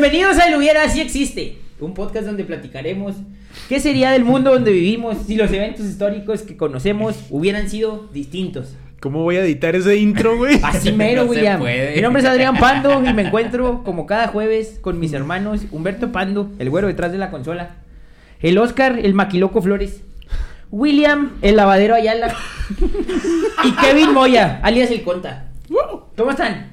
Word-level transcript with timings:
Bienvenidos 0.00 0.38
a 0.38 0.46
El 0.46 0.56
Hubiera 0.56 0.88
Si 0.88 0.98
Existe, 1.02 1.58
un 1.78 1.92
podcast 1.92 2.24
donde 2.24 2.42
platicaremos 2.44 3.16
qué 3.68 3.80
sería 3.80 4.12
del 4.12 4.24
mundo 4.24 4.50
donde 4.50 4.72
vivimos 4.72 5.18
si 5.26 5.36
los 5.36 5.52
eventos 5.52 5.84
históricos 5.84 6.40
que 6.40 6.56
conocemos 6.56 7.26
hubieran 7.28 7.68
sido 7.68 8.08
distintos. 8.10 8.76
¿Cómo 9.00 9.22
voy 9.24 9.36
a 9.36 9.44
editar 9.44 9.76
ese 9.76 9.96
intro, 9.96 10.38
güey? 10.38 10.58
Así 10.62 10.90
mero, 10.92 11.24
No 11.24 11.30
William. 11.30 11.60
Mi 11.60 12.00
nombre 12.00 12.22
es 12.22 12.26
Adrián 12.26 12.56
Pando 12.56 13.04
y 13.04 13.12
me 13.12 13.26
encuentro 13.26 13.84
como 13.84 14.06
cada 14.06 14.28
jueves 14.28 14.78
con 14.80 14.98
mis 14.98 15.12
hermanos 15.12 15.66
Humberto 15.70 16.10
Pando, 16.12 16.50
el 16.58 16.70
güero 16.70 16.86
detrás 16.86 17.12
de 17.12 17.18
la 17.18 17.30
consola, 17.30 17.74
el 18.40 18.56
Oscar, 18.56 18.98
el 19.00 19.12
maquiloco 19.12 19.60
Flores, 19.60 20.00
William, 20.70 21.32
el 21.42 21.56
lavadero 21.56 21.94
Ayala 21.94 22.34
y 23.64 23.72
Kevin 23.72 24.14
Moya, 24.14 24.60
alias 24.62 24.90
el 24.92 25.02
Conta. 25.02 25.50
¿Cómo 26.16 26.30
están? 26.30 26.69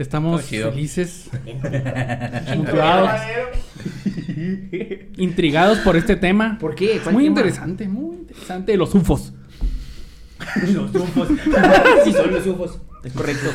Estamos 0.00 0.42
felices, 0.44 1.28
intrigados 5.18 5.78
por 5.80 5.94
este 5.94 6.16
tema. 6.16 6.56
¿Por 6.58 6.74
qué? 6.74 6.96
Es 6.96 7.02
¿Cuál 7.02 7.16
muy 7.16 7.24
tema? 7.24 7.40
interesante, 7.40 7.86
muy 7.86 8.16
interesante. 8.16 8.78
Los 8.78 8.94
UFOs. 8.94 9.34
Los 10.72 10.94
ufos. 10.94 11.28
sí, 12.04 12.14
son 12.14 12.32
los 12.32 12.46
ufos. 12.46 12.78
Es 13.04 13.12
correcto. 13.12 13.50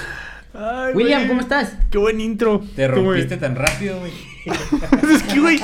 Ay, 0.54 0.94
William, 0.94 1.22
güey. 1.22 1.30
¿cómo 1.30 1.42
estás? 1.42 1.74
Qué 1.90 1.98
buen 1.98 2.22
intro. 2.22 2.64
Te 2.76 2.88
rompiste 2.88 3.38
tan 3.38 3.56
rápido, 3.56 4.00
güey. 4.00 4.12
es 5.16 5.24
que, 5.24 5.40
güey, 5.40 5.58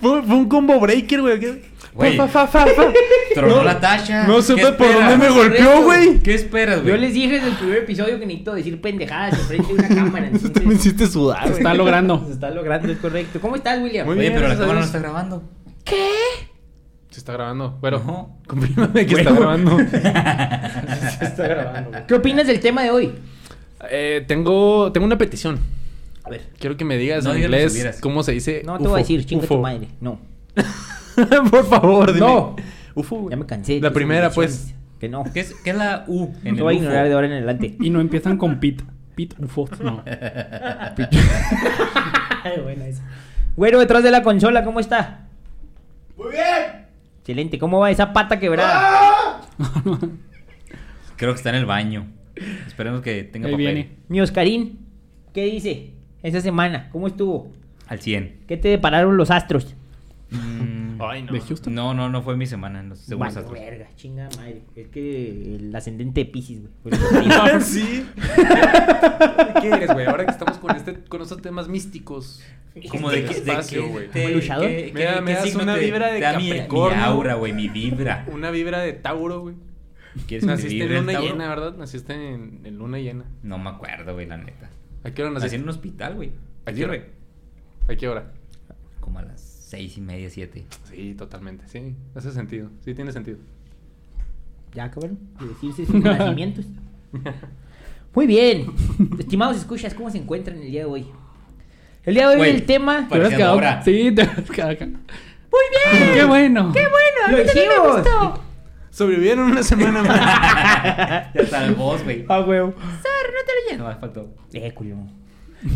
fue, 0.00 0.22
fue 0.22 0.36
un 0.36 0.48
combo 0.48 0.80
breaker, 0.80 1.20
güey. 1.20 1.60
¿Qué? 1.98 2.16
Güey. 2.16 2.16
Fa, 2.16 2.28
fa, 2.28 2.46
fa, 2.46 2.66
fa. 2.66 2.92
Tronó 3.34 3.56
No, 3.56 3.62
la 3.64 3.80
tacha. 3.80 4.26
No 4.26 4.36
¿Qué 4.36 4.42
supe 4.42 4.60
por 4.72 4.86
esperas? 4.86 5.10
dónde 5.10 5.28
me 5.28 5.30
golpeó, 5.34 5.82
güey. 5.82 6.18
¿Qué 6.20 6.34
esperas, 6.34 6.82
güey? 6.82 6.94
Yo 6.94 6.96
les 7.00 7.12
dije 7.12 7.34
desde 7.34 7.48
el 7.48 7.54
primer 7.56 7.78
episodio 7.78 8.18
que 8.20 8.26
necesito 8.26 8.54
decir 8.54 8.80
pendejadas 8.80 9.34
enfrente 9.38 9.66
de 9.66 9.74
una 9.74 9.88
cámara. 9.94 10.28
Tú 10.30 10.38
me 10.40 10.46
Entonces, 10.48 10.74
hiciste 10.86 11.06
sudar, 11.08 11.46
Se 11.48 11.54
está 11.54 11.74
logrando. 11.74 12.24
se 12.26 12.32
está 12.32 12.50
logrando, 12.50 12.92
es 12.92 12.98
correcto. 12.98 13.40
¿Cómo 13.40 13.56
estás, 13.56 13.80
William? 13.82 14.06
Muy 14.06 14.14
Oye, 14.14 14.22
bien, 14.28 14.34
pero 14.34 14.48
la 14.48 14.56
cámara 14.56 14.78
no 14.80 14.84
está 14.86 14.98
grabando. 15.00 15.42
Se 17.10 17.18
está 17.20 17.32
grabando. 17.32 17.78
Pero, 17.80 17.98
No. 18.06 18.38
confírmame 18.46 19.06
que 19.06 19.14
Bueno. 19.14 19.30
está 19.30 19.40
grabando. 19.40 19.78
Se 21.18 21.24
está 21.24 21.48
grabando. 21.48 21.90
güey. 21.90 22.06
¿Qué 22.06 22.14
opinas 22.14 22.46
del 22.46 22.60
tema 22.60 22.82
de 22.82 22.90
hoy? 22.90 23.12
Eh, 23.90 24.24
tengo, 24.28 24.92
tengo 24.92 25.06
una 25.06 25.18
petición. 25.18 25.58
A 26.24 26.30
ver. 26.30 26.42
Quiero 26.58 26.76
que 26.76 26.84
me 26.84 26.96
digas 26.96 27.24
No 27.24 27.32
en 27.32 27.42
inglés 27.42 27.98
cómo 28.00 28.22
se 28.22 28.32
dice. 28.32 28.62
No 28.64 28.76
te 28.76 28.82
UFO. 28.84 28.90
voy 28.90 29.00
a 29.00 29.02
decir, 29.02 29.24
chinga 29.24 29.46
tu 29.46 29.58
madre. 29.58 29.88
No. 30.00 30.20
Por 31.50 31.64
favor, 31.66 32.12
dime. 32.12 32.26
No. 32.26 32.56
UFO, 32.94 33.16
güey. 33.16 33.30
Ya 33.30 33.36
me 33.36 33.46
cansé. 33.46 33.80
La 33.80 33.92
primera, 33.92 34.30
pues. 34.30 34.74
Que 35.00 35.08
no. 35.08 35.24
¿Qué 35.32 35.40
es, 35.40 35.54
qué 35.62 35.70
es 35.70 35.76
la 35.76 36.04
U 36.08 36.32
en 36.44 36.56
el 36.56 36.62
voy 36.62 36.74
a 36.74 36.76
UFO? 36.78 36.84
ignorar 36.84 37.06
de 37.08 37.14
ahora 37.14 37.26
en 37.28 37.32
adelante. 37.34 37.76
Y 37.80 37.90
no 37.90 38.00
empiezan 38.00 38.36
con 38.36 38.58
Pit. 38.60 38.82
Pit 39.14 39.34
UFOs, 39.38 39.80
no. 39.80 40.02
Ay, 42.44 42.60
buena 42.62 42.86
esa. 42.86 43.02
Güero, 43.56 43.80
detrás 43.80 44.02
de 44.04 44.10
la 44.10 44.22
consola, 44.22 44.64
¿cómo 44.64 44.80
está? 44.80 45.26
Muy 46.16 46.30
bien. 46.32 46.86
Excelente. 47.20 47.58
¿Cómo 47.58 47.80
va 47.80 47.90
esa 47.90 48.12
pata 48.12 48.38
quebrada? 48.38 49.40
Creo 51.16 51.32
que 51.32 51.36
está 51.36 51.50
en 51.50 51.56
el 51.56 51.66
baño. 51.66 52.06
Esperemos 52.66 53.00
que 53.02 53.24
tenga 53.24 53.48
Ahí 53.48 53.54
papel. 53.54 53.66
viene. 53.66 53.90
Mi 54.08 54.20
Oscarín, 54.20 54.78
¿qué 55.34 55.44
dice? 55.46 55.90
Esa 56.22 56.40
semana, 56.40 56.88
¿cómo 56.90 57.06
estuvo? 57.08 57.50
Al 57.88 57.98
100. 58.00 58.42
¿Qué 58.46 58.56
te 58.56 58.68
depararon 58.68 59.16
los 59.16 59.30
astros? 59.30 59.74
Mm, 60.30 61.00
Ay, 61.00 61.22
no. 61.22 61.32
¿De 61.32 61.40
Houston? 61.40 61.74
no, 61.74 61.94
no, 61.94 62.08
no 62.10 62.22
fue 62.22 62.36
mi 62.36 62.46
semana 62.46 62.82
los 62.82 62.98
segundos 62.98 63.34
Vale, 63.34 63.48
verga, 63.70 63.88
chinga 63.96 64.28
madre. 64.36 64.62
Es 64.76 64.88
que 64.88 65.56
el 65.56 65.74
ascendente 65.74 66.24
de 66.24 66.30
Pisces, 66.30 66.60
güey. 66.84 66.98
que 66.98 67.20
dijo. 67.20 67.60
sí. 67.60 68.06
¿Qué 69.54 69.60
quieres, 69.60 69.92
güey? 69.92 70.06
Ahora 70.06 70.24
que 70.24 70.30
estamos 70.32 70.58
con, 70.58 70.74
este, 70.76 70.94
con 71.04 71.22
estos 71.22 71.40
temas 71.40 71.68
místicos. 71.68 72.42
Como 72.90 73.10
de, 73.10 73.24
qué- 73.24 73.34
de 73.40 73.50
espacio, 73.50 73.88
güey. 73.88 74.08
te- 74.10 74.22
Como 74.24 74.34
luchador. 74.36 74.66
qué- 74.68 74.90
Me 74.94 75.04
da- 75.04 75.20
me 75.20 75.32
das 75.32 75.44
signo 75.44 75.62
una 75.62 75.74
te- 75.74 75.80
vibra 75.80 76.08
de 76.08 76.18
te 76.18 76.24
da 76.24 76.36
mi- 76.38 76.44
Mi 76.44 76.50
Capricornio. 76.50 77.04
aura, 77.04 77.34
güey, 77.34 77.52
mi 77.52 77.68
vibra. 77.68 78.26
Una 78.30 78.50
vibra 78.50 78.80
de 78.80 78.92
Tauro, 78.92 79.40
güey. 79.40 79.54
¿Quieres 80.26 80.26
que 80.28 80.38
te 80.40 80.46
Naciste 80.46 80.84
en 80.84 80.94
luna 80.94 81.12
Tauro? 81.12 81.28
llena, 81.28 81.48
¿verdad? 81.48 81.74
Naciste 81.76 82.12
en, 82.12 82.60
en 82.64 82.76
luna 82.78 82.98
llena. 82.98 83.24
No 83.42 83.58
me 83.58 83.70
acuerdo, 83.70 84.14
güey, 84.14 84.26
la 84.26 84.36
neta. 84.36 84.68
¿A 85.04 85.10
qué 85.10 85.22
hora 85.22 85.30
Nací 85.30 85.44
naciste? 85.44 85.56
en 85.56 85.62
un 85.62 85.68
hospital, 85.70 86.14
güey. 86.16 86.32
¿A 86.66 86.70
¿A 86.70 86.74
qué 86.74 86.84
hora? 86.84 86.96
güey? 86.96 87.08
¿A 87.88 87.96
qué 87.98 88.08
hora? 88.08 88.32
Como 89.00 89.18
a 89.18 89.22
las 89.22 89.47
seis 89.68 89.98
y 89.98 90.00
media, 90.00 90.30
siete. 90.30 90.64
Sí, 90.84 91.14
totalmente. 91.14 91.68
Sí, 91.68 91.94
hace 92.14 92.32
sentido. 92.32 92.70
Sí, 92.82 92.94
tiene 92.94 93.12
sentido. 93.12 93.36
Ya, 94.74 94.90
cabrón, 94.90 95.18
de 95.38 95.48
decirse 95.48 95.84
sus 95.84 95.94
nacimientos. 96.02 96.64
Muy 98.14 98.26
bien. 98.26 98.72
Estimados 99.18 99.58
escuchas, 99.58 99.92
¿cómo 99.92 100.10
se 100.10 100.18
encuentran 100.18 100.56
el 100.58 100.70
día 100.70 100.80
de 100.80 100.86
hoy? 100.86 101.06
El 102.04 102.14
día 102.14 102.28
de 102.28 102.34
hoy 102.34 102.38
Güey, 102.38 102.50
el 102.54 102.64
tema... 102.64 103.02
Te 103.02 103.10
Parecía 103.10 103.36
quedado. 103.36 103.54
Dora. 103.56 103.82
Sí, 103.82 104.10
te 104.14 104.22
hubieras 104.22 104.50
quedado 104.50 104.70
acá. 104.70 104.86
Muy 104.86 105.98
bien. 106.00 106.14
Qué 106.14 106.24
bueno. 106.24 106.72
Qué 106.72 106.80
bueno. 106.80 107.36
¡Lo 107.36 107.42
hicimos! 107.44 108.40
Sobrevivieron 108.90 109.50
una 109.50 109.62
semana 109.62 110.02
más. 110.02 110.16
ya 111.34 111.42
está 111.42 111.66
el 111.66 111.74
boss, 111.74 112.02
güey. 112.04 112.24
Ah, 112.28 112.40
huevo. 112.40 112.74
No, 113.76 113.86
me 113.86 113.94
faltó. 113.96 114.34
Eh, 114.54 114.72
culo. 114.72 114.96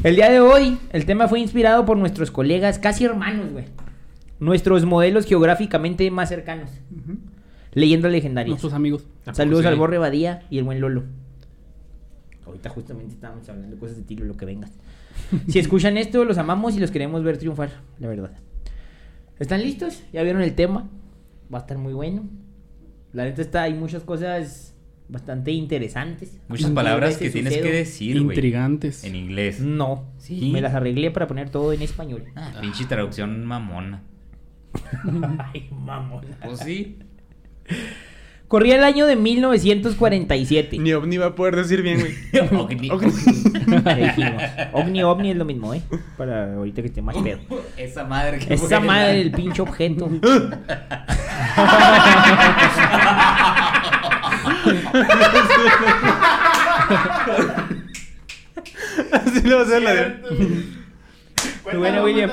El 0.05 0.17
día 0.17 0.31
de 0.31 0.41
hoy, 0.41 0.79
el 0.91 1.07
tema 1.07 1.29
fue 1.29 1.41
inspirado 1.41 1.85
por 1.85 1.97
nuestros 1.97 2.31
colegas, 2.31 2.79
casi 2.79 3.05
hermanos, 3.05 3.51
güey. 3.53 3.65
Nuestros 4.39 4.85
modelos 4.85 5.27
geográficamente 5.27 6.11
más 6.11 6.29
cercanos. 6.29 6.71
Leyendas 7.73 8.13
legendarias. 8.13 8.51
Nuestros 8.51 8.73
amigos. 8.73 9.03
¿A 9.23 9.25
poco 9.27 9.37
Saludos 9.37 9.63
sí? 9.63 9.69
al 9.69 9.77
Borre 9.77 9.99
Badía 9.99 10.43
y 10.51 10.59
el 10.59 10.65
buen 10.65 10.81
Lolo. 10.81 11.05
Ahorita 12.47 12.69
justamente 12.71 13.15
estábamos 13.15 13.49
hablando 13.49 13.75
de 13.75 13.81
cosas 13.81 13.97
de 13.97 14.03
tiro, 14.03 14.25
lo 14.25 14.37
que 14.37 14.45
vengas. 14.45 14.73
Si 15.49 15.59
escuchan 15.59 15.97
esto, 15.97 16.25
los 16.25 16.39
amamos 16.39 16.77
y 16.77 16.81
los 16.81 16.91
queremos 16.91 17.23
ver 17.23 17.39
triunfar, 17.39 17.71
la 17.99 18.09
verdad. 18.09 18.33
¿Están 19.39 19.63
listos? 19.63 20.03
¿Ya 20.13 20.23
vieron 20.23 20.43
el 20.43 20.55
tema? 20.55 20.89
Va 21.53 21.59
a 21.59 21.61
estar 21.63 21.79
muy 21.79 21.93
bueno. 21.93 22.25
La 23.13 23.25
neta 23.25 23.43
está, 23.43 23.63
hay 23.63 23.75
muchas 23.75 24.03
cosas 24.03 24.72
bastante 25.13 25.53
interesantes. 25.53 26.39
Muchas 26.49 26.71
palabras 26.71 27.19
que 27.19 27.31
tienes 27.31 27.53
sucedo. 27.53 27.71
que 27.71 27.77
decir, 27.77 28.23
güey. 28.23 28.37
Intrigantes. 28.37 29.05
En 29.05 29.15
inglés. 29.15 29.61
No, 29.61 30.07
Sí. 30.19 30.51
me 30.53 30.61
las 30.61 30.75
arreglé 30.75 31.11
para 31.11 31.27
poner 31.29 31.51
todo 31.51 31.73
en 31.73 31.83
español. 31.83 32.25
Ah, 32.35 32.53
pinche 32.61 32.85
traducción 32.87 33.45
mamona. 33.45 34.03
Ay, 35.53 35.69
mamón. 35.71 36.25
Pues 36.43 36.61
sí. 36.61 36.99
Corría 38.49 38.77
el 38.77 38.85
año 38.85 39.07
de 39.07 39.17
1947. 39.17 40.79
Ni 40.79 40.93
ovni 40.93 41.17
va 41.17 41.27
a 41.27 41.35
poder 41.35 41.57
decir 41.57 41.81
bien, 41.81 42.01
güey. 42.01 42.13
Ovni, 44.73 45.03
ovni 45.03 45.31
es 45.31 45.37
lo 45.37 45.47
mismo, 45.47 45.73
¿eh? 45.73 45.81
Para 46.19 46.55
ahorita 46.55 46.83
que 46.83 46.89
esté 46.89 47.01
más 47.01 47.17
pedo. 47.17 47.39
Esa 47.79 48.05
madre 48.05 48.39
que 48.39 48.53
Esa 48.53 48.79
madre 48.81 49.19
del 49.19 49.31
pinche 49.33 49.63
objeto. 49.63 50.11
Así 59.13 59.43
le 59.43 59.55
va 59.55 59.61
a 59.61 59.65
hacer 59.65 59.83
la 59.83 59.95
de. 59.95 60.15
Bueno, 61.65 62.05
William. 62.05 62.31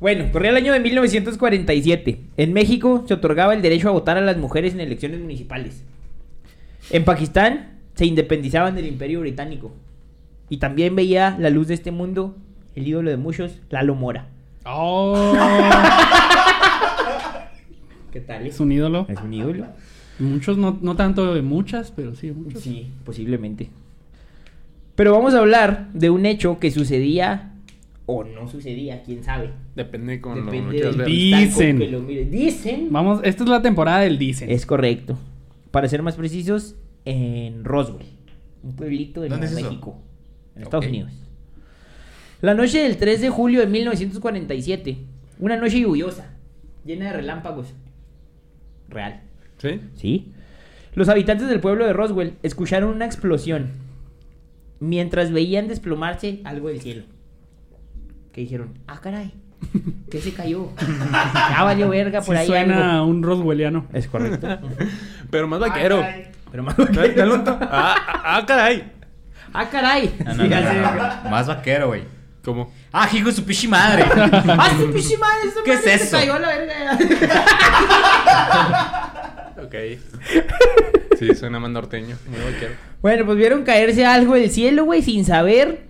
Bueno, 0.00 0.30
corría 0.32 0.50
el 0.50 0.56
año 0.56 0.72
de 0.72 0.80
1947. 0.80 2.20
En 2.36 2.52
México 2.52 3.04
se 3.08 3.14
otorgaba 3.14 3.54
el 3.54 3.62
derecho 3.62 3.88
a 3.88 3.92
votar 3.92 4.18
a 4.18 4.20
las 4.20 4.36
mujeres 4.36 4.74
en 4.74 4.80
elecciones 4.80 5.20
municipales. 5.20 5.82
En 6.90 7.04
Pakistán 7.04 7.78
se 7.94 8.04
independizaban 8.04 8.74
del 8.74 8.86
Imperio 8.86 9.20
Británico. 9.20 9.72
Y 10.50 10.58
también 10.58 10.94
veía 10.94 11.36
la 11.38 11.48
luz 11.48 11.68
de 11.68 11.74
este 11.74 11.90
mundo 11.90 12.36
el 12.74 12.88
ídolo 12.88 13.10
de 13.10 13.16
muchos, 13.16 13.60
Lalo 13.70 13.94
Mora. 13.94 14.26
Oh. 14.66 15.32
¿Qué 18.14 18.20
tal? 18.20 18.46
es 18.46 18.60
un 18.60 18.70
ídolo. 18.70 19.06
Es 19.08 19.20
un 19.20 19.34
ídolo. 19.34 19.66
Muchos, 20.20 20.56
no, 20.56 20.78
no 20.80 20.94
tanto 20.94 21.34
de 21.34 21.42
muchas, 21.42 21.90
pero 21.90 22.14
sí, 22.14 22.30
muchos. 22.30 22.62
Sí, 22.62 22.92
posiblemente. 23.04 23.70
Pero 24.94 25.10
vamos 25.10 25.34
a 25.34 25.40
hablar 25.40 25.88
de 25.92 26.10
un 26.10 26.24
hecho 26.24 26.60
que 26.60 26.70
sucedía 26.70 27.50
o 28.06 28.22
no 28.22 28.46
sucedía, 28.46 29.02
quién 29.02 29.24
sabe. 29.24 29.50
Depende 29.74 30.20
con 30.20 30.38
lo 30.38 30.44
Depende 30.44 30.76
que 30.76 30.82
cristal 30.82 30.96
con 30.96 31.06
Dicen. 31.06 31.78
que 31.78 31.88
lo 31.88 32.00
mires. 32.02 32.30
Dicen. 32.30 32.88
Vamos, 32.92 33.20
esta 33.24 33.42
es 33.42 33.50
la 33.50 33.62
temporada 33.62 33.98
del 33.98 34.16
dicen. 34.16 34.48
Es 34.48 34.64
correcto. 34.64 35.18
Para 35.72 35.88
ser 35.88 36.00
más 36.02 36.14
precisos, 36.14 36.76
en 37.04 37.64
Roswell, 37.64 38.06
un 38.62 38.76
pueblito 38.76 39.22
de. 39.22 39.28
México, 39.30 39.98
en 40.54 40.62
Estados. 40.62 40.86
Unidos. 40.86 41.10
La 42.42 42.54
noche 42.54 42.78
del 42.78 42.96
3 42.96 43.22
de 43.22 43.28
julio 43.28 43.58
de 43.58 43.66
1947, 43.66 44.98
una 45.40 45.56
noche 45.56 45.80
lluviosa, 45.80 46.30
llena 46.84 47.06
de 47.06 47.14
relámpagos. 47.14 47.74
Real. 48.88 49.20
¿Sí? 49.58 49.80
¿Sí? 49.96 50.32
Los 50.94 51.08
habitantes 51.08 51.48
del 51.48 51.60
pueblo 51.60 51.84
de 51.86 51.92
Roswell 51.92 52.34
escucharon 52.42 52.90
una 52.94 53.06
explosión 53.06 53.70
mientras 54.80 55.32
veían 55.32 55.68
desplomarse 55.68 56.40
algo 56.44 56.68
del 56.68 56.80
cielo. 56.80 57.04
Que 58.32 58.42
dijeron, 58.42 58.70
ah, 58.86 59.00
caray, 59.00 59.32
¿qué 60.10 60.20
se 60.20 60.32
cayó? 60.32 60.70
Ya 61.50 61.62
valió 61.64 61.88
verga 61.88 62.20
por 62.20 62.34
Sí 62.36 62.40
ahí 62.42 62.46
suena 62.46 62.94
algo. 62.96 63.06
un 63.06 63.22
roswelliano. 63.22 63.86
Es 63.92 64.06
correcto. 64.08 64.46
Pero 65.30 65.46
más 65.48 65.60
vaquero. 65.60 66.04
Pero 66.50 66.62
más 66.62 66.76
Dale- 66.76 67.14
dale 67.14 67.32
un 67.34 67.44
to- 67.44 67.58
Ah, 67.60 67.94
ah, 67.96 68.22
ah, 68.38 68.46
caray. 68.46 68.92
Ah, 69.52 69.68
caray. 69.70 70.14
No, 70.24 70.34
no, 70.34 70.34
Sí, 70.34 70.38
no, 70.42 70.46
ya 70.48 70.72
sé. 70.72 70.80
no, 70.80 70.94
no. 71.24 71.30
Más 71.30 71.46
vaquero, 71.46 71.86
güey. 71.88 72.02
¿Cómo? 72.44 72.72
Ah, 72.92 73.08
hijo 73.12 73.28
de 73.28 73.34
su 73.34 73.44
pichi 73.44 73.66
madre. 73.68 74.04
Ah, 74.14 74.70
su 74.78 74.90
pinche 74.92 75.16
madre, 75.18 75.48
esa 75.48 75.62
¿Qué 75.64 75.72
es 75.72 75.78
madre 75.84 75.98
se 75.98 76.04
eso? 76.04 76.16
cayó 76.18 76.34
a 76.34 76.38
la 76.38 76.48
verga. 76.48 76.98
Ok. 79.64 79.74
Sí, 81.18 81.34
suena 81.34 81.58
más 81.58 81.70
norteño. 81.70 82.16
Muy. 82.28 82.38
Bueno, 83.00 83.24
pues 83.24 83.38
vieron 83.38 83.62
caerse 83.64 84.04
algo 84.04 84.34
del 84.34 84.50
cielo, 84.50 84.84
güey, 84.84 85.00
sin 85.02 85.24
saber 85.24 85.86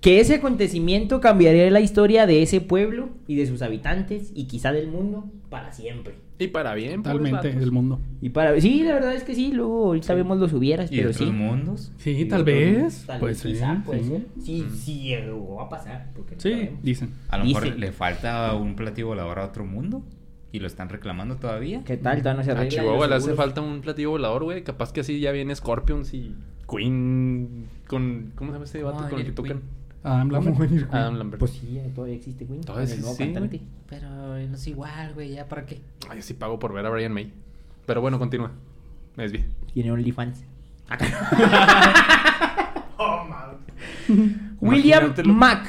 que 0.00 0.20
ese 0.20 0.36
acontecimiento 0.36 1.20
cambiaría 1.20 1.68
la 1.70 1.80
historia 1.80 2.26
de 2.26 2.42
ese 2.42 2.60
pueblo 2.60 3.08
y 3.26 3.34
de 3.36 3.46
sus 3.46 3.62
habitantes 3.62 4.30
y 4.34 4.44
quizá 4.46 4.72
del 4.72 4.88
mundo 4.88 5.30
para 5.50 5.72
siempre. 5.72 6.14
Y 6.40 6.46
para 6.48 6.74
bien, 6.74 7.02
Totalmente 7.02 7.52
del 7.52 7.72
mundo. 7.72 7.98
Y 8.20 8.28
para 8.28 8.60
sí, 8.60 8.84
la 8.84 8.94
verdad 8.94 9.12
es 9.14 9.24
que 9.24 9.34
sí, 9.34 9.50
luego 9.50 9.86
ahorita 9.86 10.14
vemos 10.14 10.38
los 10.38 10.52
hubieras, 10.52 10.92
¿Y 10.92 10.98
pero 10.98 11.10
otros 11.10 11.26
sí. 11.28 11.34
mundos? 11.34 11.92
Sí, 11.98 12.10
Y 12.10 12.24
tal 12.26 12.44
vez. 12.44 13.04
tal 13.06 13.20
vez, 13.20 13.38
ser. 13.38 13.52
quizá, 13.52 13.82
puede 13.84 14.02
sí. 14.04 14.08
ser. 14.08 14.26
Sí, 14.40 14.64
sí, 14.76 15.02
llegó 15.02 15.60
a 15.60 15.68
pasar. 15.68 16.10
porque 16.14 16.36
no 16.36 16.40
Sí, 16.40 16.50
sabemos. 16.52 16.82
dicen. 16.84 17.10
A 17.28 17.38
lo 17.38 17.44
mejor 17.44 17.76
le 17.76 17.90
falta 17.90 18.54
un 18.54 18.76
platillo 18.76 19.08
volador 19.08 19.40
a 19.40 19.46
otro 19.46 19.64
mundo. 19.66 20.04
Y 20.52 20.60
lo 20.60 20.66
están 20.68 20.88
reclamando 20.88 21.36
todavía. 21.36 21.82
¿Qué 21.84 21.96
tal? 21.98 22.18
Todavía 22.22 22.42
no 22.42 22.44
se 22.44 22.52
A. 22.52 22.68
Chihuahua 22.68 23.06
le 23.08 23.16
hace 23.16 23.34
falta 23.34 23.60
un 23.60 23.80
platillo 23.82 24.10
volador, 24.10 24.44
güey. 24.44 24.62
Capaz 24.62 24.92
que 24.92 25.00
así 25.00 25.18
ya 25.20 25.30
viene 25.32 25.54
Scorpions 25.54 26.14
y 26.14 26.34
Queen 26.70 27.66
con... 27.86 28.32
¿Cómo 28.34 28.50
se 28.52 28.54
llama 28.54 28.64
este 28.64 28.78
a 28.80 29.08
con 29.10 29.18
el 29.20 29.26
que 29.26 29.32
tocan? 29.32 29.58
Queen. 29.58 29.77
Adam 30.04 30.30
Lambert. 30.30 30.56
Adam 30.92 31.16
Lambert. 31.16 31.40
Pues 31.40 31.52
sí, 31.52 31.80
todavía 31.94 32.16
existe 32.16 32.46
Queen. 32.46 32.62
Todavía 32.62 32.94
el 32.94 33.02
sí. 33.02 33.62
Pero 33.88 34.08
no 34.10 34.36
es 34.36 34.66
igual, 34.66 35.14
güey. 35.14 35.32
¿Ya 35.34 35.46
para 35.48 35.64
qué? 35.66 35.80
Ay, 36.08 36.22
sí 36.22 36.34
pago 36.34 36.58
por 36.58 36.72
ver 36.72 36.86
a 36.86 36.90
Brian 36.90 37.12
May. 37.12 37.32
Pero 37.86 38.00
bueno, 38.00 38.18
continúa. 38.18 38.52
Me 39.16 39.24
desvié. 39.24 39.44
Tiene 39.74 39.90
OnlyFans. 39.92 40.44
William 44.60 45.04
Imagínatelo. 45.04 45.34
Mack. 45.34 45.66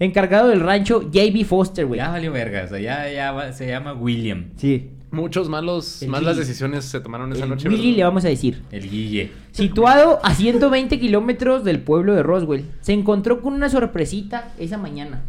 Encargado 0.00 0.48
del 0.48 0.60
rancho 0.60 1.02
JB 1.10 1.44
Foster, 1.44 1.86
güey. 1.86 1.98
Ya 1.98 2.10
valió 2.10 2.32
verga. 2.32 2.64
O 2.64 2.68
sea, 2.68 2.78
ya, 2.78 3.10
ya 3.10 3.32
va- 3.32 3.52
se 3.52 3.66
llama 3.66 3.92
William. 3.94 4.50
Sí. 4.56 4.90
Muchos 5.10 5.48
malos, 5.48 6.02
El 6.02 6.10
malas 6.10 6.36
decisiones 6.36 6.84
se 6.84 7.00
tomaron 7.00 7.32
esa 7.32 7.44
El 7.44 7.50
noche. 7.50 7.68
Willy 7.68 7.92
le 7.92 8.04
vamos 8.04 8.24
a 8.24 8.28
decir. 8.28 8.62
El 8.70 8.90
Guille. 8.90 9.32
Situado 9.52 10.20
a 10.22 10.34
120 10.34 11.00
kilómetros 11.00 11.64
del 11.64 11.80
pueblo 11.80 12.14
de 12.14 12.22
Roswell, 12.22 12.66
se 12.80 12.92
encontró 12.92 13.40
con 13.40 13.54
una 13.54 13.70
sorpresita 13.70 14.52
esa 14.58 14.76
mañana, 14.76 15.22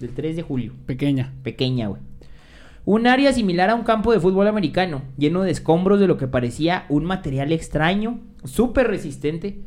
del 0.00 0.10
3 0.10 0.36
de 0.36 0.42
julio. 0.42 0.72
Pequeña. 0.86 1.32
Pequeña, 1.44 1.86
güey. 1.86 2.02
Un 2.84 3.06
área 3.06 3.32
similar 3.32 3.70
a 3.70 3.74
un 3.74 3.82
campo 3.82 4.12
de 4.12 4.20
fútbol 4.20 4.46
americano, 4.48 5.02
lleno 5.16 5.42
de 5.42 5.50
escombros 5.50 5.98
de 6.00 6.06
lo 6.06 6.16
que 6.16 6.28
parecía 6.28 6.86
un 6.88 7.04
material 7.04 7.52
extraño, 7.52 8.20
súper 8.44 8.88
resistente, 8.88 9.60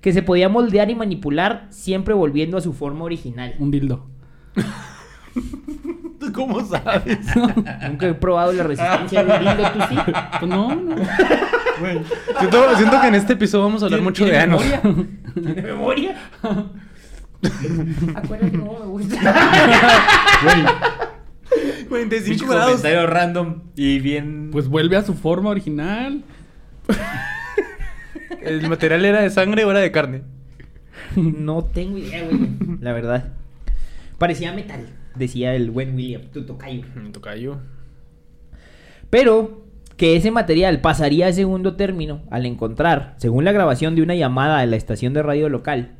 que 0.00 0.12
se 0.12 0.22
podía 0.22 0.48
moldear 0.48 0.90
y 0.90 0.94
manipular, 0.94 1.68
siempre 1.70 2.14
volviendo 2.14 2.56
a 2.56 2.60
su 2.60 2.72
forma 2.72 3.04
original. 3.04 3.54
Un 3.58 3.70
dildo. 3.70 4.06
¿Tú 6.18 6.32
cómo 6.32 6.64
sabes? 6.64 7.18
Nunca 7.88 8.06
he 8.06 8.14
probado 8.14 8.52
la 8.52 8.62
resistencia 8.62 9.24
de 9.24 9.32
un 9.32 9.38
dildo, 9.38 9.70
¿tú 9.72 9.78
sí? 9.88 9.96
Pues 10.40 10.50
no, 10.50 10.74
no. 10.74 10.96
siento, 12.38 12.76
siento 12.76 13.00
que 13.00 13.06
en 13.08 13.14
este 13.14 13.32
episodio 13.34 13.64
vamos 13.64 13.82
a 13.82 13.86
hablar 13.86 14.00
mucho 14.00 14.24
de 14.24 14.38
anos. 14.38 14.62
¿Tiene 15.34 15.62
memoria? 15.62 16.16
Acuérdate 18.14 18.58
cómo 18.58 18.78
me 18.80 18.86
gusta. 18.86 19.34
45 21.88 22.24
Pinche 22.24 22.46
grados. 22.46 22.70
comentario 22.70 23.06
random 23.06 23.62
y 23.74 23.98
bien. 24.00 24.48
Pues 24.52 24.68
vuelve 24.68 24.96
a 24.96 25.02
su 25.02 25.14
forma 25.14 25.50
original. 25.50 26.22
¿El 28.40 28.68
material 28.68 29.04
era 29.04 29.20
de 29.20 29.30
sangre 29.30 29.64
o 29.64 29.70
era 29.70 29.80
de 29.80 29.90
carne? 29.92 30.22
No 31.14 31.64
tengo 31.64 31.98
idea, 31.98 32.24
güey. 32.24 32.48
La 32.80 32.92
verdad. 32.92 33.32
Parecía 34.18 34.52
metal, 34.52 34.86
decía 35.18 35.54
el 35.54 35.70
buen 35.70 35.94
William, 35.94 36.22
tu 36.32 36.44
tocayo. 36.44 36.84
Tocayo. 37.12 37.58
Pero 39.10 39.64
que 39.96 40.16
ese 40.16 40.30
material 40.30 40.80
pasaría 40.80 41.26
a 41.26 41.32
segundo 41.32 41.76
término 41.76 42.22
al 42.30 42.46
encontrar, 42.46 43.14
según 43.16 43.44
la 43.44 43.52
grabación 43.52 43.94
de 43.94 44.02
una 44.02 44.14
llamada 44.14 44.60
de 44.60 44.66
la 44.66 44.76
estación 44.76 45.14
de 45.14 45.22
radio 45.22 45.48
local, 45.48 45.96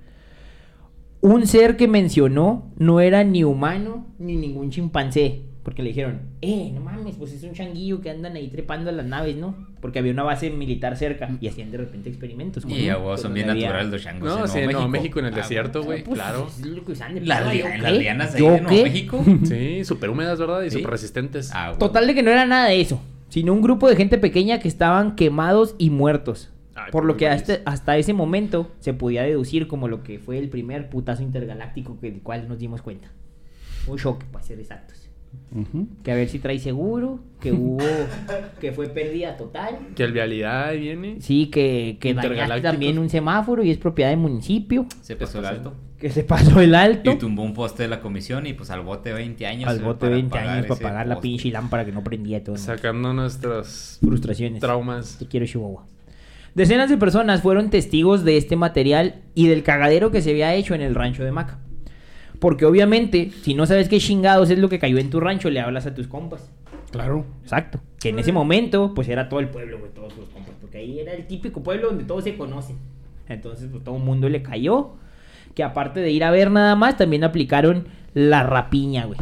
un 1.22 1.46
ser 1.46 1.76
que 1.76 1.88
mencionó 1.88 2.70
no 2.76 3.00
era 3.00 3.24
ni 3.24 3.42
humano 3.42 4.06
ni 4.18 4.36
ningún 4.36 4.70
chimpancé. 4.70 5.45
Porque 5.66 5.82
le 5.82 5.88
dijeron, 5.88 6.20
eh, 6.42 6.70
no 6.72 6.80
mames, 6.80 7.16
pues 7.16 7.32
es 7.32 7.42
un 7.42 7.52
changuillo 7.52 8.00
que 8.00 8.08
andan 8.08 8.36
ahí 8.36 8.46
trepando 8.46 8.88
a 8.88 8.92
las 8.92 9.04
naves, 9.04 9.34
¿no? 9.36 9.66
Porque 9.80 9.98
había 9.98 10.12
una 10.12 10.22
base 10.22 10.48
militar 10.48 10.96
cerca 10.96 11.28
y 11.40 11.48
hacían 11.48 11.72
de 11.72 11.78
repente 11.78 12.08
experimentos. 12.08 12.64
Y 12.68 12.88
vos 12.92 13.20
son 13.20 13.34
bien 13.34 13.50
había- 13.50 13.64
naturales 13.66 13.92
los 13.92 14.02
changos. 14.04 14.28
No, 14.28 14.42
en 14.44 14.48
sí, 14.48 14.58
Nuevo 14.60 14.72
no, 14.72 14.78
México. 14.88 14.90
México 15.02 15.18
en 15.18 15.26
el 15.26 15.34
Ah, 15.34 15.36
desierto, 15.38 15.82
güey. 15.82 16.04
Pues, 16.04 16.14
Claro. 16.20 16.46
es 16.48 16.64
lo 16.64 16.84
que 16.84 16.92
usaban 16.92 17.16
de 17.16 17.20
Las, 17.22 17.40
prueba, 17.40 17.52
li- 17.52 17.58
¿yo 17.58 17.82
las 17.82 17.92
qué? 17.92 17.98
lianas 17.98 18.34
ahí 18.36 18.40
¿Yo 18.40 18.52
de 18.52 18.60
Nuevo 18.60 18.76
qué? 18.76 18.82
México. 18.84 19.24
Sí, 19.44 19.84
súper 19.84 20.10
húmedas, 20.10 20.38
¿verdad? 20.38 20.62
Y 20.62 20.70
Sí. 20.70 20.76
súper 20.76 20.90
resistentes. 20.92 21.50
Ah. 21.52 21.74
Total 21.76 22.06
de 22.06 22.14
que 22.14 22.22
no 22.22 22.30
era 22.30 22.46
nada 22.46 22.68
de 22.68 22.80
eso, 22.80 23.00
sino 23.28 23.52
un 23.52 23.60
grupo 23.60 23.88
de 23.88 23.96
gente 23.96 24.18
pequeña 24.18 24.60
que 24.60 24.68
estaban 24.68 25.16
quemados 25.16 25.74
y 25.78 25.90
muertos. 25.90 26.48
Ay, 26.76 26.92
por 26.92 27.04
lo 27.04 27.14
pues, 27.14 27.18
que 27.18 27.28
hasta, 27.28 27.58
hasta 27.68 27.98
ese 27.98 28.12
momento 28.12 28.70
se 28.78 28.94
podía 28.94 29.24
deducir 29.24 29.66
como 29.66 29.88
lo 29.88 30.04
que 30.04 30.20
fue 30.20 30.38
el 30.38 30.48
primer 30.48 30.90
putazo 30.90 31.24
intergaláctico 31.24 31.98
que, 31.98 32.12
del 32.12 32.22
cual 32.22 32.46
nos 32.46 32.60
dimos 32.60 32.82
cuenta. 32.82 33.08
Un 33.88 33.96
shock, 33.96 34.22
para 34.26 34.44
ser 34.44 34.60
exactos. 34.60 35.05
Que 36.02 36.12
a 36.12 36.14
ver 36.14 36.28
si 36.28 36.38
trae 36.38 36.58
seguro, 36.58 37.20
que 37.40 37.52
hubo, 37.52 37.78
que 38.60 38.72
fue 38.72 38.88
pérdida 38.88 39.36
total. 39.36 39.78
Que 39.94 40.04
el 40.04 40.12
vialidad 40.12 40.68
ahí 40.68 40.80
viene. 40.80 41.20
Sí, 41.20 41.46
que, 41.46 41.98
que 42.00 42.14
dañaste 42.14 42.60
también 42.60 42.98
un 42.98 43.08
semáforo 43.08 43.62
y 43.62 43.70
es 43.70 43.78
propiedad 43.78 44.10
del 44.10 44.18
municipio. 44.18 44.86
Se 45.00 45.16
pasó 45.16 45.38
el 45.38 45.46
alto. 45.46 45.74
Que 45.98 46.10
se 46.10 46.24
pasó 46.24 46.60
el 46.60 46.74
alto. 46.74 47.12
Y 47.12 47.16
tumbó 47.16 47.42
un 47.42 47.54
poste 47.54 47.84
de 47.84 47.88
la 47.88 48.00
comisión 48.00 48.46
y 48.46 48.52
pues 48.52 48.70
al 48.70 48.82
bote 48.82 49.12
20 49.12 49.46
años. 49.46 49.70
Al 49.70 49.80
eh, 49.80 49.82
bote 49.82 50.00
para 50.00 50.12
20 50.12 50.30
pagar 50.30 50.48
años 50.48 50.66
para 50.66 50.80
pagar 50.80 51.06
la 51.06 51.20
pinche 51.20 51.50
lámpara 51.50 51.86
que 51.86 51.92
no 51.92 52.04
prendía 52.04 52.44
todo. 52.44 52.56
Sacando 52.58 53.14
nuestras 53.14 53.98
Frustraciones. 54.02 54.60
traumas. 54.60 55.16
Te 55.18 55.26
quiero 55.26 55.46
Chihuahua. 55.46 55.86
Decenas 56.54 56.88
de 56.88 56.96
personas 56.96 57.42
fueron 57.42 57.70
testigos 57.70 58.24
de 58.24 58.36
este 58.36 58.56
material 58.56 59.22
y 59.34 59.46
del 59.46 59.62
cagadero 59.62 60.10
que 60.10 60.22
se 60.22 60.30
había 60.30 60.54
hecho 60.54 60.74
en 60.74 60.80
el 60.80 60.94
rancho 60.94 61.22
de 61.24 61.32
Maca. 61.32 61.60
Porque 62.40 62.64
obviamente, 62.64 63.30
si 63.42 63.54
no 63.54 63.66
sabes 63.66 63.88
qué 63.88 63.98
chingados 63.98 64.50
es 64.50 64.58
lo 64.58 64.68
que 64.68 64.78
cayó 64.78 64.98
en 64.98 65.10
tu 65.10 65.20
rancho, 65.20 65.50
le 65.50 65.60
hablas 65.60 65.86
a 65.86 65.94
tus 65.94 66.06
compas. 66.06 66.50
Claro. 66.90 67.24
Exacto. 67.42 67.80
Que 67.98 68.10
en 68.10 68.18
ese 68.18 68.32
momento, 68.32 68.92
pues 68.94 69.08
era 69.08 69.28
todo 69.28 69.40
el 69.40 69.48
pueblo, 69.48 69.78
güey, 69.78 69.92
todos 69.92 70.16
los 70.16 70.28
compas. 70.28 70.54
Porque 70.60 70.78
ahí 70.78 71.00
era 71.00 71.12
el 71.12 71.26
típico 71.26 71.62
pueblo 71.62 71.88
donde 71.88 72.04
todos 72.04 72.24
se 72.24 72.36
conocen. 72.36 72.76
Entonces, 73.28 73.68
pues 73.70 73.82
todo 73.82 73.96
el 73.96 74.02
mundo 74.02 74.28
le 74.28 74.42
cayó. 74.42 74.94
Que 75.54 75.64
aparte 75.64 76.00
de 76.00 76.10
ir 76.10 76.22
a 76.22 76.30
ver 76.30 76.50
nada 76.50 76.76
más, 76.76 76.96
también 76.96 77.24
aplicaron 77.24 77.88
la 78.14 78.42
rapiña, 78.42 79.06
güey. 79.06 79.18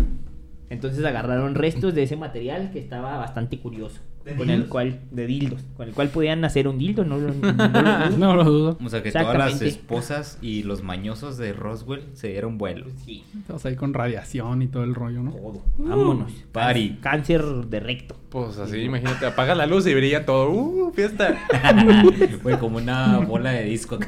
Entonces 0.71 1.05
agarraron 1.05 1.55
restos 1.55 1.95
de 1.95 2.03
ese 2.03 2.17
material 2.17 2.71
que 2.73 2.81
estaba 2.81 3.17
bastante 3.17 3.59
curioso. 3.61 4.01
¿De 4.25 4.35
Con 4.37 4.49
el 4.49 4.67
cual, 4.69 5.01
de 5.11 5.27
dildos, 5.27 5.61
con 5.77 5.87
el 5.87 5.93
cual 5.95 6.09
podían 6.09 6.45
hacer 6.47 6.67
un 6.67 6.79
dildo, 6.79 7.05
no, 7.05 7.19
lo- 7.19 7.35
no 7.35 7.53
lo 7.53 8.09
dudo. 8.09 8.11
No 8.19 8.35
lo 8.37 8.45
dudo. 8.45 8.79
O 8.83 8.89
sea 8.89 9.03
que 9.03 9.13
todas 9.13 9.37
las 9.37 9.61
esposas 9.61 10.39
y 10.41 10.63
los 10.63 10.83
mañosos 10.83 11.37
de 11.37 11.53
Roswell 11.53 12.05
se 12.15 12.29
dieron 12.29 12.57
vuelo. 12.57 12.87
Sí, 13.05 13.23
Estamos 13.39 13.67
ahí 13.67 13.77
con 13.77 13.93
radiación 13.93 14.63
y 14.63 14.67
todo 14.69 14.83
el 14.85 14.95
rollo, 14.95 15.23
¿no? 15.23 15.33
todo. 15.33 15.63
Vámonos. 15.77 16.33
Party. 16.53 16.99
Cáncer 17.03 17.43
de 17.45 17.81
recto. 17.81 18.17
Pues 18.31 18.57
así, 18.59 18.79
imagínate, 18.81 19.27
apaga 19.27 19.55
la 19.55 19.67
luz 19.67 19.87
y 19.87 19.95
brilla 19.95 20.25
todo. 20.25 20.51
¡Uh, 20.51 20.91
fiesta! 20.95 21.37
Güey, 22.43 22.59
como 22.59 22.79
una 22.79 23.19
bola 23.19 23.51
de 23.51 23.65
disco. 23.65 23.99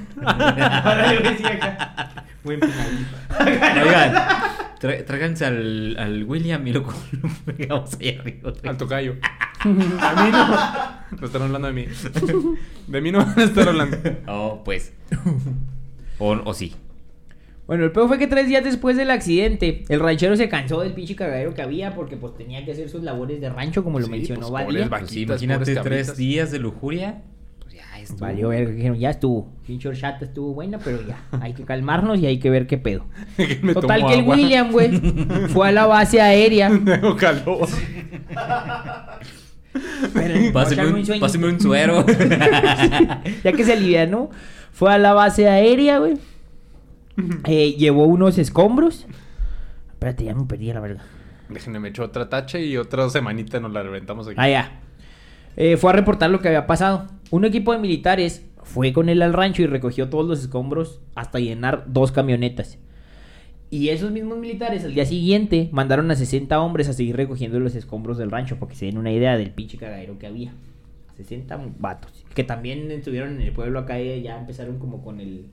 Buen. 2.43 2.61
Oigan, 2.63 4.15
tráiganse 5.07 5.45
al, 5.47 5.97
al 5.99 6.25
William 6.25 6.67
y 6.67 6.73
lo 6.73 6.85
pegamos 7.45 7.97
ahí 8.01 8.17
arriba. 8.19 8.53
Al 8.65 8.77
tocayo. 8.77 9.15
A 10.01 10.25
mí 10.25 10.31
no. 10.33 11.19
No 11.21 11.27
están 11.27 11.43
hablando 11.43 11.69
de 11.69 11.73
mí. 11.75 11.87
De 12.87 13.01
mí 13.01 13.13
no 13.13 13.19
van 13.19 13.39
a 13.39 13.45
estar 13.45 13.69
hablando. 13.69 13.97
Oh, 14.27 14.63
pues. 14.65 14.93
O, 16.19 16.33
o 16.45 16.55
sí. 16.55 16.75
Bueno, 17.67 17.85
el 17.85 17.91
peor 17.91 18.07
fue 18.07 18.19
que 18.19 18.29
tres 18.29 18.47
días 18.47 18.63
después 18.63 18.97
del 18.97 19.11
accidente, 19.11 19.85
el 19.89 19.99
ranchero 19.99 20.37
se 20.37 20.49
cansó 20.49 20.83
del 20.83 20.93
pinche 20.93 21.17
cagadero 21.17 21.53
que 21.53 21.63
había 21.63 21.97
porque 21.97 22.17
pues 22.17 22.37
tenía 22.37 22.65
que 22.65 22.71
hacer 22.73 22.89
sus 22.89 23.03
labores 23.03 23.41
de 23.41 23.51
rancho, 23.51 23.83
como 23.83 23.99
lo 23.99 24.07
Sí, 24.07 24.13
mencionó 24.13 24.49
pues, 24.51 24.67
Badía. 24.67 24.89
Pues 24.89 25.11
sí, 25.11 25.23
imagínate 25.23 25.75
tres 25.77 26.17
días 26.17 26.53
de 26.53 26.61
lujuria. 26.61 27.23
Pues 27.61 27.75
ya 27.75 27.99
estuvo. 27.99 28.21
Valió 28.21 28.49
ver, 28.51 28.73
dijeron, 28.73 28.99
ya 28.99 29.11
estuvo. 29.11 29.53
Pinche 29.67 29.89
horchata 29.89 30.25
estuvo 30.27 30.55
buena, 30.55 30.79
pero 30.79 31.01
ya, 31.05 31.25
hay 31.41 31.55
que 31.55 31.65
calmarnos 31.65 32.21
y 32.21 32.27
hay 32.27 32.39
que 32.39 32.51
ver 32.51 32.69
qué 32.69 32.79
pedo. 32.79 33.05
Que 33.37 33.57
Total 33.75 34.07
que 34.07 34.15
el 34.15 34.21
agua. 34.21 34.37
William, 34.37 34.71
güey, 34.71 35.01
fue 35.49 35.69
a 35.69 35.73
la 35.73 35.87
base 35.87 36.21
aérea. 36.21 36.69
Tengo 36.85 37.17
calor. 37.17 37.67
A 39.77 40.53
Páseme 40.53 40.87
un, 40.87 41.21
páseme 41.21 41.61
suero. 41.61 42.05
ya 43.45 43.53
que 43.53 43.65
se 43.65 43.73
alivianó, 43.73 44.31
fue 44.73 44.93
a 44.93 44.99
la 44.99 45.13
base 45.13 45.49
aérea, 45.49 45.99
güey. 45.99 46.15
Eh, 47.45 47.75
llevó 47.79 48.05
unos 48.05 48.39
escombros. 48.39 49.07
Espérate, 49.93 50.25
ya 50.25 50.35
me 50.35 50.45
perdí 50.45 50.73
la 50.73 50.81
verga. 50.81 51.03
Déjenme 51.49 51.79
me 51.79 51.93
otra 52.01 52.29
tacha 52.29 52.59
y 52.59 52.77
otra 52.77 53.09
semanita 53.09 53.61
nos 53.61 53.73
la 53.73 53.83
reventamos 53.83 54.27
aquí. 54.27 54.37
Ah, 54.39 54.49
ya. 54.49 54.81
Eh, 55.57 55.77
fue 55.77 55.91
a 55.91 55.95
reportar 55.95 56.31
lo 56.31 56.41
que 56.41 56.49
había 56.49 56.67
pasado. 56.67 57.07
Un 57.31 57.45
equipo 57.45 57.73
de 57.73 57.79
militares 57.79 58.45
fue 58.63 58.93
con 58.93 59.09
él 59.09 59.23
al 59.23 59.33
rancho 59.33 59.63
y 59.63 59.67
recogió 59.67 60.09
todos 60.09 60.27
los 60.27 60.41
escombros 60.41 61.01
hasta 61.15 61.39
llenar 61.39 61.85
dos 61.87 62.13
camionetas. 62.13 62.79
Y 63.77 63.91
esos 63.91 64.11
mismos 64.11 64.39
militares 64.39 64.85
al 64.85 64.95
día 64.95 65.05
siguiente 65.05 65.69
mandaron 65.71 66.11
a 66.11 66.17
60 66.17 66.59
hombres 66.63 66.89
a 66.89 66.95
seguir 66.95 67.15
recogiendo 67.15 67.61
los 67.61 67.75
escombros 67.75 68.17
del 68.17 68.31
rancho, 68.31 68.57
porque 68.59 68.75
se 68.75 68.87
den 68.87 68.97
una 68.97 69.13
idea 69.13 69.37
del 69.37 69.51
pinche 69.51 69.77
cagadero 69.77 70.19
que 70.19 70.27
había. 70.27 70.55
60 71.19 71.61
vatos. 71.79 72.25
Que 72.35 72.43
también 72.43 72.91
estuvieron 72.91 73.35
en 73.35 73.43
el 73.43 73.53
pueblo 73.53 73.81
acá 73.81 74.01
y 74.01 74.23
ya 74.23 74.39
empezaron 74.39 74.79
como 74.79 75.05
con 75.05 75.21
el, 75.21 75.49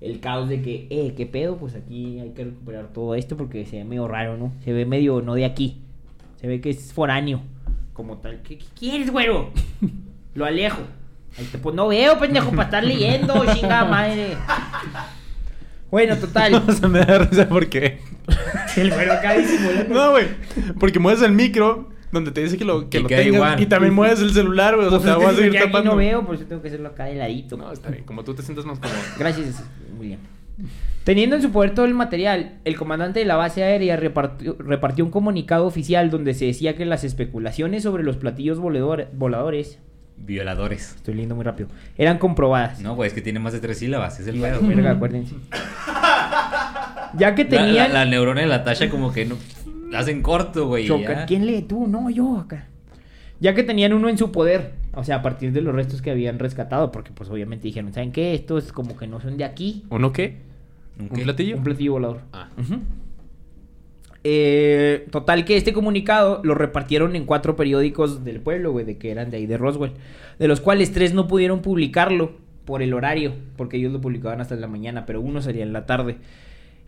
el 0.00 0.20
caos 0.20 0.48
de 0.48 0.62
que, 0.62 0.86
eh, 0.90 1.14
¿qué 1.16 1.26
pedo? 1.26 1.56
Pues 1.56 1.74
aquí 1.74 2.20
hay 2.20 2.30
que 2.30 2.44
recuperar 2.44 2.92
todo 2.92 3.16
esto 3.16 3.36
porque 3.36 3.66
se 3.66 3.78
ve 3.78 3.84
medio 3.84 4.06
raro, 4.06 4.36
¿no? 4.36 4.52
Se 4.62 4.72
ve 4.72 4.86
medio 4.86 5.20
no 5.20 5.34
de 5.34 5.44
aquí. 5.44 5.80
Se 6.40 6.46
ve 6.46 6.60
que 6.60 6.70
es 6.70 6.92
foráneo. 6.92 7.40
Como 7.94 8.18
tal. 8.18 8.42
¿Qué, 8.42 8.58
qué 8.58 8.66
quieres, 8.78 9.10
güero? 9.10 9.50
Lo 10.34 10.44
alejo. 10.44 10.82
Ahí 11.36 11.46
te, 11.46 11.58
pues 11.58 11.74
no 11.74 11.88
veo, 11.88 12.16
pendejo, 12.16 12.50
para 12.50 12.62
estar 12.62 12.84
leyendo, 12.84 13.44
chingada 13.54 13.84
madre. 13.86 14.36
Bueno, 15.90 16.16
total. 16.16 16.54
O 16.68 16.72
sea, 16.72 16.88
me 16.88 17.00
da 17.00 17.18
risa 17.18 17.48
porque. 17.48 17.98
El 18.76 18.90
güero 18.92 19.12
acá 19.14 19.34
disimulando. 19.34 19.94
No, 19.94 20.10
güey. 20.10 20.26
Porque 20.78 20.98
mueves 20.98 21.22
el 21.22 21.32
micro 21.32 21.88
donde 22.12 22.30
te 22.30 22.42
dice 22.42 22.56
que 22.58 22.64
lo, 22.64 22.88
que 22.90 22.98
Y 22.98 23.02
lo 23.02 23.08
tengas. 23.08 23.26
igual. 23.26 23.60
Y 23.62 23.66
también 23.66 23.94
mueves 23.94 24.20
el 24.20 24.30
celular, 24.32 24.74
güey. 24.76 24.88
O 24.88 24.90
sea, 24.90 24.98
Pues 25.00 25.18
te 25.18 25.24
vas 25.24 25.32
a 25.32 25.36
seguir 25.36 25.52
ya 25.52 25.60
aquí 25.60 25.68
tapando. 25.68 25.92
no 25.92 25.96
veo, 25.96 26.26
por 26.26 26.34
eso 26.34 26.44
tengo 26.44 26.60
que 26.62 26.68
hacerlo 26.68 26.88
acá 26.88 27.04
de 27.04 27.14
ladito. 27.14 27.56
No, 27.56 27.72
está 27.72 27.90
bien. 27.90 28.04
Como 28.04 28.22
tú 28.24 28.34
te 28.34 28.42
sientas 28.42 28.64
más 28.66 28.78
cómodo. 28.78 28.98
Gracias, 29.18 29.62
William. 29.98 30.20
Teniendo 31.04 31.36
en 31.36 31.42
su 31.42 31.52
poder 31.52 31.72
todo 31.74 31.84
el 31.86 31.94
material, 31.94 32.58
el 32.64 32.76
comandante 32.76 33.20
de 33.20 33.26
la 33.26 33.36
base 33.36 33.62
aérea 33.62 33.96
repartió, 33.96 34.56
repartió 34.58 35.04
un 35.04 35.10
comunicado 35.12 35.64
oficial 35.66 36.10
donde 36.10 36.34
se 36.34 36.46
decía 36.46 36.74
que 36.76 36.84
las 36.84 37.04
especulaciones 37.04 37.84
sobre 37.84 38.02
los 38.02 38.16
platillos 38.16 38.58
volador- 38.58 39.06
voladores, 39.12 39.78
Violadores. 40.18 40.94
estoy 40.96 41.14
leyendo 41.14 41.34
muy 41.36 41.44
rápido, 41.44 41.68
eran 41.96 42.18
comprobadas. 42.18 42.80
No, 42.80 42.94
güey, 42.94 43.08
es 43.08 43.14
que 43.14 43.20
tiene 43.22 43.38
más 43.38 43.52
de 43.52 43.60
tres 43.60 43.78
sílabas. 43.78 44.18
Es 44.18 44.26
el 44.26 44.40
pedo. 44.40 44.60
verga, 44.66 44.92
acuérdense. 44.92 45.34
Ya 47.18 47.34
que 47.34 47.44
La, 47.44 47.50
tenían... 47.50 47.92
la, 47.92 48.00
la 48.00 48.04
neurona 48.04 48.40
de 48.42 48.46
la 48.46 48.62
Tasha 48.64 48.90
como 48.90 49.12
que 49.12 49.24
no... 49.24 49.36
la 49.90 50.00
hacen 50.00 50.22
corto, 50.22 50.66
güey. 50.66 50.86
Choca. 50.86 51.24
¿Quién 51.24 51.46
lee 51.46 51.62
tú? 51.62 51.86
No, 51.86 52.10
yo 52.10 52.38
acá. 52.38 52.66
Ya 53.40 53.54
que 53.54 53.62
tenían 53.62 53.92
uno 53.94 54.08
en 54.08 54.18
su 54.18 54.32
poder, 54.32 54.72
o 54.92 55.04
sea, 55.04 55.16
a 55.16 55.22
partir 55.22 55.52
de 55.52 55.60
los 55.60 55.74
restos 55.74 56.02
que 56.02 56.10
habían 56.10 56.38
rescatado, 56.38 56.90
porque 56.92 57.12
pues 57.12 57.30
obviamente 57.30 57.68
dijeron, 57.68 57.92
¿saben 57.92 58.12
qué? 58.12 58.34
Estos 58.34 58.72
como 58.72 58.96
que 58.96 59.06
no 59.06 59.20
son 59.20 59.36
de 59.38 59.44
aquí. 59.44 59.84
¿Uno 59.88 60.12
qué? 60.12 60.36
¿Un 60.98 61.04
¿Un 61.04 61.10
qué? 61.10 61.22
platillo? 61.22 61.56
Un 61.56 61.62
platillo 61.64 61.92
volador. 61.92 62.20
Ah. 62.32 62.48
Eh, 64.28 65.06
total 65.12 65.44
que 65.44 65.56
este 65.56 65.72
comunicado 65.72 66.40
lo 66.42 66.56
repartieron 66.56 67.14
en 67.14 67.26
cuatro 67.26 67.54
periódicos 67.54 68.24
del 68.24 68.40
pueblo, 68.40 68.72
de 68.72 68.98
que 68.98 69.12
eran 69.12 69.30
de 69.30 69.36
ahí 69.36 69.46
de 69.46 69.56
Roswell. 69.56 69.92
De 70.40 70.48
los 70.48 70.60
cuales 70.60 70.90
tres 70.90 71.14
no 71.14 71.28
pudieron 71.28 71.62
publicarlo 71.62 72.32
por 72.64 72.82
el 72.82 72.92
horario, 72.92 73.34
porque 73.56 73.76
ellos 73.76 73.92
lo 73.92 74.00
publicaban 74.00 74.40
hasta 74.40 74.56
la 74.56 74.66
mañana, 74.66 75.06
pero 75.06 75.20
uno 75.20 75.40
salía 75.40 75.62
en 75.62 75.72
la 75.72 75.86
tarde. 75.86 76.16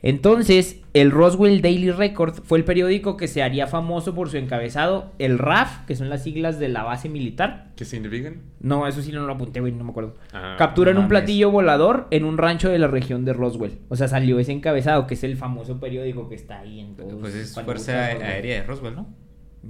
Entonces, 0.02 0.80
el 0.94 1.10
Roswell 1.10 1.60
Daily 1.60 1.90
Record 1.90 2.42
fue 2.44 2.58
el 2.58 2.64
periódico 2.64 3.16
que 3.16 3.26
se 3.26 3.42
haría 3.42 3.66
famoso 3.66 4.14
por 4.14 4.30
su 4.30 4.36
encabezado, 4.36 5.12
el 5.18 5.38
RAF, 5.38 5.84
que 5.86 5.96
son 5.96 6.08
las 6.08 6.22
siglas 6.22 6.58
de 6.60 6.68
la 6.68 6.84
base 6.84 7.08
militar. 7.08 7.72
¿Qué 7.76 7.84
significan? 7.84 8.42
No, 8.60 8.86
eso 8.86 9.02
sí 9.02 9.10
no 9.10 9.26
lo 9.26 9.32
apunté, 9.32 9.60
güey, 9.60 9.72
no 9.72 9.84
me 9.84 9.90
acuerdo. 9.90 10.14
Ah, 10.32 10.54
Capturan 10.58 10.94
no 10.94 11.00
un 11.02 11.08
platillo 11.08 11.50
volador 11.50 12.06
en 12.10 12.24
un 12.24 12.38
rancho 12.38 12.68
de 12.68 12.78
la 12.78 12.86
región 12.86 13.24
de 13.24 13.32
Roswell. 13.32 13.78
O 13.88 13.96
sea, 13.96 14.06
salió 14.08 14.38
ese 14.38 14.52
encabezado, 14.52 15.06
que 15.06 15.14
es 15.14 15.24
el 15.24 15.36
famoso 15.36 15.80
periódico 15.80 16.28
que 16.28 16.36
está 16.36 16.60
ahí 16.60 16.80
en 16.80 16.94
todo. 16.94 17.18
Pues 17.18 17.34
es 17.34 17.54
Fuerza 17.54 18.08
Roswell. 18.10 18.22
Aérea 18.22 18.60
de 18.60 18.66
Roswell, 18.66 18.94
¿no? 18.94 19.08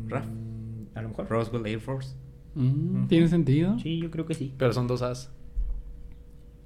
RAF. 0.09 0.27
Mm, 0.27 0.87
A 0.95 1.03
lo 1.03 1.09
mejor. 1.09 1.29
Roswell 1.29 1.67
Air 1.67 1.81
Force. 1.81 2.15
Mm, 2.55 3.07
¿Tiene 3.07 3.29
sentido? 3.29 3.79
Sí, 3.79 3.99
yo 4.01 4.11
creo 4.11 4.27
que 4.27 4.35
sí. 4.35 4.55
Pero 4.59 4.73
son 4.73 4.87
dos 4.87 5.01
As. 5.03 5.33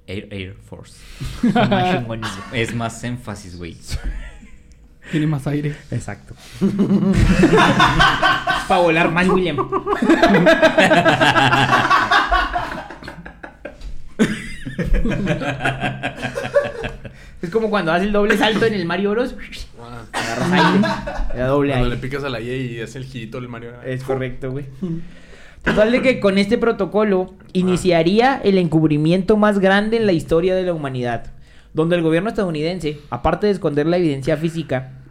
Air, 0.07 0.27
Air 0.31 0.55
Force. 0.69 0.97
Es 2.51 2.75
más 2.75 3.03
énfasis, 3.03 3.57
güey. 3.57 3.77
Tiene 5.11 5.27
más 5.27 5.45
aire. 5.47 5.75
Exacto. 5.91 6.33
Para 8.67 8.81
volar 8.81 9.11
más, 9.11 9.27
William. 9.27 9.57
es 17.41 17.49
como 17.49 17.69
cuando 17.69 17.91
haces 17.91 18.07
el 18.07 18.13
doble 18.13 18.37
salto 18.37 18.65
en 18.65 18.73
el 18.73 18.85
Mario 18.85 19.11
Bros. 19.11 19.35
Agarras 20.13 20.51
aire. 20.51 20.79
Doble 21.45 21.73
Cuando 21.73 21.89
le 21.89 21.97
picas 21.97 22.23
a 22.23 22.29
la 22.29 22.39
Y 22.39 22.49
y 22.49 22.81
hace 22.81 22.97
el 22.99 23.05
girito 23.05 23.37
el 23.37 23.49
Mario. 23.49 23.73
Es 23.85 24.03
correcto, 24.03 24.51
güey. 24.51 24.65
Total 25.63 25.91
de 25.91 26.01
que 26.01 26.19
con 26.19 26.37
este 26.37 26.57
protocolo 26.57 27.33
iniciaría 27.53 28.39
el 28.43 28.57
encubrimiento 28.57 29.37
más 29.37 29.59
grande 29.59 29.97
en 29.97 30.05
la 30.05 30.11
historia 30.11 30.55
de 30.55 30.63
la 30.63 30.73
humanidad, 30.73 31.31
donde 31.73 31.95
el 31.95 32.01
gobierno 32.01 32.29
estadounidense, 32.29 32.99
aparte 33.09 33.47
de 33.47 33.53
esconder 33.53 33.87
la 33.87 33.97
evidencia 33.97 34.35
física, 34.35 35.03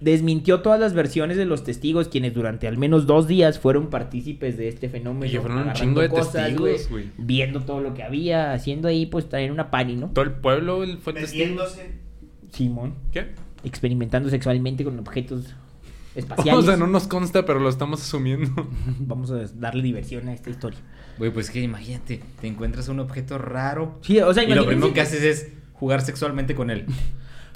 desmintió 0.00 0.60
todas 0.60 0.78
las 0.78 0.92
versiones 0.92 1.36
de 1.36 1.46
los 1.46 1.64
testigos 1.64 2.08
quienes 2.08 2.34
durante 2.34 2.68
al 2.68 2.76
menos 2.76 3.06
dos 3.06 3.26
días 3.26 3.58
fueron 3.58 3.88
partícipes 3.88 4.56
de 4.58 4.68
este 4.68 4.88
fenómeno. 4.88 5.32
Y 5.32 5.36
fueron 5.38 5.52
un 5.52 5.62
agarrando 5.64 5.80
chingo 5.80 6.00
de 6.02 6.08
cosas, 6.10 6.46
testigos, 6.46 6.88
güey. 6.90 7.06
Viendo 7.16 7.60
todo 7.62 7.80
lo 7.80 7.94
que 7.94 8.02
había, 8.02 8.52
haciendo 8.52 8.88
ahí, 8.88 9.06
pues 9.06 9.28
traer 9.28 9.50
una 9.50 9.70
pani, 9.70 9.96
¿no? 9.96 10.10
Todo 10.10 10.24
el 10.24 10.32
pueblo 10.32 10.84
fue 11.00 11.14
testigo. 11.14 11.62
Simón. 12.52 12.94
¿Qué? 13.10 13.28
Experimentando 13.64 14.28
sexualmente 14.28 14.84
con 14.84 14.98
objetos 14.98 15.54
espaciales. 16.18 16.54
O 16.54 16.66
sea, 16.66 16.76
no 16.76 16.86
nos 16.86 17.06
consta, 17.08 17.46
pero 17.46 17.58
lo 17.60 17.68
estamos 17.68 18.02
asumiendo. 18.02 18.68
Vamos 19.00 19.30
a 19.30 19.36
darle 19.54 19.82
diversión 19.82 20.28
a 20.28 20.34
esta 20.34 20.50
historia. 20.50 20.78
Güey, 21.18 21.32
pues 21.32 21.50
que 21.50 21.60
imagínate, 21.60 22.22
te 22.40 22.46
encuentras 22.46 22.88
un 22.88 23.00
objeto 23.00 23.38
raro. 23.38 23.98
Sí, 24.02 24.20
o 24.20 24.32
sea, 24.34 24.44
y 24.44 24.52
lo 24.54 24.66
primero 24.66 24.88
que 24.88 24.94
que- 24.94 25.00
haces 25.00 25.22
es 25.22 25.48
jugar 25.72 26.02
sexualmente 26.02 26.54
con 26.54 26.70
él. 26.70 26.86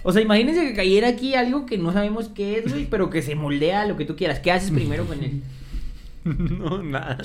O 0.05 0.11
sea, 0.11 0.21
imagínense 0.21 0.63
que 0.67 0.75
cayera 0.75 1.07
aquí 1.07 1.37
algo 1.37 1.65
que 1.65 1.79
no 1.79 1.93
sabemos 1.93 2.29
qué 2.29 2.59
es, 2.59 2.73
güey, 2.73 2.87
pero 2.91 3.09
que 3.09 3.23
se 3.23 3.37
moldea 3.37 3.83
a 3.83 3.87
lo 3.87 3.97
que 3.97 4.05
tú 4.05 4.17
quieras. 4.17 4.41
¿Qué 4.41 4.51
haces 4.51 4.73
primero 4.73 5.05
con 5.05 5.23
él? 5.23 5.43
no, 6.25 6.83
nada. 6.83 7.17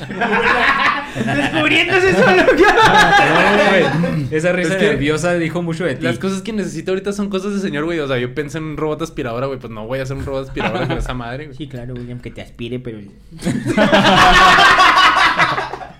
Descubriéndose 1.15 2.13
solo 2.17 2.43
Esa 4.31 4.51
risa 4.53 4.73
Es 4.73 4.77
que 4.77 4.87
nerviosa 4.89 5.33
dijo 5.35 5.61
mucho 5.61 5.85
de 5.85 5.95
ti. 5.95 6.03
Las 6.03 6.17
cosas 6.17 6.41
que 6.41 6.51
necesito 6.53 6.91
ahorita 6.91 7.13
son 7.13 7.29
cosas 7.29 7.53
de 7.53 7.59
señor, 7.59 7.85
güey. 7.85 7.99
O 7.99 8.07
sea, 8.07 8.17
yo 8.17 8.33
pensé 8.33 8.57
en 8.57 8.63
un 8.63 8.77
robot 8.77 9.03
aspiradora, 9.03 9.47
güey. 9.47 9.59
Pues 9.59 9.71
no 9.71 9.85
voy 9.85 9.99
a 9.99 10.03
hacer 10.03 10.17
un 10.17 10.25
robot 10.25 10.47
aspiradora 10.47 10.87
con 10.87 10.97
esa 10.97 11.13
madre, 11.13 11.45
güey. 11.45 11.57
Sí, 11.57 11.67
claro, 11.67 11.93
William, 11.93 12.19
que 12.19 12.31
te 12.31 12.41
aspire, 12.41 12.79
pero... 12.79 12.99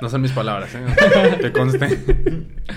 No 0.02 0.10
son 0.10 0.22
mis 0.22 0.32
palabras, 0.32 0.70
¿eh? 0.76 1.38
Te 1.42 1.52
conste. 1.52 2.00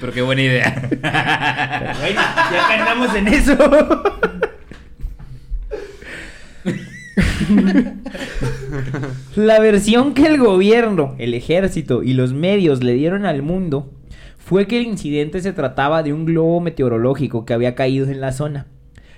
Pero 0.00 0.12
qué 0.12 0.22
buena 0.22 0.42
idea. 0.42 0.74
Pero 0.80 1.98
bueno, 2.00 2.20
ya 2.50 2.78
andamos 2.78 3.14
en 3.14 3.28
eso. 3.28 3.56
La 9.36 9.60
versión 9.60 10.14
que 10.14 10.26
el 10.26 10.38
gobierno, 10.38 11.14
el 11.18 11.34
ejército 11.34 12.02
y 12.02 12.14
los 12.14 12.32
medios 12.32 12.82
le 12.82 12.94
dieron 12.94 13.26
al 13.26 13.42
mundo 13.42 13.90
fue 14.38 14.66
que 14.66 14.78
el 14.78 14.86
incidente 14.86 15.40
se 15.40 15.52
trataba 15.52 16.02
de 16.02 16.12
un 16.12 16.24
globo 16.24 16.60
meteorológico 16.60 17.44
que 17.44 17.54
había 17.54 17.74
caído 17.74 18.08
en 18.08 18.20
la 18.20 18.32
zona. 18.32 18.66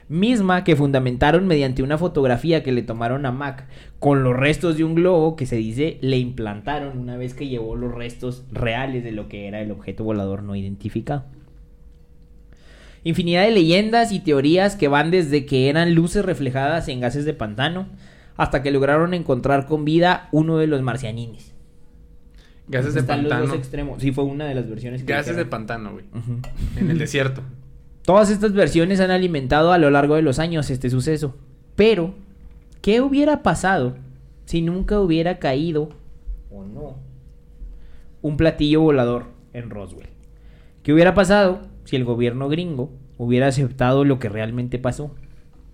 Misma 0.08 0.64
que 0.64 0.76
fundamentaron 0.76 1.46
mediante 1.46 1.82
una 1.82 1.96
fotografía 1.96 2.62
que 2.62 2.72
le 2.72 2.82
tomaron 2.82 3.24
a 3.24 3.32
Mac 3.32 3.66
con 3.98 4.24
los 4.24 4.36
restos 4.36 4.76
de 4.76 4.84
un 4.84 4.94
globo 4.94 5.36
que 5.36 5.46
se 5.46 5.56
dice 5.56 5.96
le 6.02 6.18
implantaron 6.18 6.98
una 6.98 7.16
vez 7.16 7.32
que 7.32 7.48
llevó 7.48 7.76
los 7.76 7.94
restos 7.94 8.44
reales 8.52 9.04
de 9.04 9.12
lo 9.12 9.28
que 9.28 9.48
era 9.48 9.62
el 9.62 9.70
objeto 9.70 10.04
volador 10.04 10.42
no 10.42 10.54
identificado. 10.54 11.24
Infinidad 13.04 13.42
de 13.42 13.50
leyendas 13.50 14.12
y 14.12 14.20
teorías 14.20 14.76
que 14.76 14.88
van 14.88 15.10
desde 15.10 15.44
que 15.44 15.68
eran 15.68 15.94
luces 15.94 16.24
reflejadas 16.24 16.88
en 16.88 17.00
gases 17.00 17.24
de 17.24 17.34
pantano 17.34 17.86
hasta 18.36 18.62
que 18.62 18.70
lograron 18.70 19.12
encontrar 19.14 19.66
con 19.66 19.84
vida 19.84 20.28
uno 20.32 20.58
de 20.58 20.66
los 20.66 20.82
marcianines. 20.82 21.52
Gases 22.68 22.94
de 22.94 23.00
Están 23.00 23.24
los 23.24 23.30
pantano. 23.30 23.50
dos 23.50 23.58
extremos. 23.58 24.00
Sí, 24.00 24.12
fue 24.12 24.24
una 24.24 24.46
de 24.46 24.54
las 24.54 24.68
versiones 24.68 25.02
que 25.02 25.12
Gases 25.12 25.36
de 25.36 25.44
pantano, 25.44 25.92
güey. 25.92 26.04
En 26.76 26.90
el 26.90 26.98
desierto. 26.98 27.42
Todas 28.04 28.30
estas 28.30 28.52
versiones 28.52 29.00
han 29.00 29.10
alimentado 29.10 29.72
a 29.72 29.78
lo 29.78 29.90
largo 29.90 30.16
de 30.16 30.22
los 30.22 30.38
años 30.38 30.70
este 30.70 30.90
suceso. 30.90 31.36
Pero, 31.76 32.14
¿qué 32.80 33.00
hubiera 33.00 33.42
pasado 33.42 33.96
si 34.44 34.62
nunca 34.62 35.00
hubiera 35.00 35.38
caído 35.38 35.90
o 36.50 36.64
no 36.64 36.96
un 38.22 38.36
platillo 38.36 38.80
volador 38.80 39.26
en 39.52 39.70
Roswell? 39.70 40.08
¿Qué 40.82 40.92
hubiera 40.92 41.14
pasado 41.14 41.60
si 41.84 41.96
el 41.96 42.04
gobierno 42.04 42.48
gringo 42.48 42.90
hubiera 43.18 43.48
aceptado 43.48 44.04
lo 44.04 44.18
que 44.18 44.28
realmente 44.28 44.78
pasó? 44.78 45.14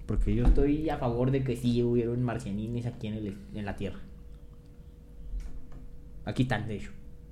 Porque 0.06 0.34
yo 0.34 0.44
estoy 0.46 0.88
a 0.88 0.96
favor 0.96 1.30
de 1.30 1.42
que 1.44 1.56
sí 1.56 1.82
hubieron 1.82 2.22
marcianines 2.22 2.86
aquí 2.86 3.08
en, 3.08 3.14
el- 3.14 3.36
en 3.54 3.64
la 3.64 3.76
Tierra. 3.76 3.98
Aquí 6.24 6.42
están, 6.42 6.66
de 6.68 6.76
hecho. 6.76 6.90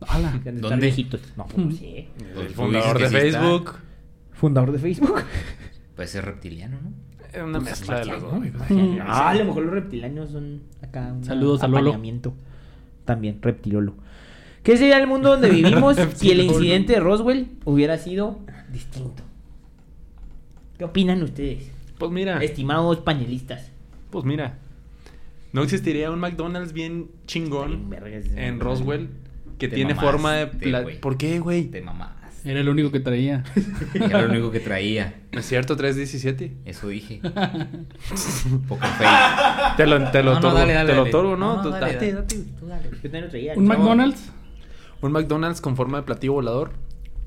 Ala. 0.08 0.40
¿Dónde? 0.44 0.76
viejitos. 0.86 1.20
No, 1.36 1.46
pues 1.46 1.58
no 1.66 1.70
sé. 1.72 2.06
El 2.38 2.48
fundador 2.50 2.98
de 2.98 3.04
está. 3.06 3.18
Facebook. 3.20 3.74
Fundador 4.32 4.72
de 4.72 4.78
Facebook. 4.78 5.14
Puede 5.94 6.08
ser 6.08 6.24
reptiliano, 6.24 6.78
¿no? 6.82 6.90
Era 7.32 7.44
una 7.44 7.58
Pues, 7.60 7.70
mezcla 7.70 7.98
de 8.00 8.06
los 8.06 8.22
dos. 8.22 8.32
Ah, 9.02 9.30
a 9.30 9.34
lo 9.34 9.44
mejor 9.46 9.64
los 9.64 9.74
reptilianos 9.74 10.30
son 10.30 10.62
acá 10.82 11.12
un 11.12 11.24
Saludos 11.24 11.62
a 11.62 11.68
Lolo. 11.68 11.98
También, 13.04 13.38
reptilolo. 13.40 13.94
¿Qué 14.62 14.76
sería 14.76 14.98
el 14.98 15.06
mundo 15.06 15.30
donde 15.30 15.48
vivimos 15.50 15.96
si 16.14 16.30
el 16.30 16.40
incidente 16.40 16.94
de 16.94 17.00
Roswell 17.00 17.48
hubiera 17.64 17.98
sido 17.98 18.40
distinto? 18.76 19.22
¿Qué 20.78 20.84
opinan 20.84 21.22
ustedes, 21.22 21.70
Pues 21.98 22.10
mira, 22.12 22.42
estimados 22.42 22.98
panelistas? 22.98 23.70
pues 24.10 24.24
mira. 24.24 24.58
No 25.52 25.62
existiría 25.62 26.10
un 26.10 26.20
McDonald's 26.20 26.72
bien 26.74 27.10
chingón 27.26 27.90
en. 28.36 28.60
Roswell 28.60 29.08
que 29.58 29.68
tiene 29.68 29.94
forma 29.94 30.34
de... 30.34 30.46
pla-. 30.48 30.84
¿Por 31.00 31.16
qué, 31.16 31.38
güey? 31.40 31.64
Te 31.66 31.80
mamás. 31.80 32.10
Era 32.44 32.60
el 32.60 32.68
único 32.68 32.92
que 32.92 33.00
traía. 33.00 33.42
Era 33.94 34.22
lo 34.22 34.28
único 34.30 34.50
que 34.50 34.60
traía. 34.60 35.14
No 35.32 35.40
es 35.40 35.46
cierto, 35.46 35.76
317. 35.76 36.52
Eso 36.66 36.88
dije. 36.88 37.20
Poco 38.68 38.86
fake. 38.86 39.76
Te 39.76 39.86
lo, 39.86 40.10
te 40.10 40.22
lo 40.22 40.34
No, 40.34 40.40
no, 40.40 40.48
otorgo, 40.48 40.58
dale, 40.58 40.72
dale, 40.74 40.86
te 40.90 40.94
lo 40.94 41.00
dale. 41.04 41.10
otorgo, 41.10 41.36
¿no? 41.36 41.46
No, 41.48 41.56
no, 41.56 41.62
Tú- 41.62 41.70
dale, 41.70 41.92
date, 41.94 42.12
dale. 42.12 42.12
date. 42.22 42.36
Tú 42.60 42.66
dale, 42.66 42.88
yo 42.90 43.00
también 43.02 43.24
lo 43.24 43.30
traía. 43.30 43.54
¿Un 43.56 43.66
chavo. 43.66 43.78
McDonald's? 43.80 44.32
Un 45.00 45.12
McDonald's 45.12 45.60
con 45.60 45.76
forma 45.76 45.98
de 45.98 46.02
platillo 46.04 46.34
volador 46.34 46.72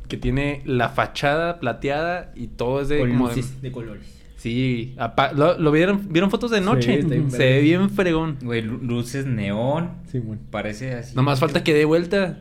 que 0.10 0.18
tiene 0.18 0.62
la 0.66 0.90
fachada 0.90 1.60
plateada 1.62 2.34
y 2.36 2.48
todo 2.48 2.82
es 2.82 2.90
de 2.90 3.00
como 3.00 3.30
de- 3.30 3.36
luces 3.38 3.62
de 3.62 3.72
colores. 3.72 4.16
Sí, 4.38 4.96
apa- 4.98 5.34
¿lo, 5.34 5.58
lo 5.58 5.72
vieron 5.72 6.08
vieron 6.12 6.30
fotos 6.32 6.50
de 6.52 6.62
noche? 6.62 7.02
Se 7.30 7.38
ve 7.38 7.62
bien 7.62 7.90
fregón. 7.90 8.38
Güey, 8.42 8.62
lu- 8.62 8.78
luces 8.80 9.26
neón. 9.26 9.92
Sí, 10.12 10.20
bueno. 10.20 10.42
Parece 10.50 10.94
así. 10.94 11.16
Nomás 11.16 11.40
falta 11.40 11.64
que 11.64 11.74
dé 11.74 11.86
vuelta. 11.86 12.40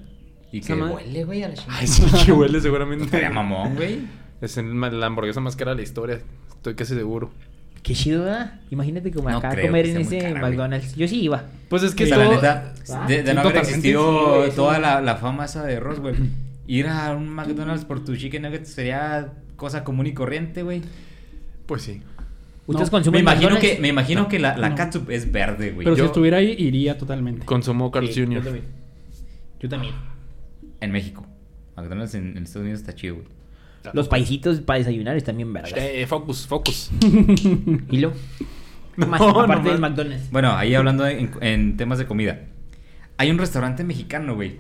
Y 0.51 0.61
que 0.63 0.75
madre. 0.75 0.95
huele, 0.95 1.25
güey, 1.25 1.43
a 1.43 1.49
la 1.49 1.55
chingada. 1.55 1.79
Ay, 1.81 1.87
sí, 1.87 2.03
que 2.25 2.33
huele 2.33 2.61
seguramente. 2.61 3.05
Estaría 3.05 3.31
mamón, 3.31 3.75
güey. 3.77 3.99
Es 4.41 4.57
el 4.57 4.81
la 4.81 5.07
hamburguesa 5.07 5.41
más 5.41 5.57
cara 5.57 5.73
de 5.73 5.77
la 5.79 5.83
historia. 5.83 6.21
Estoy 6.51 6.75
casi 6.75 6.95
seguro. 6.95 7.31
Qué 7.83 7.95
chido, 7.95 8.25
¿verdad? 8.25 8.61
Imagínate 8.71 9.11
como 9.13 9.29
No 9.31 9.39
acá 9.39 9.51
comer 9.61 9.87
en 9.87 9.99
ese 9.99 10.19
cara, 10.19 10.31
güey. 10.41 10.43
McDonald's. 10.53 10.95
Yo 10.95 11.07
sí 11.09 11.21
iba. 11.23 11.45
Pues 11.69 11.83
es 11.83 11.95
que 11.95 12.07
sea, 12.07 12.17
la 12.19 12.29
neta, 12.29 12.75
Ah, 12.93 13.07
de, 13.09 13.23
de 13.23 13.29
sí, 13.31 13.35
no 13.35 13.41
haber 13.41 13.57
existido 13.57 14.33
sí, 14.35 14.39
güey, 14.39 14.51
toda 14.53 14.77
sí. 14.77 14.83
la, 14.83 15.01
la 15.01 15.17
fama 15.17 15.45
esa 15.47 15.65
de 15.65 15.79
Roswell, 15.81 16.17
ir 16.69 16.87
a 16.87 17.13
un 17.17 17.29
McDonald's 17.29 17.85
por 17.85 18.05
tu 18.05 18.15
chicken 18.17 18.43
nuggets 18.43 18.69
sería 18.69 19.33
cosa 19.57 19.83
común 19.83 20.07
y 20.07 20.13
corriente, 20.15 20.63
güey. 20.63 20.83
Pues 21.67 21.83
sí. 21.83 22.01
¿Ustedes 22.67 22.89
No, 22.89 22.99
consumen 22.99 23.25
Me 23.25 23.31
imagino 23.33 23.51
McDonald's? 23.51 23.77
que, 23.77 23.81
me 23.83 23.89
imagino 23.89 24.29
que 24.29 24.39
la, 24.39 24.57
la 24.57 24.69
No. 24.69 24.77
catsup 24.77 25.11
es 25.11 25.33
verde, 25.33 25.73
güey. 25.73 25.85
Pero 25.85 25.97
si 25.97 26.03
estuviera 26.03 26.37
ahí, 26.37 26.55
iría 26.59 26.97
totalmente. 26.99 27.45
Consumo 27.47 27.91
Carl's 27.91 28.15
Sí, 28.15 28.21
Yo 28.21 28.27
Jr. 28.27 28.45
también. 28.45 28.65
Yo 29.61 29.69
también. 29.69 29.95
En 30.81 30.93
México. 30.93 31.27
McDonald's 31.77 32.15
en, 32.15 32.37
en 32.37 32.43
Estados 32.45 32.63
Unidos 32.65 32.81
está 32.81 32.95
chido, 32.95 33.17
güey. 33.17 33.27
Los 33.95 34.07
paisitos 34.09 34.61
para 34.61 34.79
desayunar 34.81 35.17
están 35.17 35.37
bien 35.37 35.51
vergas. 35.53 35.73
Eh, 35.77 36.05
focus, 36.07 36.47
focus. 36.47 36.91
¿Y 37.91 37.99
lo? 37.99 38.13
No, 38.97 39.07
Más 39.07 39.21
aparte 39.21 39.63
no 39.65 39.71
del. 39.71 39.81
McDonald's. 39.81 40.31
Bueno, 40.31 40.53
ahí 40.53 40.75
hablando 40.75 41.07
en, 41.07 41.31
en 41.41 41.77
temas 41.79 41.99
de 41.99 42.05
comida. 42.07 42.41
Hay 43.17 43.31
un 43.31 43.39
restaurante 43.39 43.83
mexicano, 43.85 44.35
güey. 44.35 44.59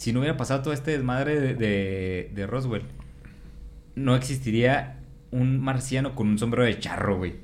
Si 0.00 0.14
no 0.14 0.20
hubiera 0.20 0.38
pasado 0.38 0.62
todo 0.62 0.72
este 0.72 0.92
desmadre 0.92 1.38
de, 1.38 1.54
de, 1.54 2.30
de 2.34 2.46
Roswell, 2.46 2.84
no 3.96 4.16
existiría 4.16 4.96
un 5.30 5.60
marciano 5.60 6.14
con 6.14 6.26
un 6.28 6.38
sombrero 6.38 6.64
de 6.64 6.78
charro, 6.78 7.18
güey. 7.18 7.34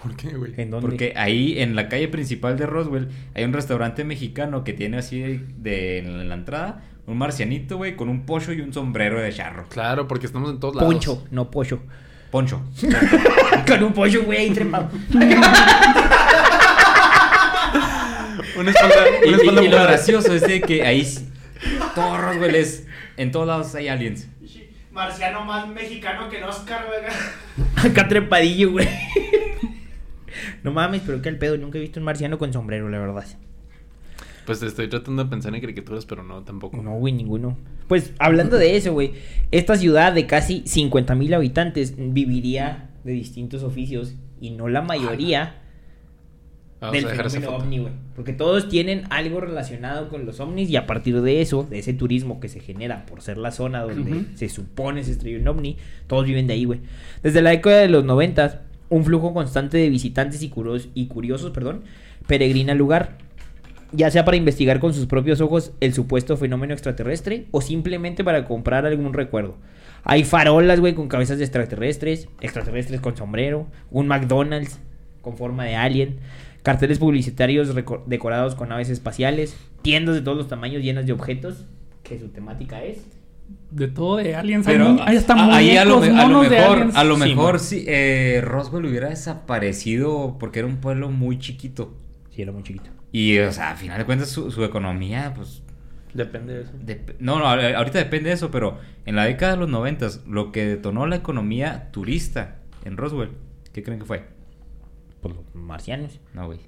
¿Por 0.00 0.14
qué, 0.14 0.28
güey? 0.36 0.52
¿En 0.56 0.70
dónde? 0.70 0.86
Porque 0.86 1.14
ahí 1.16 1.58
en 1.58 1.74
la 1.74 1.88
calle 1.88 2.06
principal 2.06 2.56
de 2.56 2.66
Roswell 2.66 3.08
hay 3.34 3.42
un 3.42 3.52
restaurante 3.52 4.04
mexicano 4.04 4.62
que 4.62 4.72
tiene 4.72 4.98
así 4.98 5.18
de, 5.20 5.40
de- 5.58 5.98
en 5.98 6.28
la 6.28 6.34
entrada 6.36 6.84
un 7.08 7.18
marcianito, 7.18 7.76
güey, 7.78 7.96
con 7.96 8.08
un 8.08 8.24
pollo 8.24 8.52
y 8.52 8.60
un 8.60 8.72
sombrero 8.72 9.20
de 9.20 9.32
charro. 9.32 9.66
Claro, 9.68 10.06
porque 10.06 10.26
estamos 10.26 10.48
en 10.50 10.60
todos 10.60 10.76
lados. 10.76 10.92
Poncho, 10.94 11.24
no 11.32 11.50
pollo. 11.50 11.80
Poncho. 12.30 12.62
Con 13.66 13.82
un 13.82 13.92
pollo, 13.92 14.22
güey, 14.22 14.38
ahí 14.38 14.50
trepado. 14.50 14.88
Una 18.56 18.70
espalda, 18.70 18.94
una 19.26 19.26
y- 19.26 19.34
espalda 19.40 19.62
y 19.62 19.64
lo 19.64 19.70
mojada. 19.72 19.86
gracioso 19.88 20.34
es 20.34 20.42
de 20.42 20.60
que 20.60 20.84
ahí 20.84 21.06
s- 21.62 21.78
todo 21.94 22.16
Roswell 22.18 22.54
es 22.54 22.86
en 23.16 23.30
todos 23.30 23.46
lados 23.46 23.74
hay 23.74 23.88
aliens. 23.88 24.28
Marciano 24.92 25.44
más 25.44 25.68
mexicano 25.68 26.28
que 26.28 26.38
el 26.38 26.44
Oscar, 26.44 26.84
güey. 26.86 27.86
Acá 27.90 28.08
trepadillo, 28.08 28.72
güey. 28.72 28.88
No 30.62 30.72
mames, 30.72 31.02
pero 31.04 31.20
que 31.22 31.28
el 31.28 31.38
pedo. 31.38 31.56
Nunca 31.56 31.78
he 31.78 31.80
visto 31.80 32.00
un 32.00 32.04
marciano 32.04 32.38
con 32.38 32.52
sombrero, 32.52 32.88
la 32.88 32.98
verdad. 32.98 33.24
Pues 34.46 34.62
estoy 34.62 34.88
tratando 34.88 35.24
de 35.24 35.30
pensar 35.30 35.54
en 35.54 35.60
caricaturas, 35.60 36.06
pero 36.06 36.22
no, 36.22 36.42
tampoco. 36.42 36.76
No, 36.82 36.92
güey, 36.92 37.12
ninguno. 37.12 37.56
Pues 37.88 38.12
hablando 38.18 38.56
de 38.56 38.76
eso, 38.76 38.92
güey. 38.92 39.12
Esta 39.50 39.76
ciudad 39.76 40.12
de 40.12 40.26
casi 40.26 40.62
50 40.66 41.14
mil 41.14 41.32
habitantes 41.34 41.94
viviría 41.96 42.90
de 43.04 43.12
distintos 43.12 43.62
oficios. 43.62 44.14
Y 44.40 44.50
no 44.50 44.68
la 44.68 44.82
mayoría 44.82 45.60
Vamos 46.80 46.94
del 46.96 47.06
a 47.06 47.08
dejar 47.10 47.26
esa 47.26 47.40
fenómeno 47.40 47.62
ovni, 47.64 47.78
güey. 47.78 47.92
Porque 48.16 48.32
todos 48.32 48.68
tienen 48.68 49.02
algo 49.10 49.40
relacionado 49.40 50.08
con 50.08 50.24
los 50.26 50.40
ovnis 50.40 50.70
y 50.70 50.76
a 50.76 50.86
partir 50.86 51.20
de 51.20 51.40
eso, 51.42 51.64
de 51.68 51.78
ese 51.78 51.92
turismo 51.92 52.40
que 52.40 52.48
se 52.48 52.60
genera 52.60 53.04
por 53.06 53.20
ser 53.22 53.36
la 53.36 53.50
zona 53.50 53.82
donde 53.82 54.24
se 54.34 54.48
supone 54.48 55.04
se 55.04 55.12
estrelló 55.12 55.38
un 55.40 55.48
ovni, 55.48 55.76
todos 56.06 56.24
viven 56.24 56.46
de 56.46 56.54
ahí, 56.54 56.64
güey. 56.64 56.80
Desde 57.22 57.42
la 57.42 57.50
década 57.50 57.78
de 57.78 57.88
los 57.88 58.04
90, 58.04 58.62
un 58.88 59.04
flujo 59.04 59.34
constante 59.34 59.76
de 59.78 59.90
visitantes 59.90 60.42
y, 60.42 60.48
curos- 60.50 60.88
y 60.94 61.06
curiosos, 61.06 61.50
perdón, 61.52 61.82
peregrina 62.26 62.72
al 62.72 62.78
lugar. 62.78 63.18
Ya 63.92 64.10
sea 64.10 64.24
para 64.24 64.36
investigar 64.36 64.78
con 64.78 64.94
sus 64.94 65.06
propios 65.06 65.40
ojos 65.40 65.72
el 65.80 65.92
supuesto 65.92 66.36
fenómeno 66.36 66.72
extraterrestre 66.72 67.46
o 67.50 67.60
simplemente 67.60 68.22
para 68.22 68.44
comprar 68.46 68.86
algún 68.86 69.12
recuerdo. 69.12 69.56
Hay 70.04 70.22
farolas, 70.24 70.78
güey, 70.80 70.94
con 70.94 71.08
cabezas 71.08 71.38
de 71.38 71.44
extraterrestres, 71.44 72.28
extraterrestres 72.40 73.00
con 73.00 73.16
sombrero, 73.16 73.66
un 73.90 74.06
McDonald's 74.06 74.78
con 75.22 75.36
forma 75.36 75.64
de 75.64 75.74
alien, 75.74 76.16
carteles 76.62 76.98
publicitarios 76.98 77.74
decorados 78.06 78.54
con 78.54 78.68
naves 78.68 78.90
espaciales, 78.90 79.56
tiendas 79.82 80.14
de 80.14 80.22
todos 80.22 80.36
los 80.36 80.48
tamaños 80.48 80.82
llenas 80.82 81.06
de 81.06 81.12
objetos, 81.12 81.64
que 82.02 82.18
su 82.18 82.28
temática 82.28 82.82
es. 82.82 82.98
De 83.70 83.88
todo 83.88 84.16
de 84.16 84.34
aliens. 84.36 84.64
Pero 84.66 84.86
hay, 84.86 84.92
mu- 84.92 85.00
hay 85.02 85.16
hasta 85.16 85.34
a- 85.34 85.56
ahí 85.56 85.76
a 85.76 85.84
lo, 85.84 86.02
a 86.02 86.26
lo 86.28 86.42
mejor, 86.42 86.90
a 86.94 87.04
lo 87.04 87.14
Sí, 87.16 87.20
mejor 87.20 87.58
sí, 87.58 87.84
eh, 87.88 88.40
Roswell 88.44 88.84
hubiera 88.86 89.08
desaparecido 89.08 90.36
porque 90.38 90.60
era 90.60 90.68
un 90.68 90.76
pueblo 90.76 91.10
muy 91.10 91.38
chiquito. 91.38 91.94
Sí, 92.30 92.42
era 92.42 92.52
muy 92.52 92.62
chiquito. 92.62 92.90
Y, 93.12 93.38
o 93.38 93.52
sea, 93.52 93.70
a 93.72 93.76
final 93.76 93.98
de 93.98 94.04
cuentas, 94.04 94.28
su, 94.28 94.50
su 94.52 94.62
economía, 94.64 95.32
pues. 95.34 95.62
Depende 96.14 96.54
de 96.54 96.62
eso. 96.62 96.72
dep- 96.84 97.14
no, 97.20 97.38
no, 97.38 97.46
ahorita 97.46 97.98
depende 97.98 98.30
de 98.30 98.34
eso, 98.34 98.50
pero 98.50 98.78
en 99.06 99.14
la 99.16 99.24
década 99.24 99.52
de 99.52 99.58
los 99.58 99.68
noventas, 99.68 100.22
lo 100.28 100.50
que 100.52 100.64
detonó 100.66 101.06
la 101.06 101.16
economía 101.16 101.90
turista 101.92 102.56
en 102.84 102.96
Roswell, 102.96 103.30
¿qué 103.72 103.82
creen 103.84 104.00
que 104.00 104.06
fue? 104.06 104.24
Por 105.20 105.34
los 105.34 105.44
marcianos. 105.54 106.20
No, 106.34 106.46
güey. 106.46 106.58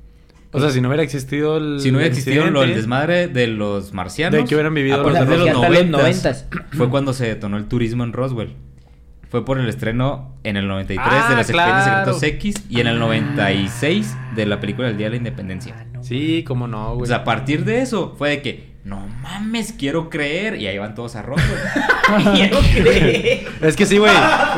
O 0.55 0.61
sea, 0.61 0.71
si 0.71 0.81
no 0.83 0.89
hubiera 0.89 1.03
existido 1.03 1.57
el. 1.57 1.81
Si 1.81 1.91
no 1.91 1.97
hubiera 1.99 2.13
existido 2.13 2.51
lo- 2.51 2.63
el 2.63 2.75
desmadre 2.75 3.29
de 3.29 3.47
los 3.47 3.93
marcianos. 3.95 4.39
De 4.39 4.47
que 4.47 4.55
hubieran 4.55 4.75
vivido 4.75 4.97
a 4.97 4.99
los 4.99 5.13
partir 5.13 5.29
de 5.31 5.37
los 5.39 5.49
los 5.49 5.63
noventas, 5.91 6.47
90s. 6.51 6.77
fue 6.77 6.91
cuando 6.91 7.13
se 7.15 7.27
detonó 7.27 7.57
el 7.57 7.67
turismo 7.67 8.05
en 8.05 8.13
Roswell. 8.13 8.55
Fue 9.31 9.47
por 9.47 9.59
el 9.59 9.67
estreno 9.67 10.37
en 10.45 10.59
el 10.59 10.69
93 10.69 11.07
Ah, 11.11 11.35
de 11.35 11.41
Expedientes 11.41 11.47
claro. 11.85 12.13
Secretos 12.13 12.23
X 12.23 12.67
y 12.69 12.81
en 12.81 12.87
el 12.87 12.99
96 12.99 14.15
de 14.37 14.45
la 14.45 14.61
película 14.61 14.89
El 14.91 14.99
Día 14.99 15.07
de 15.07 15.13
la 15.13 15.17
Independencia. 15.17 15.75
Ah, 15.79 15.85
no, 15.91 16.03
Sí, 16.05 16.45
cómo 16.47 16.69
no, 16.69 16.91
güey. 16.97 17.05
O 17.05 17.07
sea, 17.07 17.17
a 17.19 17.25
partir 17.25 17.65
de 17.65 17.81
eso 17.81 18.15
fue 18.19 18.29
de 18.29 18.43
que, 18.43 18.72
no 18.85 19.07
mames, 19.23 19.73
quiero 19.73 20.11
creer. 20.11 20.61
Y 20.61 20.67
ahí 20.67 20.77
van 20.79 20.95
todos 20.95 21.15
a 21.17 21.23
Roswell. 21.23 21.59
Quiero 22.35 22.59
creer. 22.59 23.45
Es 23.63 23.77
que 23.77 23.87
sí, 23.87 23.99
güey. 23.99 24.13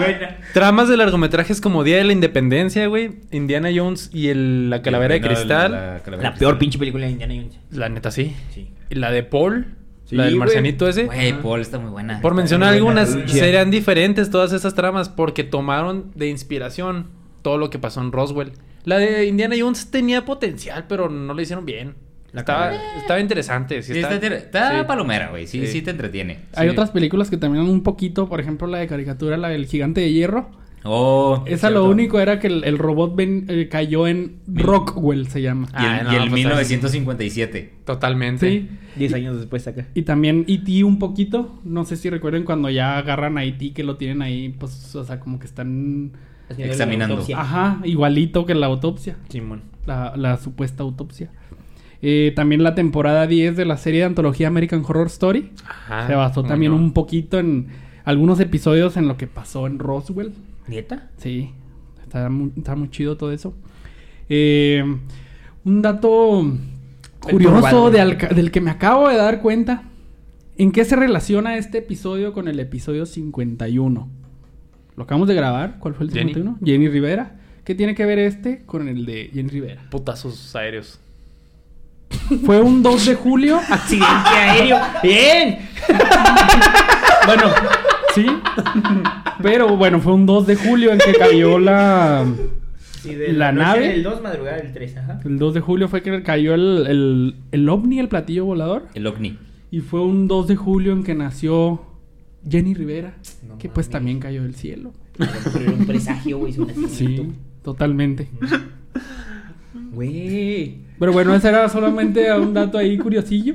Tramas 0.55 0.89
de 0.89 0.97
largometrajes 0.97 1.61
como 1.61 1.85
Día 1.85 1.99
de 1.99 2.05
la 2.05 2.13
Independencia, 2.13 2.87
güey. 2.87 3.17
Indiana 3.31 3.69
Jones 3.75 4.11
y 4.13 4.29
el- 4.29 4.71
la 4.71 4.81
calavera 4.83 5.15
de 5.15 5.21
la- 5.21 5.27
cristal. 5.27 5.73
La, 5.73 5.93
la 5.95 5.99
calavera 6.01 6.29
La 6.31 6.35
de 6.35 6.39
peor 6.39 6.53
cristal. 6.53 6.59
pinche 6.59 6.79
película 6.79 7.05
de 7.07 7.13
Indiana 7.13 7.35
Jones. 7.37 7.91
neta, 7.93 8.11
sí. 8.11 8.35
Sí. 8.55 8.71
La 8.91 9.11
de 9.11 9.23
Paul. 9.25 9.67
Sí, 10.07 10.17
la 10.17 10.25
del 10.25 10.37
marcianito 10.37 10.87
ese. 10.89 11.05
Güey, 11.05 11.41
Paul 11.41 11.61
está 11.61 11.79
muy 11.79 11.91
buena. 11.91 12.21
Por 12.21 12.35
mencionar 12.35 12.79
buena, 12.81 13.03
algunas, 13.03 13.31
serían 13.31 13.71
diferentes 13.71 14.31
todas 14.31 14.53
esas 14.53 14.75
tramas 14.75 15.09
porque 15.09 15.45
tomaron 15.45 16.11
de 16.15 16.29
inspiración 16.29 17.09
todo 17.43 17.57
lo 17.59 17.71
que 17.71 17.79
pasó 17.79 18.01
en 18.03 18.13
Roswell. 18.13 18.53
La 18.85 18.99
de 18.99 19.25
Indiana 19.27 19.55
Jones 19.59 19.91
tenía 19.91 20.27
potencial, 20.27 20.85
pero 20.89 21.09
no 21.09 21.33
lo 21.33 21.41
hicieron 21.41 21.65
bien. 21.65 21.95
La 22.35 22.41
estaba, 22.41 22.73
estaba 22.99 23.21
interesante. 23.21 23.83
Sí, 23.83 23.93
Sí, 23.95 24.01
está, 24.01 24.15
está- 24.17 24.35
está 24.37 24.79
sí. 24.81 24.85
palomera, 24.87 25.29
güey. 25.31 25.47
Sí, 25.47 25.61
sí, 25.61 25.67
Sí. 25.69 25.83
te 25.83 25.93
entretiene. 25.93 26.41
Hay 26.55 26.69
Sí. 26.69 26.73
otras 26.73 26.91
películas 26.91 27.31
que 27.31 27.37
también 27.37 27.65
un 27.67 27.83
poquito, 27.83 28.29
por 28.29 28.41
ejemplo, 28.41 28.67
la 28.67 28.79
de 28.79 28.87
caricatura, 28.89 29.37
la 29.37 29.49
del 29.49 29.67
gigante 29.67 30.01
de 30.03 30.13
hierro. 30.13 30.51
Oh, 30.87 31.45
Esa 31.47 31.69
cierto. 31.69 31.79
lo 31.87 31.91
único 31.91 32.21
era 32.21 32.39
que 32.41 32.49
el, 32.49 32.63
el 32.65 32.77
robot 32.77 33.17
ven- 33.17 33.47
eh, 33.49 33.69
cayó 33.71 34.07
en 34.07 34.37
Rockwell, 34.47 35.29
se 35.29 35.41
llama. 35.41 35.69
Y 35.73 35.83
el, 35.83 35.91
Ah, 35.91 36.03
no, 36.03 36.13
y 36.13 36.17
el 36.17 36.21
pues, 36.29 36.33
1957. 36.33 37.73
Totalmente. 37.87 38.51
Sí. 38.51 38.69
Diez 38.97 39.15
años 39.15 39.39
después 39.39 39.67
acá. 39.67 39.87
Y 39.95 40.03
también 40.03 40.45
E.T. 40.47 40.85
un 40.85 40.99
poquito. 40.99 41.59
No 41.65 41.85
sé 41.87 41.97
si 41.97 42.11
recuerden 42.11 42.45
cuando 42.45 42.69
ya 42.69 42.99
agarran 42.99 43.39
a 43.39 43.45
E.T. 43.45 43.73
que 43.73 43.83
lo 43.83 43.97
tienen 43.97 44.21
ahí, 44.23 44.51
pues, 44.51 44.95
o 44.95 45.05
sea, 45.05 45.21
como 45.21 45.39
que 45.39 45.47
están... 45.47 46.13
Examinando. 46.59 47.19
Ajá, 47.35 47.81
igualito 47.85 48.45
que 48.45 48.55
la 48.55 48.67
autopsia. 48.67 49.17
Simón. 49.31 49.63
La, 49.87 50.13
la 50.17 50.37
supuesta 50.37 50.83
autopsia. 50.83 51.31
Eh, 52.07 52.33
también 52.37 52.63
la 52.63 52.75
temporada 52.75 53.27
10 53.27 53.57
de 53.57 53.65
la 53.65 53.79
serie 53.79 54.01
de 54.01 54.05
antología 54.05 54.49
American 54.49 54.85
Horror 54.87 55.07
Story. 55.07 55.53
Ajá, 55.67 56.07
se 56.07 56.15
basó 56.15 56.43
¿cómo 56.43 56.49
también 56.49 56.73
no? 56.73 56.77
un 56.77 56.93
poquito 56.93 57.39
en 57.39 57.69
algunos 58.05 58.41
episodios 58.41 58.99
en 58.99 59.09
lo 59.09 59.17
que 59.17 59.27
pasó 59.27 59.67
en 59.67 59.79
Roswell. 59.79 60.35
¿Nieta? 60.67 61.09
Sí, 61.17 61.53
está 62.03 62.29
muy, 62.29 62.53
está 62.59 62.77
muy 62.77 62.91
chido 62.91 63.17
todo 63.17 63.33
eso. 63.33 63.55
Eh, 64.29 64.85
un 65.65 65.81
dato 65.81 66.47
curioso 67.21 67.91
de 67.91 68.29
del 68.35 68.51
que 68.51 68.61
me 68.61 68.71
acabo 68.71 69.09
de 69.09 69.17
dar 69.17 69.41
cuenta. 69.41 69.85
¿En 70.59 70.73
qué 70.73 70.85
se 70.85 70.97
relaciona 70.97 71.57
este 71.57 71.79
episodio 71.79 72.35
con 72.35 72.49
el 72.49 72.61
episodio 72.61 73.07
51? 73.07 74.09
Lo 74.95 75.03
acabamos 75.03 75.27
de 75.27 75.35
grabar. 75.35 75.79
¿Cuál 75.79 75.95
fue 75.95 76.05
el 76.05 76.13
Jenny. 76.13 76.35
51? 76.35 76.59
Jenny 76.63 76.89
Rivera. 76.89 77.41
¿Qué 77.65 77.75
tiene 77.75 77.95
que 77.95 78.05
ver 78.05 78.19
este 78.19 78.63
con 78.67 78.89
el 78.89 79.07
de 79.07 79.31
Jenny 79.33 79.49
Rivera? 79.49 79.89
Putazos 79.89 80.55
aéreos. 80.55 81.01
Fue 82.45 82.61
un 82.61 82.83
2 82.83 83.07
de 83.07 83.15
julio. 83.15 83.61
Accidente 83.69 84.07
aéreo. 84.09 84.79
Bien. 85.03 85.59
bueno, 87.27 87.43
sí. 88.15 88.27
Pero 89.43 89.77
bueno, 89.77 90.01
fue 90.01 90.15
un 90.15 90.27
2 90.27 90.47
de 90.47 90.57
julio 90.57 90.93
en 90.93 90.99
que 90.99 91.13
cayó 91.19 91.59
la. 91.59 92.25
Sí, 93.03 93.15
La 93.33 93.53
nave. 93.53 93.89
del 93.89 94.03
2, 94.03 94.23
madrugada 94.23 94.57
del 94.57 94.73
3, 94.73 94.97
ajá. 94.97 95.21
El 95.25 95.39
2 95.39 95.55
de 95.55 95.61
julio 95.61 95.89
fue 95.89 96.03
que 96.03 96.23
cayó 96.23 96.55
el, 96.55 96.87
el, 96.87 97.37
el 97.53 97.69
ovni, 97.69 97.99
el 98.01 98.09
platillo 98.09 98.47
volador. 98.47 98.87
El 98.95 99.07
ovni. 99.07 99.39
Y 99.71 99.81
fue 99.81 100.01
un 100.01 100.27
2 100.27 100.49
de 100.49 100.57
julio 100.57 100.93
en 100.93 101.03
que 101.05 101.15
nació 101.15 101.83
Jenny 102.49 102.73
Rivera. 102.75 103.17
No 103.47 103.59
que 103.59 103.69
pues 103.69 103.91
también 103.91 104.21
cayó 104.21 104.43
del 104.43 104.55
cielo. 104.55 104.93
Pero 105.19 105.31
era 105.61 105.73
un 105.73 105.87
presagio, 105.87 106.39
güey, 106.39 106.55
Sí, 106.89 107.33
totalmente. 107.63 108.29
Güey. 109.93 110.77
Pero 110.99 111.13
bueno, 111.13 111.35
ese 111.35 111.49
era 111.49 111.69
solamente 111.69 112.33
un 112.39 112.55
dato 112.55 112.79
ahí 112.79 112.97
curiosillo. 112.99 113.55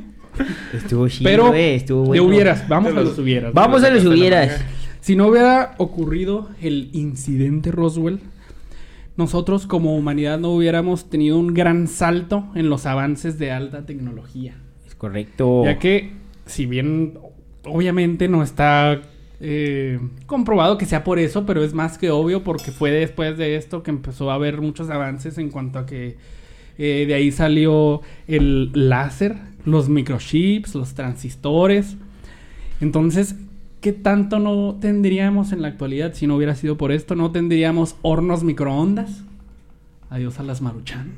Estuvo 0.74 1.08
chido, 1.08 1.30
Pero 1.30 1.48
güey, 1.48 1.76
estuvo 1.76 2.02
de 2.04 2.08
bueno. 2.10 2.26
hubieras, 2.26 2.68
vamos 2.68 2.94
Te 2.94 3.00
a 3.00 3.04
los- 3.04 3.18
hubieras. 3.18 3.54
Vamos 3.54 3.84
a 3.84 3.90
los 3.90 4.06
hubieras. 4.06 4.62
Si 5.02 5.16
no 5.16 5.28
hubiera 5.28 5.76
ocurrido 5.78 6.50
el 6.62 6.90
incidente 6.94 7.72
Roswell, 7.72 8.20
nosotros 9.18 9.66
como 9.68 9.96
humanidad 9.96 10.40
no 10.40 10.50
hubiéramos 10.52 11.10
tenido 11.10 11.38
un 11.40 11.54
gran 11.54 11.88
salto 11.88 12.46
en 12.56 12.70
los 12.70 12.86
avances 12.86 13.38
de 13.40 13.52
alta 13.52 13.86
tecnología. 13.86 14.56
Es 14.88 14.96
correcto. 14.96 15.64
Ya 15.66 15.78
que, 15.80 16.12
si 16.46 16.66
bien 16.66 17.18
obviamente 17.66 18.28
no 18.30 18.44
está 18.44 19.02
eh, 19.42 20.00
comprobado 20.26 20.78
que 20.78 20.86
sea 20.86 21.04
por 21.04 21.18
eso, 21.20 21.46
pero 21.46 21.64
es 21.64 21.74
más 21.74 21.98
que 21.98 22.12
obvio 22.12 22.44
porque 22.44 22.72
fue 22.72 22.92
después 22.92 23.38
de 23.38 23.56
esto 23.56 23.84
que 23.84 23.92
empezó 23.92 24.32
a 24.32 24.36
haber 24.36 24.60
muchos 24.62 24.90
avances 24.90 25.38
en 25.38 25.50
cuanto 25.50 25.80
a 25.80 25.86
que 25.86 26.18
eh, 26.78 27.06
de 27.08 27.14
ahí 27.14 27.32
salió 27.32 28.02
el 28.28 28.72
láser, 28.74 29.36
los 29.66 29.90
microchips, 29.90 30.76
los 30.76 30.94
transistores. 30.94 31.96
Entonces, 32.82 33.36
¿qué 33.82 33.92
tanto 33.94 34.40
no 34.40 34.78
tendríamos 34.80 35.52
en 35.52 35.62
la 35.62 35.70
actualidad 35.70 36.14
si 36.14 36.28
no 36.28 36.36
hubiera 36.36 36.56
sido 36.56 36.78
por 36.78 36.92
esto? 36.92 37.16
No 37.16 37.32
tendríamos 37.32 37.96
hornos 38.02 38.44
microondas. 38.44 39.24
Adiós 40.10 40.40
a 40.40 40.44
las 40.44 40.62
maruchan. 40.62 41.12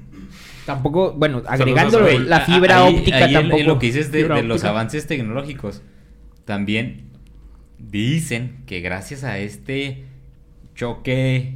Tampoco, 0.65 1.13
bueno, 1.13 1.41
agregándolo, 1.47 2.07
la 2.19 2.41
fibra 2.41 2.85
Ahí- 2.85 2.95
óptica 2.97 3.25
ahí 3.25 3.33
tampoco. 3.33 3.61
En 3.61 3.67
lo 3.67 3.79
que 3.79 3.87
dices 3.87 4.11
de, 4.11 4.43
los 4.43 4.63
avances 4.63 5.07
tecnológicos, 5.07 5.81
también 6.45 7.10
dicen 7.89 8.63
que 8.65 8.81
gracias 8.81 9.23
a 9.23 9.37
este 9.39 10.05
choque, 10.75 11.55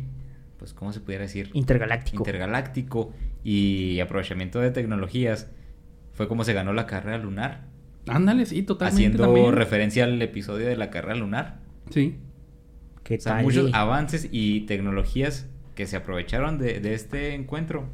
pues, 0.58 0.74
¿cómo 0.74 0.94
se 0.94 1.00
pudiera 1.00 1.24
decir? 1.24 1.50
Intergaláctico. 1.54 2.18
Intergaláctico 2.18 3.14
y 3.44 4.00
aprovechamiento 4.00 4.60
de 4.60 4.72
tecnologías, 4.72 5.50
fue 6.14 6.28
como 6.28 6.44
se 6.44 6.54
ganó 6.54 6.74
la 6.74 6.86
carrera 6.88 7.18
lunar. 7.18 7.66
Ándale, 8.08 8.46
sí, 8.46 8.62
totalmente. 8.64 9.04
haciendo 9.06 9.24
también. 9.24 9.52
referencia 9.54 10.04
al 10.04 10.22
episodio 10.22 10.68
de 10.68 10.76
la 10.78 10.90
carrera 10.90 11.16
lunar. 11.16 11.60
Sí. 11.90 12.16
¿Qué 13.04 13.16
O 13.16 13.20
sea, 13.20 13.34
tal? 13.36 13.44
muchos 13.44 13.70
eh? 13.70 13.72
avances 13.74 14.30
y 14.32 14.62
tecnologías 14.62 15.48
que 15.76 15.86
se 15.88 15.98
aprovecharon 15.98 16.58
de, 16.58 16.80
de 16.80 16.94
este 16.94 17.34
encuentro 17.34 17.90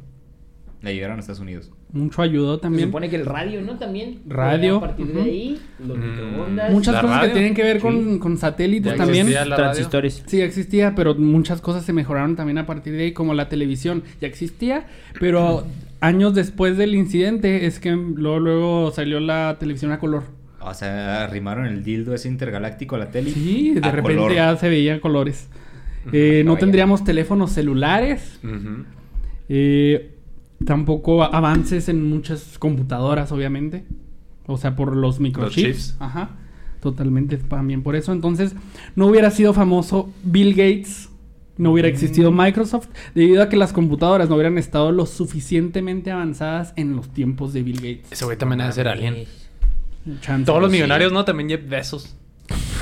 le 0.80 0.94
llegaron 0.94 1.16
a 1.16 1.20
Estados 1.20 1.40
Unidos. 1.40 1.72
Mucho 1.92 2.22
ayudó 2.22 2.54
Se 2.56 2.62
también. 2.62 2.88
supone 2.88 3.10
que 3.10 3.16
el 3.16 3.26
radio, 3.26 3.60
¿no? 3.60 3.78
También. 3.78 4.20
Radio, 4.26 4.78
A 4.78 4.80
partir 4.80 5.06
de 5.08 5.20
ahí, 5.22 5.60
los 5.86 5.98
Mm. 5.98 6.00
microondas. 6.00 6.72
Muchas 6.72 7.00
cosas 7.02 7.20
que 7.26 7.28
tienen 7.28 7.54
que 7.54 7.62
ver 7.62 7.80
con, 7.80 8.14
sí. 8.14 8.18
con 8.18 8.38
satélites 8.38 8.92
Ya 8.92 8.96
también. 8.98 9.26
existía 9.26 9.44
la 9.44 9.56
radio. 9.56 9.64
transistores. 9.72 10.22
Sí, 10.26 10.40
existía, 10.40 10.94
pero 10.94 11.14
muchas 11.14 11.60
cosas 11.60 11.84
se 11.84 11.92
mejoraron 11.92 12.34
también 12.34 12.56
a 12.58 12.64
partir 12.66 12.94
de 12.94 13.02
ahí, 13.04 13.12
como 13.12 13.34
la 13.34 13.48
televisión. 13.50 14.04
Ya 14.22 14.26
existía, 14.28 14.86
pero 15.20 15.66
años 16.00 16.34
después 16.34 16.78
del 16.78 16.94
incidente 16.94 17.66
es 17.66 17.78
que 17.78 17.90
luego, 17.92 18.40
luego 18.40 18.90
salió 18.90 19.20
la 19.20 19.56
televisión 19.60 19.92
a 19.92 19.98
color. 19.98 20.22
O 20.62 20.72
sea, 20.74 21.24
arrimaron 21.24 21.66
el 21.66 21.84
dildo 21.84 22.14
ese 22.14 22.28
intergaláctico 22.28 22.94
a 22.96 23.00
la 23.00 23.10
tele. 23.10 23.32
Sí, 23.32 23.72
de 23.74 23.86
a 23.86 23.90
repente 23.92 24.16
color. 24.16 24.32
ya 24.34 24.56
se 24.56 24.68
veía 24.70 24.98
colores. 25.00 25.48
Eh, 26.12 26.42
no 26.46 26.56
tendríamos 26.56 27.04
teléfonos 27.04 27.50
celulares. 27.52 28.40
Ujú. 28.42 28.84
eh, 29.48 30.10
tampoco 30.66 31.22
avances 31.22 31.88
en 31.88 32.08
muchas 32.08 32.58
computadoras, 32.58 33.32
obviamente. 33.32 33.84
O 34.46 34.56
sea, 34.56 34.74
por 34.76 34.96
los 34.96 35.20
microchips. 35.20 35.54
chips. 35.54 35.96
Ajá. 36.00 36.30
Totalmente 36.80 37.36
también 37.36 37.82
por 37.82 37.94
eso. 37.94 38.12
Entonces, 38.12 38.54
no 38.96 39.06
hubiera 39.06 39.30
sido 39.30 39.52
famoso 39.54 40.10
Bill 40.24 40.50
Gates. 40.50 41.08
No 41.58 41.70
hubiera 41.72 41.86
existido 41.88 42.32
Microsoft 42.32 42.88
debido 43.14 43.42
a 43.42 43.48
que 43.48 43.56
las 43.56 43.72
computadoras 43.72 44.28
no 44.28 44.34
hubieran 44.36 44.56
estado 44.58 44.90
lo 44.90 45.04
suficientemente 45.06 46.10
avanzadas 46.10 46.72
en 46.76 46.96
los 46.96 47.10
tiempos 47.10 47.52
de 47.52 47.62
Bill 47.62 47.76
Gates. 47.76 48.10
Ese 48.10 48.24
güey 48.24 48.36
también 48.38 48.58
debe 48.60 48.72
ser 48.72 48.88
alien. 48.88 49.26
Chance. 50.22 50.44
Todos 50.46 50.60
los 50.62 50.70
Sí. 50.70 50.78
millonarios, 50.78 51.12
¿no? 51.12 51.24
También 51.24 51.50
Jeff 51.50 51.68
Bezos. 51.68 52.16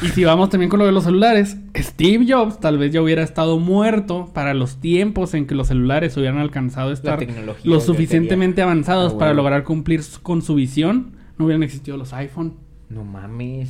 Y 0.03 0.07
si 0.09 0.25
vamos 0.25 0.49
también 0.49 0.71
con 0.71 0.79
lo 0.79 0.87
de 0.87 0.93
los 0.93 1.05
celulares, 1.05 1.59
Steve 1.77 2.25
Jobs 2.27 2.59
tal 2.59 2.79
vez 2.79 2.91
ya 2.93 3.03
hubiera 3.03 3.23
estado 3.23 3.59
muerto 3.59 4.31
para 4.33 4.55
los 4.55 4.81
tiempos 4.81 5.35
en 5.35 5.47
que 5.47 5.55
los 5.55 5.69
celulares 5.69 6.17
hubieran 6.17 6.39
alcanzado 6.39 6.91
estar 6.93 7.19
lo 7.65 7.81
suficientemente 7.81 8.63
avanzados 8.63 9.13
Ah, 9.15 9.19
para 9.19 9.31
huevo. 9.33 9.43
lograr 9.43 9.65
cumplir 9.65 10.01
con 10.23 10.41
su 10.41 10.55
visión. 10.55 11.13
No 11.39 11.45
hubieran 11.45 11.63
existido 11.63 11.97
los 11.99 12.13
iPhone. 12.15 12.55
No 12.89 13.05
mames. 13.05 13.69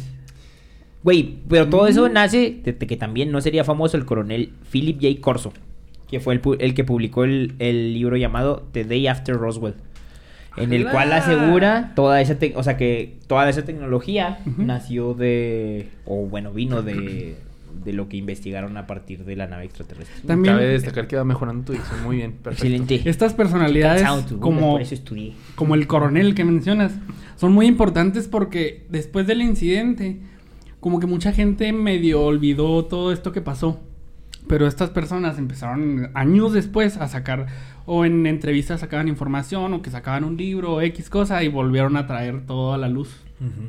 Güey, 1.02 1.38
pero 1.48 1.68
todo 1.68 1.86
eso 1.88 2.08
nace 2.08 2.60
de 2.62 2.72
de 2.74 2.86
que 2.86 2.96
también 2.96 3.32
no 3.32 3.40
sería 3.40 3.64
famoso 3.64 3.96
el 3.96 4.04
coronel 4.04 4.52
Philip 4.70 4.98
J. 5.02 5.20
Corso, 5.20 5.52
que 6.08 6.20
fue 6.20 6.34
el, 6.34 6.42
pu- 6.42 6.56
el 6.60 6.74
que 6.74 6.84
publicó 6.84 7.24
el, 7.24 7.54
el 7.58 7.94
libro 7.94 8.16
llamado 8.16 8.68
The 8.72 8.84
Day 8.84 9.06
After 9.08 9.34
Roswell, 9.36 9.74
en 10.56 10.72
el 10.72 10.88
cual 10.88 11.12
asegura 11.12 11.92
toda 11.94 12.20
esa, 12.20 12.38
tec- 12.38 12.54
o 12.56 12.62
sea 12.62 12.76
que 12.76 13.18
toda 13.26 13.48
esa 13.48 13.64
tecnología 13.64 14.38
nació 14.58 15.14
de, 15.14 15.88
o 16.04 16.26
bueno, 16.26 16.52
vino 16.52 16.82
de, 16.82 17.36
de 17.84 17.92
lo 17.92 18.08
que 18.08 18.16
investigaron 18.16 18.76
a 18.76 18.86
partir 18.86 19.24
de 19.24 19.36
la 19.36 19.46
nave 19.46 19.64
extraterrestre. 19.64 20.22
También- 20.26 20.54
Cabe 20.56 20.66
destacar 20.66 21.06
que 21.06 21.16
va 21.16 21.24
mejorando 21.24 21.64
tu 21.64 21.72
dicción. 21.72 22.02
Muy 22.02 22.16
bien. 22.16 22.32
Perfecto. 22.32 22.66
Excelente. 22.66 23.08
Estas 23.08 23.32
personalidades, 23.34 24.02
Cansado, 24.02 24.26
tú, 24.28 24.40
como, 24.40 24.72
por 24.72 24.82
eso 24.82 24.94
estudié. 24.94 25.32
como 25.54 25.74
el 25.74 25.86
coronel 25.86 26.34
que 26.34 26.44
mencionas, 26.44 26.92
son 27.36 27.52
muy 27.52 27.66
importantes 27.66 28.26
porque 28.28 28.84
después 28.90 29.26
del 29.26 29.40
incidente, 29.42 30.20
como 30.80 30.98
que 31.00 31.06
mucha 31.06 31.32
gente 31.32 31.72
medio 31.72 32.22
olvidó 32.22 32.84
todo 32.86 33.12
esto 33.12 33.32
que 33.32 33.40
pasó. 33.40 33.80
Pero 34.50 34.66
estas 34.66 34.90
personas 34.90 35.38
empezaron 35.38 36.10
años 36.14 36.52
después 36.52 36.96
a 36.96 37.06
sacar, 37.06 37.46
o 37.86 38.04
en 38.04 38.26
entrevistas 38.26 38.80
sacaban 38.80 39.06
información, 39.06 39.72
o 39.72 39.80
que 39.80 39.90
sacaban 39.90 40.24
un 40.24 40.36
libro, 40.36 40.74
o 40.74 40.80
X 40.80 41.08
cosa, 41.08 41.44
y 41.44 41.48
volvieron 41.48 41.96
a 41.96 42.08
traer 42.08 42.44
todo 42.46 42.72
a 42.74 42.78
la 42.78 42.88
luz. 42.88 43.14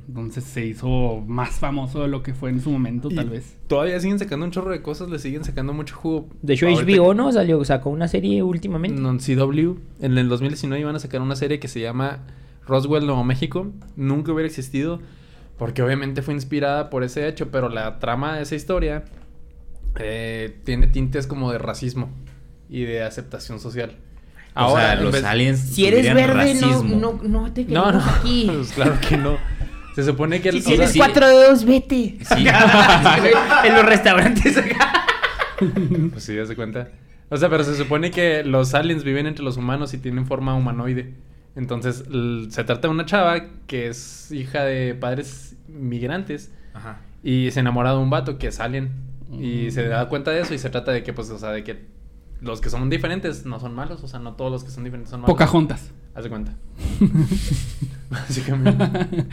Entonces 0.07 0.43
se 0.43 0.65
hizo 0.65 1.23
más 1.27 1.51
famoso 1.59 2.01
de 2.01 2.07
lo 2.07 2.23
que 2.23 2.33
fue 2.33 2.49
en 2.49 2.59
su 2.59 2.71
momento, 2.71 3.09
Y 3.11 3.15
tal 3.15 3.29
vez. 3.29 3.55
Todavía 3.67 3.99
siguen 3.99 4.17
sacando 4.17 4.43
un 4.43 4.51
chorro 4.51 4.71
de 4.71 4.81
cosas, 4.81 5.07
le 5.11 5.19
siguen 5.19 5.43
sacando 5.43 5.71
mucho 5.71 5.95
jugo. 5.95 6.27
De 6.41 6.55
hecho, 6.55 6.67
Ahorita- 6.67 6.83
HBO, 6.99 7.13
¿no? 7.13 7.31
Salió, 7.31 7.63
sacó 7.63 7.91
una 7.91 8.07
serie 8.07 8.41
últimamente. 8.41 8.99
En 8.99 9.19
CW, 9.19 9.77
en 9.99 10.17
el 10.17 10.29
2019 10.29 10.81
iban 10.81 10.95
a 10.95 10.99
sacar 10.99 11.21
una 11.21 11.35
serie 11.35 11.59
que 11.59 11.67
se 11.67 11.79
llama 11.79 12.21
Roswell, 12.65 13.05
Nuevo 13.05 13.23
México. 13.23 13.71
Nunca 13.95 14.33
hubiera 14.33 14.47
existido, 14.47 14.99
porque 15.59 15.83
obviamente 15.83 16.23
fue 16.23 16.33
inspirada 16.33 16.89
por 16.89 17.03
ese 17.03 17.27
hecho, 17.27 17.49
pero 17.51 17.69
la 17.69 17.99
trama 17.99 18.35
de 18.37 18.41
esa 18.41 18.55
historia 18.55 19.03
eh, 19.95 20.59
tiene 20.63 20.87
tintes 20.87 21.27
como 21.27 21.51
de 21.51 21.57
racismo 21.57 22.09
y 22.69 22.83
de 22.83 23.03
aceptación 23.03 23.59
social. 23.59 23.97
o 24.55 24.75
sea, 24.75 24.95
los 24.95 25.11
vez- 25.13 25.23
aliens 25.23 25.59
Si 25.59 25.85
eres 25.85 26.13
verde, 26.13 26.55
no, 26.55 26.67
racismo. 26.69 26.95
no, 26.99 27.19
no 27.23 27.53
te 27.53 27.65
No, 27.65 27.83
queremos 27.85 28.05
no, 28.05 28.11
aquí. 28.11 28.51
pues 28.55 28.71
claro 28.73 28.95
que 29.07 29.17
no. 29.17 29.37
Se 29.95 30.03
supone 30.05 30.41
que... 30.41 30.53
Si 30.53 30.61
tienes 30.61 30.91
sea, 30.91 31.05
cuatro 31.05 31.27
dedos, 31.27 31.65
vete. 31.65 32.17
Sí. 32.21 32.45
en 33.65 33.75
los 33.75 33.85
restaurantes 33.85 34.57
acá. 34.57 35.05
Pues 36.11 36.23
sí, 36.23 36.33
ya 36.35 36.45
se 36.45 36.55
cuenta. 36.55 36.89
O 37.29 37.37
sea, 37.37 37.47
pero 37.49 37.63
se 37.63 37.75
supone 37.75 38.09
que 38.09 38.43
los 38.43 38.73
aliens 38.73 39.03
viven 39.03 39.27
entre 39.27 39.43
los 39.45 39.57
humanos 39.57 39.93
y 39.93 39.99
tienen 39.99 40.25
forma 40.25 40.55
humanoide. 40.55 41.13
Entonces, 41.55 42.03
se 42.49 42.63
trata 42.63 42.87
de 42.87 42.87
una 42.87 43.05
chava 43.05 43.43
que 43.67 43.87
es 43.87 44.31
hija 44.31 44.63
de 44.63 44.95
padres 44.95 45.55
migrantes 45.67 46.51
Ajá. 46.73 46.97
y 47.23 47.51
se 47.51 47.59
enamora 47.59 47.91
de 47.91 47.97
un 47.97 48.09
vato 48.09 48.37
que 48.39 48.47
es 48.47 48.59
alien. 48.59 48.91
Y 49.39 49.71
se 49.71 49.87
da 49.87 50.07
cuenta 50.09 50.31
de 50.31 50.41
eso 50.41 50.53
y 50.53 50.57
se 50.57 50.69
trata 50.69 50.91
de 50.91 51.03
que, 51.03 51.13
pues, 51.13 51.29
o 51.29 51.37
sea, 51.39 51.51
de 51.51 51.63
que 51.63 51.85
los 52.41 52.59
que 52.61 52.69
son 52.69 52.89
diferentes 52.89 53.45
no 53.45 53.59
son 53.59 53.73
malos. 53.75 54.03
O 54.03 54.07
sea, 54.07 54.19
no 54.19 54.33
todos 54.33 54.51
los 54.51 54.63
que 54.63 54.71
son 54.71 54.83
diferentes 54.83 55.11
son 55.11 55.21
malos. 55.21 55.33
Pocahontas. 55.33 55.91
Haz 56.13 56.23
de 56.25 56.29
cuenta. 56.29 56.53
Básicamente. 58.09 58.85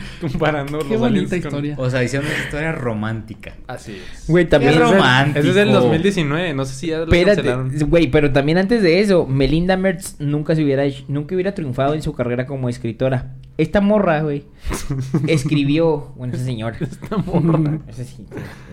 comparando 0.21 0.79
Qué 0.79 0.93
los 0.93 1.01
aliens 1.03 1.29
bonita 1.29 1.49
con- 1.49 1.65
historia. 1.65 1.75
O 1.77 1.89
sea, 1.89 2.01
hicieron 2.03 2.29
una 2.29 2.37
historia 2.43 2.71
romántica. 2.71 3.53
Así 3.67 3.93
es. 3.97 4.25
Güey, 4.29 4.47
también. 4.47 4.73
Esa- 4.73 4.91
romántico. 4.93 5.39
Ese 5.39 5.49
es 5.49 5.55
del 5.55 5.71
2019. 5.73 6.53
No 6.53 6.63
sé 6.65 6.73
si 6.75 6.87
ya 6.87 6.99
lo 6.99 7.03
Espérate, 7.03 7.43
cancelaron. 7.43 7.89
güey, 7.89 8.07
pero 8.09 8.31
también 8.31 8.57
antes 8.57 8.81
de 8.81 9.01
eso, 9.01 9.25
Melinda 9.27 9.75
Mertz 9.75 10.15
nunca 10.19 10.55
se 10.55 10.63
hubiera 10.63 10.85
hecho- 10.85 11.03
nunca 11.09 11.35
hubiera 11.35 11.53
triunfado 11.53 11.93
en 11.93 12.01
su 12.01 12.13
carrera 12.13 12.45
como 12.45 12.69
escritora. 12.69 13.35
esta 13.57 13.81
morra, 13.81 14.21
güey, 14.21 14.45
escribió, 15.27 16.13
bueno, 16.15 16.35
esa 16.35 16.45
señora, 16.45 16.77
Esta 16.79 17.17
morra. 17.17 17.79
esa 17.89 18.05
sí, 18.05 18.25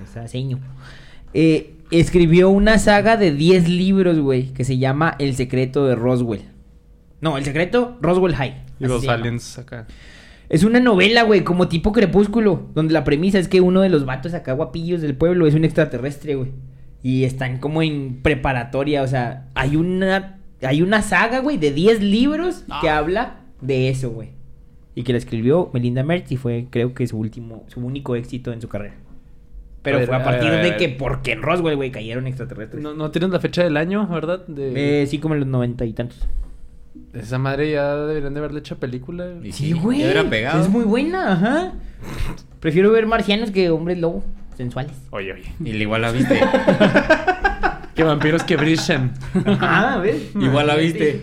esa 0.05 0.29
seño, 0.29 0.61
eh, 1.39 1.75
escribió 1.91 2.49
una 2.49 2.79
saga 2.79 3.19
de 3.19 3.31
10 3.31 3.69
libros, 3.69 4.19
güey, 4.19 4.55
que 4.55 4.65
se 4.65 4.79
llama 4.79 5.15
El 5.19 5.35
secreto 5.35 5.87
de 5.87 5.95
Roswell. 5.95 6.41
No, 7.21 7.37
El 7.37 7.45
secreto 7.45 7.99
Roswell 8.01 8.35
High. 8.35 8.65
Y 8.81 8.87
los 8.87 9.07
aliens 9.07 9.59
acá. 9.59 9.87
Es 10.49 10.65
una 10.65 10.81
novela, 10.81 11.25
güey, 11.25 11.45
como 11.45 11.69
tipo 11.69 11.93
crepúsculo, 11.93 12.71
donde 12.75 12.95
la 12.95 13.05
premisa 13.05 13.39
es 13.39 13.49
que 13.49 13.61
uno 13.61 13.83
de 13.83 13.91
los 13.91 14.07
vatos 14.07 14.33
acá 14.33 14.55
guapillos 14.55 15.03
del 15.03 15.15
pueblo 15.15 15.47
es 15.47 15.55
un 15.55 15.67
extraterrestre, 15.67 16.37
güey. 16.37 16.53
Y 17.03 17.25
están 17.25 17.59
como 17.59 17.83
en 17.83 18.23
preparatoria, 18.23 19.03
o 19.03 19.07
sea, 19.07 19.49
hay 19.55 19.77
una 19.77 20.39
hay 20.63 20.81
una 20.81 21.03
saga, 21.03 21.41
güey, 21.41 21.59
de 21.59 21.71
10 21.71 22.01
libros 22.01 22.65
que 22.81 22.89
habla 22.89 23.41
de 23.61 23.91
eso, 23.91 24.11
güey. 24.11 24.31
Y 24.95 25.03
que 25.03 25.13
la 25.13 25.19
escribió 25.19 25.69
Melinda 25.75 26.03
Mertz 26.03 26.33
y 26.33 26.39
fue, 26.39 26.69
creo 26.71 26.95
que 26.95 27.07
su 27.07 27.19
último, 27.19 27.65
su 27.69 27.81
único 27.81 28.17
éxito 28.17 28.53
en 28.55 28.63
su 28.63 28.69
carrera. 28.69 28.95
Pero 29.87 29.99
A 29.99 30.01
ver, 30.01 30.09
fue 30.09 30.17
a 30.17 30.19
a 30.21 30.25
partir 30.25 30.51
ver, 30.51 30.61
a 30.61 30.63
de 30.65 30.77
que 30.77 30.89
porque 30.89 31.31
en 31.33 31.43
Roswell, 31.43 31.77
güey, 31.77 31.93
cayeron 31.93 32.27
extraterrestres. 32.27 32.83
No, 32.83 32.93
no 32.93 33.13
tienes 33.13 33.31
la 33.31 33.39
fecha 33.39 33.63
del 33.63 33.77
año, 33.77 34.07
¿verdad? 34.09 34.45
De... 34.49 35.03
Eh, 35.03 35.07
sí, 35.07 35.19
como 35.21 35.35
en 35.35 35.41
los 35.41 35.49
noventa 35.49 35.85
y 35.85 35.93
tantos. 35.93 36.19
Esa 37.15 37.39
madre 37.39 37.71
ya 37.71 37.95
deberían 37.95 38.35
de 38.35 38.41
haberle 38.41 38.59
hecho 38.59 38.79
película. 38.79 39.29
Y 39.45 39.53
Sí, 39.53 39.73
güey. 39.73 40.03
Es 40.03 40.69
muy 40.69 40.85
buena, 40.85 41.33
ajá. 41.33 41.73
Prefiero 42.59 42.91
ver 42.91 43.07
marcianos 43.07 43.53
que 43.53 43.71
hombres 43.71 43.99
lobo 43.99 44.25
sensuales. 44.57 44.93
Oye, 45.11 45.33
oye. 45.33 45.45
Y 45.65 45.71
igual 45.77 46.03
la 46.03 46.11
viste. 46.11 46.41
Que 47.95 48.05
vampiros 48.05 48.43
que 48.45 48.57
brillan. 48.57 49.15
Ajá, 49.47 49.97
¿ves? 50.01 50.31
igual 50.39 50.67
la 50.67 50.77
viste. 50.77 51.23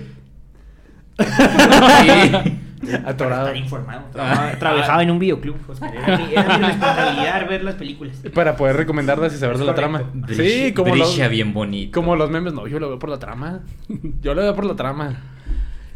Sí. 1.19 2.59
Atorado. 3.05 3.47
Estar 3.47 3.57
informado. 3.57 4.01
Ah. 4.01 4.11
Trabajaba, 4.11 4.59
trabajaba 4.59 5.03
en 5.03 5.11
un 5.11 5.19
videoclub. 5.19 5.55
Era 5.81 6.17
mi, 6.17 6.23
era 6.33 6.57
mi 6.57 6.65
responsabilidad 6.65 7.49
ver 7.49 7.63
las 7.63 7.75
películas. 7.75 8.17
Para 8.33 8.55
poder 8.55 8.75
recomendarlas 8.77 9.33
y 9.33 9.37
saber 9.37 9.57
de 9.57 9.65
la 9.65 9.75
trama. 9.75 10.03
Sí, 10.29 10.73
como 10.73 10.95
los, 10.95 11.09
brilla 11.09 11.27
bien 11.27 11.53
bonito. 11.53 11.99
como 11.99 12.15
los 12.15 12.29
memes. 12.29 12.53
No, 12.53 12.67
yo 12.67 12.79
lo 12.79 12.89
veo 12.89 12.99
por 12.99 13.09
la 13.09 13.19
trama. 13.19 13.61
Yo 14.21 14.33
lo 14.33 14.41
veo 14.41 14.55
por 14.55 14.65
la 14.65 14.75
trama. 14.75 15.21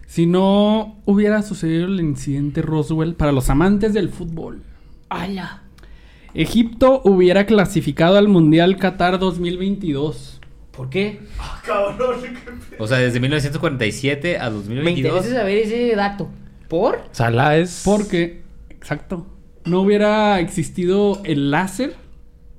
Si 0.06 0.26
no 0.26 0.98
hubiera 1.06 1.42
sucedido 1.42 1.86
el 1.88 2.00
incidente 2.00 2.62
Roswell 2.62 3.16
para 3.16 3.32
los 3.32 3.50
amantes 3.50 3.94
del 3.94 4.10
fútbol, 4.10 4.62
¡Hala! 5.10 5.64
Egipto 6.34 7.02
hubiera 7.04 7.46
clasificado 7.46 8.18
al 8.18 8.28
Mundial 8.28 8.78
Qatar 8.78 9.20
2022. 9.20 10.40
¿Por 10.72 10.90
qué? 10.90 11.20
Cabrón, 11.66 12.22
qué 12.22 12.30
pedo. 12.30 12.84
O 12.84 12.88
sea, 12.88 13.00
desde 13.00 13.20
1947 13.20 14.38
a 14.38 14.50
Me 14.50 14.56
2022. 14.58 15.18
interesa 15.18 15.40
saber 15.40 15.58
ese 15.58 15.96
dato. 15.96 16.30
¿Por? 16.68 17.02
Salah 17.12 17.58
es. 17.58 17.82
Porque, 17.86 18.42
exacto, 18.70 19.28
no 19.66 19.82
hubiera 19.82 20.40
existido 20.40 21.22
el 21.24 21.52
láser. 21.52 21.96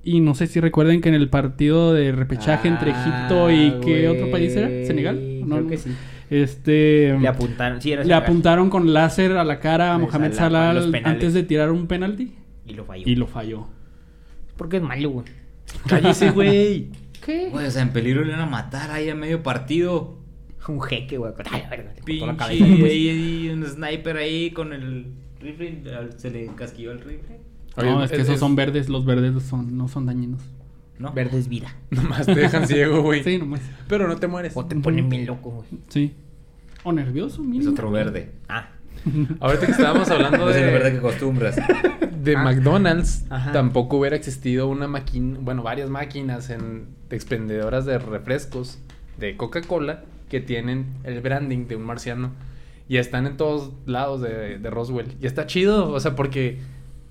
Y 0.04 0.20
no 0.20 0.34
sé 0.34 0.46
si 0.46 0.60
recuerden 0.60 1.00
que 1.02 1.08
en 1.10 1.14
el 1.14 1.28
partido 1.28 1.92
de 1.92 2.12
repechaje 2.12 2.68
entre 2.68 2.92
Egipto 2.92 3.50
y 3.50 3.68
Ah, 3.76 3.80
qué 3.84 4.08
otro 4.08 4.30
país 4.30 4.56
era, 4.56 4.68
Senegal. 4.86 5.46
No, 5.46 5.56
Creo 5.56 5.68
que 5.68 5.76
sí. 5.76 5.90
Este 6.30 7.16
Le 7.20 7.28
apuntaron. 7.28 7.80
Sí, 7.80 7.92
era 7.92 8.04
le 8.04 8.14
apuntaron 8.14 8.70
con 8.70 8.92
láser 8.92 9.32
a 9.36 9.44
la 9.44 9.60
cara 9.60 9.94
a 9.94 9.98
Mohamed 9.98 10.32
Salah, 10.34 10.70
antes 11.04 11.34
de 11.34 11.42
tirar 11.42 11.70
un 11.70 11.86
penalti 11.86 12.34
Y 12.66 12.74
lo 12.74 12.84
falló. 12.84 13.02
y 13.06 13.14
lo 13.16 13.26
falló. 13.26 13.66
Porque 14.56 14.76
es 14.78 14.82
malo, 14.82 15.10
güey. 15.10 15.26
Cállese, 15.86 16.30
güey. 16.30 16.88
¿Qué? 17.24 17.48
Güey, 17.50 17.66
o 17.66 17.70
sea, 17.70 17.82
en 17.82 17.90
peligro 17.90 18.22
le 18.22 18.28
iban 18.28 18.40
a 18.40 18.46
matar 18.46 18.90
ahí 18.90 19.08
a 19.08 19.14
medio 19.14 19.42
partido. 19.42 20.18
Un 20.68 20.80
jeque, 20.82 21.16
güey. 21.18 21.32
Ay, 21.50 21.62
la 21.62 21.68
verga, 21.70 21.92
le 22.06 22.14
la 22.26 22.36
cabeza. 22.36 22.64
ahí, 22.64 23.08
ahí, 23.08 23.48
un 23.50 23.64
sniper 23.66 24.16
ahí 24.16 24.50
con 24.50 24.72
el 24.72 25.12
rifle. 25.40 25.82
y 25.84 26.18
Se 26.20 26.30
le 26.30 26.46
casquilló 26.54 26.92
el 26.92 27.00
rifle. 27.00 27.40
Oye, 27.76 27.90
no, 27.90 28.02
es 28.04 28.10
que 28.10 28.16
es- 28.16 28.22
esos 28.22 28.34
es- 28.34 28.40
son 28.40 28.56
verdes, 28.56 28.88
los 28.88 29.04
verdes 29.04 29.42
son, 29.44 29.76
no 29.76 29.88
son 29.88 30.06
dañinos. 30.06 30.42
¿No? 30.98 31.12
Verde 31.12 31.38
es 31.38 31.48
vida. 31.48 31.74
Nomás 31.90 32.26
te 32.26 32.34
dejan 32.34 32.66
ciego, 32.66 33.02
güey. 33.02 33.22
Sí, 33.22 33.38
nomás. 33.38 33.60
Pero 33.88 34.08
no 34.08 34.16
te 34.16 34.26
mueres. 34.26 34.52
O 34.56 34.66
te 34.66 34.74
ponen 34.76 35.08
bien 35.08 35.26
loco, 35.26 35.50
güey. 35.50 35.68
Sí. 35.88 36.14
O 36.82 36.92
nervioso, 36.92 37.42
Es 37.42 37.48
mínimo. 37.48 37.70
otro 37.72 37.90
verde. 37.90 38.32
Ah. 38.48 38.70
Ahorita 39.40 39.66
que 39.66 39.72
estábamos 39.72 40.10
hablando 40.10 40.38
No 40.38 40.50
es 40.50 40.56
el 40.56 40.64
verde 40.64 40.86
que 40.86 40.90
de, 40.94 40.98
acostumbras. 40.98 41.56
de 42.20 42.36
Ah. 42.36 42.42
McDonald's, 42.42 43.24
Ajá. 43.30 43.52
tampoco 43.52 43.96
hubiera 43.98 44.16
existido 44.16 44.66
una 44.68 44.88
máquina, 44.88 45.38
bueno, 45.40 45.62
varias 45.62 45.88
máquinas 45.88 46.50
en 46.50 46.88
expendedoras 47.10 47.86
de 47.86 47.98
refrescos 47.98 48.80
de 49.18 49.36
Coca-Cola 49.36 50.02
que 50.28 50.40
tienen 50.40 50.86
el 51.04 51.20
branding 51.20 51.66
de 51.66 51.76
un 51.76 51.82
marciano 51.82 52.32
y 52.88 52.96
están 52.96 53.26
en 53.26 53.36
todos 53.36 53.72
lados 53.86 54.20
de, 54.22 54.58
Roswell. 54.70 55.14
Y 55.20 55.26
está 55.26 55.46
chido, 55.46 55.90
o 55.90 56.00
sea, 56.00 56.16
porque 56.16 56.58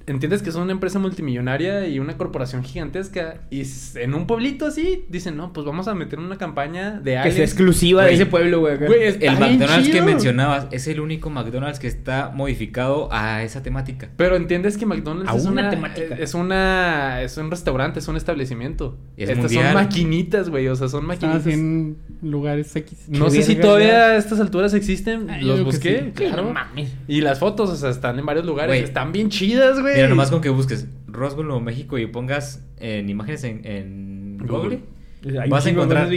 entiendes 0.07 0.41
que 0.41 0.51
son 0.51 0.63
una 0.63 0.71
empresa 0.71 0.99
multimillonaria 0.99 1.85
y 1.87 1.99
una 1.99 2.17
corporación 2.17 2.63
gigantesca 2.63 3.41
y 3.49 3.63
en 3.95 4.13
un 4.13 4.25
pueblito 4.25 4.65
así 4.65 5.05
dicen, 5.09 5.35
no, 5.35 5.51
pues 5.53 5.65
vamos 5.65 5.87
a 5.89 5.93
meter 5.93 6.17
una 6.19 6.37
campaña 6.37 6.91
de 6.91 7.11
Que 7.11 7.11
sea 7.11 7.21
aliens. 7.23 7.39
exclusiva 7.39 8.05
de 8.05 8.13
ese 8.13 8.25
pueblo, 8.25 8.61
güey. 8.61 8.77
El 9.19 9.37
McDonald's 9.37 9.89
que 9.89 10.01
mencionabas 10.01 10.67
es 10.71 10.87
el 10.87 11.01
único 11.01 11.29
McDonald's 11.29 11.79
que 11.79 11.87
está 11.87 12.31
modificado 12.33 13.09
a 13.11 13.43
esa 13.43 13.61
temática. 13.61 14.09
Pero 14.15 14.35
entiendes 14.37 14.77
que 14.77 14.85
McDonald's 14.85 15.29
A 15.31 15.35
es 15.35 15.43
una 15.43 15.61
una, 15.61 15.69
temática. 15.69 16.15
Es 16.15 16.33
una. 16.33 17.21
Es 17.21 17.35
un 17.37 17.51
restaurante, 17.51 17.99
es 17.99 18.07
un 18.07 18.15
establecimiento. 18.15 18.97
Es 19.17 19.29
Estas 19.29 19.45
mundial. 19.45 19.65
son 19.65 19.73
maquinitas, 19.73 20.49
güey. 20.49 20.67
O 20.69 20.75
sea, 20.75 20.87
son 20.87 21.05
maquinitas. 21.05 21.41
así 21.41 21.51
en 21.51 21.97
lugares 22.21 22.73
X. 22.75 23.05
No 23.09 23.29
sé 23.29 23.43
si 23.43 23.55
todavía 23.55 24.07
a 24.11 24.15
estas 24.17 24.39
alturas 24.39 24.73
existen. 24.73 25.29
Ah, 25.29 25.37
Los 25.41 25.57
que 25.57 25.63
busqué. 25.63 25.99
Sí, 26.05 26.11
claro. 26.13 26.43
no 26.43 26.53
mames. 26.53 26.91
Y 27.07 27.21
las 27.21 27.39
fotos, 27.39 27.69
o 27.69 27.75
sea, 27.75 27.89
están 27.89 28.17
en 28.19 28.25
varios 28.25 28.45
lugares. 28.45 28.69
Güey. 28.69 28.83
Están 28.83 29.11
bien 29.11 29.29
chidas, 29.29 29.79
güey. 29.81 29.96
Mira, 29.97 30.09
nomás 30.09 30.29
con 30.29 30.41
que 30.41 30.49
busques 30.49 30.87
Roswell, 31.07 31.47
Nuevo 31.47 31.61
México 31.61 31.97
y 31.97 32.05
pongas 32.07 32.63
en 32.79 33.09
imágenes 33.09 33.43
en, 33.43 33.65
en 33.65 34.37
Google. 34.37 34.81
Google. 35.23 35.39
Hay 35.41 35.49
Vas 35.49 35.65
a 35.65 35.69
encontrar-. 35.69 36.11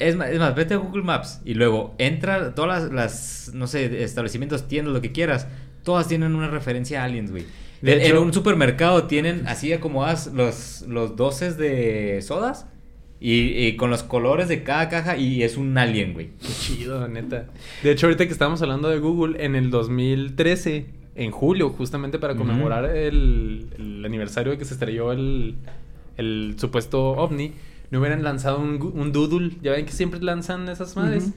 Es 0.00 0.16
más, 0.16 0.28
es 0.28 0.38
más, 0.40 0.54
vete 0.56 0.74
a 0.74 0.78
Google 0.78 1.04
Maps 1.04 1.40
y 1.44 1.54
luego 1.54 1.94
entra 1.98 2.34
a 2.36 2.54
todas 2.54 2.82
las, 2.82 2.92
las, 2.92 3.50
no 3.54 3.68
sé, 3.68 4.02
establecimientos, 4.02 4.66
tiendas, 4.66 4.92
lo 4.92 5.00
que 5.00 5.12
quieras. 5.12 5.46
Todas 5.84 6.08
tienen 6.08 6.34
una 6.34 6.48
referencia 6.48 7.02
a 7.02 7.04
aliens, 7.04 7.30
güey. 7.30 7.44
En, 7.82 8.16
un 8.16 8.32
supermercado 8.32 9.04
tienen, 9.04 9.46
así 9.46 9.72
acomodas 9.72 10.28
los, 10.28 10.82
los 10.88 11.16
doces 11.16 11.58
de 11.58 12.20
sodas 12.22 12.66
y, 13.20 13.66
y 13.66 13.76
con 13.76 13.90
los 13.90 14.02
colores 14.02 14.48
de 14.48 14.62
cada 14.64 14.88
caja 14.88 15.16
y 15.16 15.42
es 15.42 15.56
un 15.56 15.76
alien, 15.76 16.14
güey. 16.14 16.30
Qué 16.40 16.48
chido, 16.48 17.06
neta. 17.06 17.46
De 17.82 17.90
hecho, 17.90 18.06
ahorita 18.06 18.26
que 18.26 18.32
estábamos 18.32 18.62
hablando 18.62 18.88
de 18.88 18.98
Google, 18.98 19.44
en 19.44 19.54
el 19.54 19.70
2013, 19.70 20.86
en 21.14 21.30
julio, 21.30 21.70
justamente 21.70 22.18
para 22.18 22.34
conmemorar 22.34 22.84
el, 22.86 23.66
el 23.78 24.04
aniversario 24.04 24.52
de 24.52 24.58
que 24.58 24.64
se 24.64 24.74
estrelló 24.74 25.12
el, 25.12 25.54
el 26.16 26.56
supuesto 26.58 27.10
ovni, 27.12 27.52
no 27.90 28.00
hubieran 28.00 28.22
lanzado 28.22 28.58
un, 28.60 28.80
un 28.94 29.12
doodle. 29.12 29.52
Ya 29.62 29.72
ven 29.72 29.86
que 29.86 29.92
siempre 29.92 30.20
lanzan 30.20 30.68
esas 30.68 30.96
madres. 30.96 31.32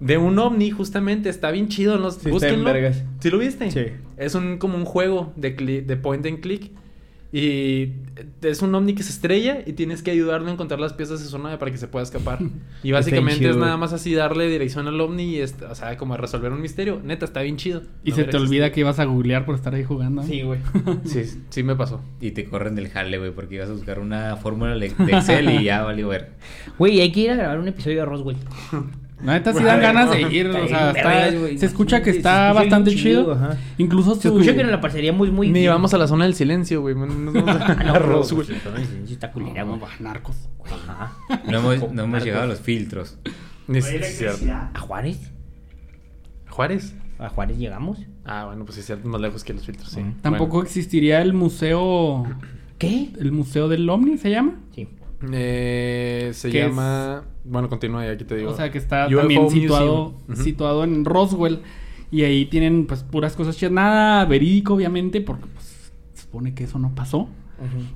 De 0.00 0.18
un 0.18 0.38
ovni, 0.38 0.70
justamente. 0.70 1.28
Está 1.28 1.50
bien 1.50 1.68
chido. 1.68 1.96
Los, 1.98 2.14
Sí, 2.14 2.20
está 2.20 2.30
búsquenlo. 2.30 2.72
¿Sí 3.20 3.30
lo 3.30 3.38
viste? 3.38 3.70
Sí. 3.70 3.86
Es 4.16 4.34
un, 4.34 4.58
como 4.58 4.76
un 4.76 4.84
juego 4.84 5.32
de, 5.36 5.50
de 5.50 5.96
point 5.96 6.24
and 6.26 6.40
click. 6.40 6.72
Y 7.34 7.92
es 8.42 8.60
un 8.60 8.74
ovni 8.74 8.94
que 8.94 9.02
se 9.02 9.10
estrella 9.10 9.60
y 9.64 9.72
tienes 9.72 10.02
que 10.02 10.10
ayudarlo 10.10 10.48
a 10.48 10.52
encontrar 10.52 10.78
las 10.80 10.92
piezas 10.92 11.22
de 11.22 11.28
su 11.30 11.38
nave 11.38 11.56
para 11.56 11.70
que 11.70 11.78
se 11.78 11.88
pueda 11.88 12.02
escapar. 12.02 12.38
Y 12.84 12.92
básicamente 12.92 13.48
es 13.48 13.56
nada 13.56 13.76
más 13.78 13.92
así 13.94 14.12
darle 14.12 14.48
dirección 14.48 14.86
al 14.88 15.00
ovni 15.00 15.22
y, 15.36 15.38
est- 15.38 15.62
o 15.62 15.74
sea, 15.74 15.96
como 15.96 16.16
resolver 16.16 16.52
un 16.52 16.60
misterio. 16.60 17.00
Neta, 17.02 17.24
está 17.24 17.40
bien 17.42 17.56
chido. 17.56 17.82
Y 18.04 18.10
No 18.10 18.16
se 18.16 18.24
te 18.24 18.36
olvida 18.36 18.70
que 18.72 18.80
ibas 18.80 18.98
a 18.98 19.04
googlear 19.04 19.46
por 19.46 19.54
estar 19.54 19.74
ahí 19.74 19.84
jugando. 19.84 20.22
Sí, 20.24 20.42
güey. 20.42 20.58
Sí, 21.04 21.22
sí 21.48 21.62
me 21.62 21.74
pasó. 21.76 22.02
Y 22.20 22.32
te 22.32 22.44
corren 22.44 22.74
del 22.74 22.88
jale, 22.88 23.16
güey, 23.18 23.30
porque 23.30 23.54
ibas 23.54 23.70
a 23.70 23.72
buscar 23.72 23.98
una 24.00 24.36
fórmula 24.36 24.74
de 24.74 24.90
de 24.90 25.12
Excel 25.12 25.48
y 25.50 25.64
ya 25.64 25.82
valió 25.84 26.08
ver. 26.08 26.32
Güey, 26.78 27.00
hay 27.00 27.12
que 27.12 27.20
ir 27.20 27.30
a 27.30 27.36
grabar 27.36 27.60
un 27.60 27.68
episodio 27.68 28.00
de 28.00 28.04
Roswell. 28.04 28.36
La 29.24 29.34
neta 29.34 29.52
sí 29.52 29.62
dan 29.62 29.80
ganas 29.80 30.10
de 30.10 30.22
ir, 30.22 30.48
o 30.48 30.68
sea, 30.68 30.90
está- 30.90 31.30
güey. 31.38 31.56
se 31.58 31.66
escucha 31.66 32.02
que 32.02 32.10
está 32.10 32.52
bastante 32.52 32.90
chido, 32.90 33.22
chido. 33.24 33.32
ajá. 33.32 33.56
Incluso 33.78 34.14
Se 34.16 34.28
escucha 34.28 34.54
que 34.56 34.62
nos 34.62 34.72
la 34.72 34.80
pasaríamos 34.80 35.30
muy 35.30 35.48
Ni 35.48 35.60
bien. 35.60 35.72
vamos 35.72 35.94
a 35.94 35.98
la 35.98 36.06
zona 36.08 36.24
del 36.24 36.34
silencio, 36.34 36.80
güey. 36.80 36.94
No 36.94 37.06
nos 37.06 37.32
vamos 37.34 37.48
a, 37.60 37.66
a 37.72 37.72
entonces, 37.82 38.88
sí 39.06 39.12
está 39.12 39.30
culera, 39.30 39.62
güey. 39.62 39.78
No, 39.78 39.86
narcos. 40.00 40.36
Ajá. 40.64 41.12
No 41.50 41.58
hemos, 41.58 41.78
no 41.78 41.84
hemos 41.84 41.96
Narcos. 42.10 42.24
llegado 42.24 42.44
a 42.44 42.46
los 42.46 42.60
filtros. 42.60 43.18
Ni 43.68 43.78
es 43.78 43.84
cierto. 43.86 44.06
electricidad. 44.06 44.70
¿A 44.74 44.80
Juárez? 44.80 45.30
¿Juárez? 46.50 46.94
¿A 47.18 47.28
Juárez 47.28 47.58
llegamos? 47.58 47.98
Ah, 48.24 48.46
bueno, 48.46 48.64
pues 48.64 48.74
sí, 48.74 48.80
es 48.80 48.86
cierto, 48.86 49.08
más 49.08 49.20
lejos 49.20 49.44
que 49.44 49.52
los 49.54 49.64
filtros, 49.64 49.90
sí. 49.90 50.00
Ujú. 50.00 50.12
Tampoco 50.20 50.54
Bueno. 50.56 50.66
existiría 50.66 51.22
el 51.22 51.32
museo, 51.32 52.24
¿Qué? 52.78 53.10
el 53.18 53.32
museo 53.32 53.68
del 53.68 53.88
OVNI 53.88 54.18
se 54.18 54.30
llama. 54.30 54.54
Sí. 54.74 54.88
Eh, 55.32 56.30
se 56.32 56.50
¿Qué 56.50 56.60
llama. 56.60 57.24
Bueno, 57.44 57.68
continúa 57.68 58.06
y 58.06 58.08
aquí 58.08 58.24
te 58.24 58.36
digo. 58.36 58.50
O 58.50 58.56
sea, 58.56 58.70
que 58.70 58.78
está 58.78 59.06
UFO 59.06 59.16
también 59.18 59.50
situado, 59.50 60.14
situado 60.34 60.84
en 60.84 61.04
Roswell. 61.04 61.60
Y 62.10 62.24
ahí 62.24 62.46
tienen 62.46 62.86
pues 62.86 63.02
puras 63.04 63.36
cosas 63.36 63.56
chidas. 63.56 63.72
Nada 63.72 64.24
verídico, 64.26 64.74
obviamente, 64.74 65.20
porque 65.20 65.46
pues, 65.54 65.92
se 66.14 66.22
supone 66.22 66.54
que 66.54 66.64
eso 66.64 66.78
no 66.78 66.94
pasó. 66.94 67.28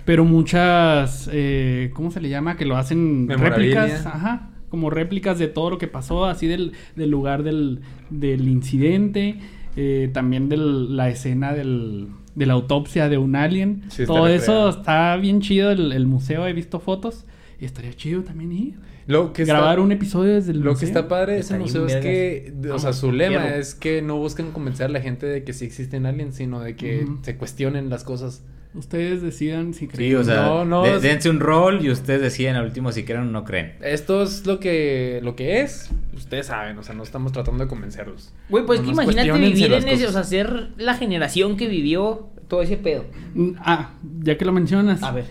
Pero 0.05 0.25
muchas, 0.25 1.29
eh, 1.33 1.91
¿cómo 1.93 2.13
se 2.13 2.21
le 2.21 2.29
llama? 2.29 2.57
Que 2.57 2.65
lo 2.65 2.77
hacen 2.77 3.29
réplicas, 3.29 4.07
ajá, 4.07 4.51
como 4.69 4.91
réplicas 4.91 5.41
de 5.41 5.49
todo 5.49 5.71
lo 5.71 5.79
que 5.79 5.89
pasó, 5.89 6.25
así 6.27 6.47
del, 6.47 6.73
del 6.95 7.11
lugar 7.11 7.43
del, 7.43 7.81
del 8.09 8.47
incidente. 8.49 9.41
eh, 9.77 10.09
también 10.13 10.49
de 10.49 10.57
la 10.57 11.09
escena 11.09 11.53
del, 11.53 12.09
de 12.37 12.47
la 12.47 12.53
autopsia 12.53 13.09
de 13.09 13.19
un 13.19 13.35
alien. 13.35 13.83
Sí, 13.89 14.07
Todo 14.07 14.29
eso 14.29 14.69
está 14.69 15.17
bien 15.17 15.41
chido, 15.41 15.73
el, 15.73 15.91
el 15.93 16.07
museo, 16.07 16.47
he 16.47 16.53
visto 16.53 16.79
fotos. 16.79 17.25
Y 17.59 17.65
estaría 17.65 17.93
chido 17.95 18.23
también 18.23 18.53
ir. 18.53 18.75
Lo 19.07 19.33
que 19.33 19.45
Grabar 19.45 19.75
está, 19.75 19.83
un 19.83 19.93
episodio 19.93 20.35
desde 20.35 20.53
el 20.53 20.61
Lo 20.61 20.73
museo. 20.73 20.81
que 20.81 20.85
está 20.87 21.09
padre 21.09 21.35
de 21.35 21.39
ese 21.41 21.55
Está 21.55 21.57
bien 21.59 21.67
museo 21.67 21.87
es 21.87 21.97
que, 22.03 22.53
o 22.73 22.79
sea, 22.79 22.93
su 22.93 23.13
lema 23.13 23.55
es 23.57 23.75
que 23.75 24.03
no 24.03 24.19
buscan 24.19 24.51
convencer 24.53 24.87
a 24.87 24.89
la 24.89 25.01
gente 25.01 25.27
de 25.27 25.45
que 25.45 25.53
sí 25.53 25.65
existen 25.65 26.07
aliens, 26.07 26.35
sino 26.37 26.61
de 26.61 26.77
que 26.77 27.07
se 27.23 27.37
cuestionen 27.37 27.89
las 27.89 28.05
cosas. 28.05 28.43
Ustedes 28.77 29.23
decidan 29.23 29.75
si 29.75 29.89
creen. 29.89 30.11
Sí, 30.11 30.15
o 30.15 30.23
sea, 30.25 30.43
No, 30.43 30.65
no, 30.65 30.83
de- 30.85 31.01
dense 31.01 31.31
un 31.31 31.41
rol 31.41 31.85
y 31.85 31.91
ustedes 31.91 32.21
deciden 32.21 32.57
al 32.57 32.67
último 32.67 32.93
si 32.93 33.05
creen 33.05 33.23
o 33.23 33.25
no 33.25 33.45
creen. 33.45 33.75
Esto 33.83 34.23
es 34.23 34.47
lo 34.47 34.61
que, 34.61 35.21
lo 35.23 35.35
que 35.35 35.63
es. 35.63 35.91
Ustedes 36.15 36.47
saben, 36.47 36.77
o 36.79 36.83
sea, 36.83 36.95
no 36.95 37.03
estamos 37.03 37.33
tratando 37.33 37.65
de 37.65 37.69
convencerlos. 37.69 38.33
Güey, 38.49 38.65
pues 38.67 38.81
que 38.81 38.87
Nomás 38.89 39.05
imagínate 39.07 39.39
vivir 39.39 39.73
en 39.73 39.89
ese, 39.89 40.07
o 40.07 40.13
sea, 40.13 40.25
ser 40.25 40.69
la 40.77 40.95
generación 40.95 41.57
que 41.57 41.69
vivió 41.69 42.29
todo 42.49 42.63
ese 42.63 42.77
pedo. 42.77 43.05
Mm, 43.35 43.53
Ah, 43.59 43.93
ya 44.23 44.37
que 44.39 44.45
lo 44.45 44.53
mencionas. 44.53 45.03
A 45.03 45.11
ver. 45.13 45.25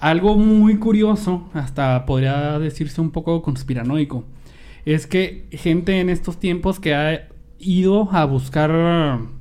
Algo 0.00 0.36
muy 0.36 0.78
curioso, 0.78 1.48
hasta 1.54 2.06
podría 2.06 2.58
decirse 2.58 3.00
un 3.00 3.10
poco 3.12 3.40
conspiranoico, 3.42 4.24
es 4.84 5.06
que 5.06 5.44
gente 5.52 6.00
en 6.00 6.08
estos 6.08 6.40
tiempos 6.40 6.80
que 6.80 6.94
ha 6.94 7.28
ido 7.62 8.08
a 8.12 8.24
buscar 8.24 8.70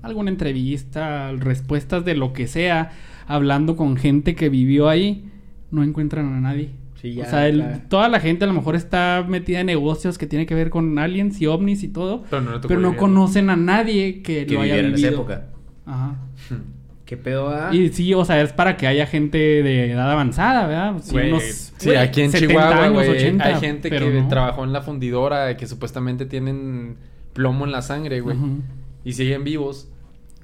alguna 0.02 0.30
entrevista, 0.30 1.32
respuestas 1.34 2.06
de 2.06 2.16
lo 2.16 2.34
que 2.34 2.48
sea, 2.48 2.92
hablando 3.28 3.76
con 3.76 3.98
gente 3.98 4.36
que 4.36 4.50
vivió 4.50 4.90
ahí, 4.90 5.26
no 5.72 5.84
encuentran 5.84 6.34
a 6.34 6.40
nadie. 6.40 6.70
Sí, 7.02 7.14
ya, 7.16 7.24
o 7.26 7.30
sea, 7.30 7.48
el- 7.48 7.82
toda 7.90 8.10
la 8.10 8.20
gente 8.20 8.44
a 8.46 8.48
lo 8.48 8.54
mejor 8.54 8.76
está 8.76 9.26
metida 9.28 9.62
en 9.62 9.66
negocios 9.68 10.18
que 10.20 10.28
tiene 10.28 10.46
que 10.46 10.54
ver 10.54 10.70
con 10.70 11.00
aliens 11.00 11.42
y 11.42 11.48
ovnis 11.48 11.82
y 11.84 11.88
todo, 11.88 12.24
Pero 12.30 12.42
no 12.44 12.62
pero 12.62 12.80
no 12.80 12.96
conocen 12.96 13.50
a 13.50 13.56
nadie 13.56 14.22
que, 14.22 14.46
Que 14.46 14.54
lo 14.54 14.62
haya 14.62 14.76
vivieron 14.76 14.92
en 14.92 14.96
esa 15.00 15.08
vivido. 15.08 15.22
época. 15.22 15.48
Ajá. 15.88 16.16
¿Qué 17.06 17.18
pedo? 17.18 17.50
ah? 17.50 17.70
Y 17.76 17.90
sí, 17.90 18.14
o 18.14 18.24
sea, 18.24 18.40
es 18.42 18.54
para 18.54 18.78
que 18.78 18.88
haya 18.88 19.06
gente 19.08 19.38
de 19.38 19.92
edad 19.92 20.10
avanzada, 20.12 20.68
¿verdad? 20.68 20.94
Sí, 21.02 21.12
Güey, 21.12 21.32
unos, 21.32 21.44
sí, 21.44 21.86
güey, 21.88 21.98
aquí 21.98 22.22
en 22.22 22.32
70 22.32 22.54
Chihuahua, 22.54 22.84
años, 22.86 22.94
güey, 22.94 23.10
80, 23.10 23.44
hay 23.46 23.56
gente 23.56 23.90
que 23.90 24.00
no. 24.00 24.28
trabajó 24.30 24.64
en 24.64 24.72
la 24.72 24.82
fundidora, 24.82 25.58
que 25.58 25.68
supuestamente 25.68 26.26
tienen 26.26 26.96
plomo 27.34 27.66
en 27.66 27.72
la 27.72 27.82
sangre, 27.82 28.22
güey. 28.22 28.38
Y 29.04 29.14
siguen 29.14 29.44
vivos. 29.44 29.88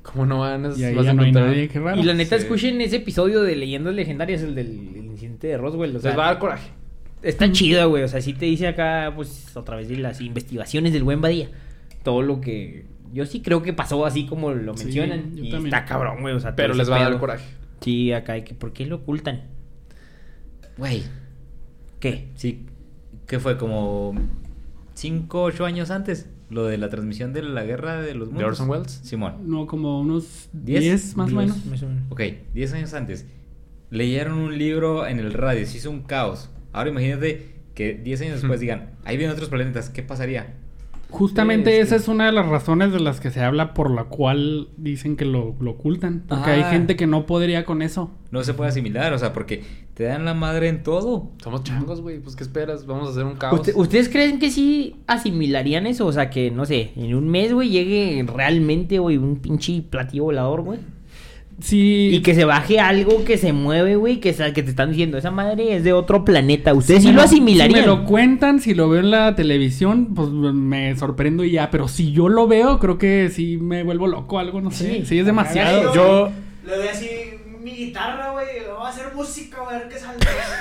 ¿Cómo 0.03 0.25
no 0.25 0.39
van 0.39 0.65
a 0.65 0.69
Y 0.75 0.83
ahí 0.85 0.95
vas 0.95 1.03
a 1.05 1.07
ya 1.09 1.13
no 1.13 1.21
hay 1.23 1.29
encontrar? 1.29 1.49
nadie, 1.53 1.67
qué 1.67 1.79
raro. 1.79 1.99
Y 1.99 2.03
la 2.03 2.13
neta, 2.13 2.37
Sí. 2.37 2.43
escuchen 2.43 2.79
ese 2.81 2.95
episodio 2.97 3.41
de 3.41 3.55
Leyendas 3.57 3.93
Legendarias, 3.93 4.41
el 4.41 4.55
del 4.55 4.67
el 4.95 5.05
incidente 5.05 5.47
de 5.47 5.57
Roswell. 5.57 5.95
O 5.95 5.99
sea, 5.99 6.11
Les 6.11 6.19
va 6.19 6.23
a 6.25 6.31
dar 6.31 6.39
coraje. 6.39 6.69
está 7.21 7.51
chido, 7.51 7.89
güey. 7.89 8.03
O 8.03 8.07
sea, 8.07 8.21
sí 8.21 8.33
te 8.33 8.45
dice 8.45 8.67
acá, 8.67 9.11
pues, 9.15 9.55
a 9.57 9.63
través 9.65 9.89
de 9.89 9.97
las 9.97 10.21
investigaciones 10.21 10.93
del 10.93 11.03
buen 11.03 11.19
Badía, 11.21 11.49
todo 12.03 12.21
lo 12.21 12.39
que. 12.39 12.85
Yo 13.13 13.25
sí 13.25 13.41
creo 13.41 13.61
que 13.63 13.73
pasó 13.73 14.05
así 14.05 14.25
como 14.25 14.51
lo 14.53 14.75
Sí, 14.77 14.85
mencionan. 14.85 15.35
yo 15.35 15.43
y 15.43 15.49
también. 15.51 15.73
está 15.73 15.85
cabrón, 15.85 16.21
güey. 16.21 16.33
O 16.35 16.39
sea, 16.39 16.55
Pero 16.55 16.73
les 16.73 16.89
va 16.89 16.97
a 16.97 17.09
dar 17.09 17.19
coraje. 17.19 17.45
Sí, 17.81 18.11
acá, 18.13 18.33
hay 18.33 18.43
que, 18.43 18.53
¿por 18.53 18.71
qué 18.73 18.85
lo 18.85 18.97
ocultan? 18.97 19.41
Güey, 20.77 21.03
¿Qué? 21.99 22.27
sí, 22.35 22.65
¿qué 23.27 23.39
fue? 23.39 23.57
Como 23.57 24.13
5, 24.93 25.41
8 25.43 25.65
años 25.65 25.89
antes. 25.91 26.29
Lo 26.49 26.65
de 26.65 26.77
la 26.77 26.89
transmisión 26.89 27.33
de 27.33 27.41
la 27.43 27.63
guerra 27.63 28.01
de 28.01 28.13
los 28.15 28.29
¿De 28.29 28.33
mundos. 28.35 28.51
Orson 28.51 28.69
Welles? 28.69 28.91
Simón. 29.03 29.49
No, 29.49 29.67
como 29.67 29.99
unos 29.99 30.49
¿Diez? 30.53 30.81
10 30.81 31.17
más 31.17 31.33
o 31.33 31.35
menos. 31.35 31.65
Más 31.65 31.83
o 31.83 31.87
menos. 31.87 32.03
Ok, 32.09 32.21
10 32.53 32.73
años 32.73 32.93
antes. 32.93 33.25
Leyeron 33.89 34.37
un 34.37 34.57
libro 34.57 35.07
en 35.07 35.19
el 35.19 35.33
radio, 35.33 35.65
se 35.65 35.77
hizo 35.77 35.89
un 35.89 36.01
caos. 36.01 36.49
Ahora 36.73 36.89
imagínate 36.89 37.55
que 37.73 37.93
10 37.93 38.21
años 38.21 38.41
después 38.41 38.59
digan, 38.59 38.91
ahí 39.03 39.17
vienen 39.17 39.33
otros 39.33 39.49
planetas, 39.49 39.89
¿qué 39.89 40.03
pasaría? 40.03 40.55
Justamente 41.09 41.71
Sí, 41.71 41.77
es 41.77 41.87
esa 41.87 41.95
es 41.95 42.07
una 42.07 42.25
de 42.25 42.31
las 42.33 42.45
razones 42.47 42.91
de 42.91 42.99
las 42.99 43.19
que 43.21 43.31
se 43.31 43.41
habla 43.41 43.73
por 43.73 43.89
la 43.91 44.05
cual 44.05 44.69
dicen 44.77 45.15
que 45.15 45.25
lo, 45.25 45.55
lo 45.59 45.71
ocultan. 45.71 46.23
Porque 46.27 46.51
hay 46.51 46.61
Ah. 46.61 46.69
gente 46.71 46.95
que 46.95 47.07
no 47.07 47.25
podría 47.25 47.63
con 47.65 47.81
eso. 47.81 48.11
No 48.31 48.43
se 48.43 48.53
puede 48.53 48.69
asimilar, 48.71 49.13
o 49.13 49.17
sea, 49.17 49.31
porque 49.31 49.63
te 49.93 50.03
dan 50.03 50.25
la 50.25 50.33
madre 50.33 50.67
en 50.67 50.83
todo. 50.83 51.31
Somos 51.41 51.63
changos, 51.63 52.01
güey. 52.01 52.19
Pues, 52.19 52.35
¿qué 52.35 52.43
esperas? 52.43 52.85
Vamos 52.85 53.07
a 53.07 53.11
hacer 53.11 53.23
un 53.23 53.35
caos. 53.35 53.59
¿Usted- 53.61 53.73
¿Ustedes 53.75 54.09
creen 54.09 54.37
que 54.39 54.51
sí 54.51 54.97
asimilarían 55.07 55.87
eso? 55.87 56.05
O 56.05 56.11
sea, 56.11 56.29
que, 56.29 56.51
no 56.51 56.65
sé, 56.65 56.91
en 56.95 57.15
un 57.15 57.29
mes, 57.29 57.53
güey, 57.53 57.69
llegue 57.69 58.25
realmente, 58.27 58.99
güey, 58.99 59.17
un 59.17 59.37
pinche 59.37 59.81
platillo 59.89 60.25
volador, 60.25 60.61
güey. 60.61 60.79
Sí. 61.59 62.09
Y 62.13 62.21
que 62.21 62.35
se 62.35 62.45
baje 62.45 62.79
algo 62.79 63.25
que 63.25 63.37
se 63.37 63.51
mueve, 63.51 63.95
güey, 63.95 64.19
que, 64.19 64.33
que 64.33 64.63
te 64.63 64.69
están 64.69 64.91
diciendo, 64.91 65.17
esa 65.17 65.31
madre 65.31 65.75
es 65.75 65.83
de 65.83 65.93
otro 65.93 66.23
planeta. 66.23 66.73
¿Ustedes 66.73 67.03
sí, 67.03 67.11
lo 67.11 67.21
asimilarían? 67.21 67.79
Si 67.79 67.81
me 67.81 67.87
lo 67.87 68.05
cuentan, 68.05 68.59
si 68.61 68.73
lo 68.73 68.89
veo 68.89 68.99
en 68.99 69.11
la 69.11 69.35
televisión, 69.35 70.13
pues 70.13 70.29
me 70.29 70.95
sorprendo 70.95 71.43
y 71.43 71.51
ya. 71.51 71.71
Pero 71.71 71.87
si 71.87 72.11
yo 72.11 72.29
lo 72.29 72.47
veo, 72.47 72.79
creo 72.79 72.97
que 72.97 73.29
sí 73.29 73.57
me 73.57 73.83
vuelvo 73.83 74.07
loco, 74.07 74.37
algo, 74.39 74.61
no 74.61 74.71
sé. 74.71 74.99
Sí. 74.99 75.05
Sí, 75.05 75.19
es 75.19 75.25
demasiado. 75.25 75.93
Yo-. 75.93 76.29
Le 76.65 76.75
doy 76.75 76.87
así 76.89 77.07
guitarra, 77.77 78.31
güey. 78.31 78.45
Vamos 78.67 78.85
a 78.85 78.89
hacer 78.89 79.13
música, 79.15 79.57
güey, 79.63 79.75
a 79.75 79.79
ver 79.79 79.87
qué 79.89 79.97
sale. 79.99 80.17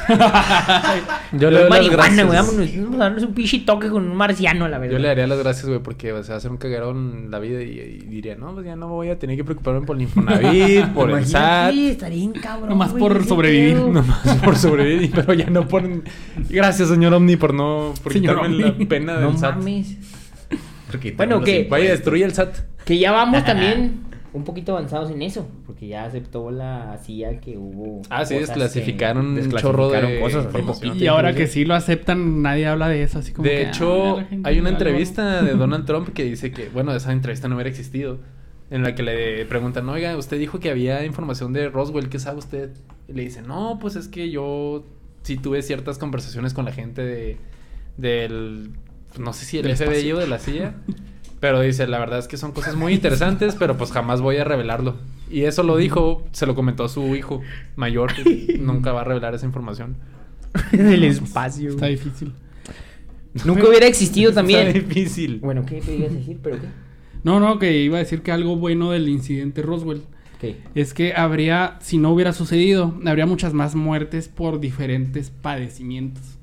Yo 1.33 1.51
le 1.51 1.61
doy 1.61 1.69
las 1.69 1.71
marihuana, 1.71 2.23
güey, 2.25 2.37
gracias. 2.37 2.47
vámonos, 2.47 2.77
vamos 2.77 2.95
a 2.95 2.99
darnos 3.05 3.23
un 3.25 3.35
pinche 3.35 3.59
toque 3.61 3.89
con 3.89 4.09
un 4.09 4.17
marciano, 4.17 4.69
la 4.69 4.79
verdad. 4.79 4.93
Yo 4.95 4.99
le 4.99 5.09
daría 5.09 5.27
las 5.27 5.39
gracias, 5.39 5.67
güey, 5.67 5.81
porque 5.81 6.13
o 6.13 6.23
sea, 6.23 6.35
va 6.35 6.39
a 6.39 6.41
ser 6.41 6.51
un 6.51 6.57
cagarón 6.59 7.31
la 7.31 7.39
vida 7.39 7.63
y, 7.63 7.79
y 7.79 7.99
diría, 8.07 8.37
no, 8.37 8.53
pues 8.55 8.67
ya 8.67 8.77
no 8.77 8.89
voy 8.89 9.11
a 9.11 9.19
tener 9.19 9.37
que 9.37 9.45
preocuparme 9.45 9.87
por 9.87 9.97
el 9.97 10.03
Infonavit, 10.03 10.87
por 10.95 11.11
el 11.11 11.27
SAT, 11.27 11.73
Imagínate, 11.73 11.91
estaría 11.93 12.19
bien 12.19 12.33
cabrón, 12.33 12.69
Nomás 12.71 12.91
güey, 12.93 13.01
por 13.01 13.25
sobrevivir, 13.27 13.75
pedo. 13.77 13.93
nomás 13.93 14.37
por 14.45 14.57
sobrevivir, 14.57 15.11
pero 15.15 15.35
ya 15.35 15.51
no 15.51 15.67
por... 15.67 15.83
Gracias, 16.49 16.89
señor 16.89 17.13
Omni, 17.15 17.37
por 17.37 17.53
no... 17.55 17.93
Por 18.03 18.13
Señor 18.13 18.37
quitarme 18.37 18.65
Omni. 18.65 18.79
la 18.83 18.89
pena 18.89 19.13
del 19.15 19.23
No 19.23 19.37
SAT. 19.39 19.57
mames. 19.57 19.97
Bueno, 21.17 21.43
que- 21.43 21.67
Vaya, 21.71 21.91
destruye 21.91 22.25
el 22.25 22.33
SAT. 22.33 22.55
Que 22.85 22.99
ya 22.99 23.11
vamos 23.11 23.45
también 23.45 24.06
un 24.37 24.45
poquito 24.45 24.73
avanzados 24.77 25.11
en 25.11 25.23
eso, 25.23 25.49
porque 25.67 25.89
ya 25.89 26.05
aceptó 26.05 26.51
la 26.51 26.99
CIA 27.03 27.41
que 27.41 27.57
hubo. 27.57 28.03
Ah, 28.11 28.25
sí, 28.25 28.35
desclasificaron 28.37 29.27
un 29.39 29.51
chorro 29.53 29.89
de 29.91 30.21
cosas 30.21 30.47
poquito, 30.47 30.95
Y 30.95 31.07
ahora 31.07 31.35
que 31.35 31.47
sí 31.47 31.65
lo 31.65 31.75
aceptan, 31.75 32.43
nadie 32.43 32.67
habla 32.67 32.89
de 32.89 33.03
eso. 33.03 33.19
Así 33.19 33.33
como 33.33 33.49
De 33.49 33.55
que, 33.57 33.63
hecho, 33.69 34.19
ah, 34.19 34.27
hay 34.45 34.59
una 34.61 34.69
algo- 34.71 34.79
entrevista 34.79 35.43
de 35.43 35.53
Donald 35.57 35.87
Trump 35.87 36.11
que 36.13 36.25
dice 36.25 36.53
que, 36.53 36.69
bueno, 36.69 36.95
esa 36.95 37.13
entrevista 37.13 37.49
no 37.49 37.57
hubiera 37.57 37.71
existido, 37.71 38.19
en 38.71 38.83
la 38.83 38.95
que 38.95 39.03
le 39.03 39.45
preguntan, 39.47 39.89
oiga, 39.89 40.17
usted 40.17 40.39
dijo 40.39 40.61
que 40.61 40.71
había 40.71 41.05
información 41.05 41.53
de 41.53 41.69
Roswell, 41.69 42.09
¿qué 42.09 42.19
sabe 42.19 42.39
usted? 42.39 42.71
Y 43.09 43.13
le 43.13 43.23
dice, 43.23 43.41
no, 43.43 43.79
pues 43.81 43.97
es 43.97 44.09
que 44.09 44.31
yo 44.31 44.85
sí 45.23 45.37
tuve 45.37 45.63
ciertas 45.63 45.99
conversaciones 45.99 46.53
con 46.53 46.65
la 46.65 46.73
gente 46.73 47.03
de, 47.03 47.37
del, 47.97 48.71
no 49.19 49.33
sé 49.33 49.45
si 49.45 49.59
el 49.59 49.75
FBI 49.77 50.13
o 50.13 50.19
de 50.19 50.27
la 50.27 50.39
CIA, 50.39 50.75
pero 51.41 51.61
dice, 51.61 51.87
la 51.87 51.99
verdad 51.99 52.19
es 52.19 52.29
que 52.29 52.37
son 52.37 52.53
cosas 52.53 52.77
muy 52.77 52.93
interesantes, 52.95 53.55
pero 53.59 53.77
pues 53.77 53.93
jamás 53.93 54.21
voy 54.21 54.37
a 54.37 54.45
revelarlo. 54.45 54.97
Y 55.31 55.43
eso 55.43 55.63
lo 55.63 55.77
dijo, 55.77 56.25
se 56.33 56.47
lo 56.47 56.55
comentó 56.55 56.85
a 56.85 56.89
su 56.89 57.15
hijo 57.15 57.43
mayor, 57.77 58.15
que 58.15 58.59
nunca 58.61 58.93
va 58.93 59.03
a 59.03 59.05
revelar 59.05 59.35
esa 59.35 59.47
información. 59.47 59.97
del 60.73 61.05
espacio. 61.05 61.71
Está 61.71 61.87
difícil. 61.87 62.33
Nunca 63.45 63.69
hubiera 63.69 63.87
existido 63.87 64.33
también. 64.33 64.69
Está 64.69 64.79
difícil. 64.81 65.41
Bueno, 65.41 65.67
¿qué 65.67 65.81
te 65.81 65.95
ibas 65.95 66.13
a 66.13 66.15
decir? 66.15 66.39
¿Pero 66.43 66.61
qué? 66.61 66.69
No, 67.23 67.41
no, 67.41 67.59
que 67.59 67.83
iba 67.83 67.97
a 67.97 68.01
decir 68.01 68.23
que 68.23 68.33
algo 68.33 68.57
bueno 68.57 68.93
del 68.93 69.09
incidente 69.09 69.61
Roswell 69.61 70.03
es 70.75 70.95
que 70.95 71.15
habría, 71.15 71.79
si 71.81 71.99
no 71.99 72.13
hubiera 72.13 72.33
sucedido, 72.33 72.95
habría 73.05 73.27
muchas 73.27 73.53
más 73.53 73.75
muertes 73.75 74.29
por 74.29 74.61
diferentes 74.61 75.31
padecimientos. 75.31 76.36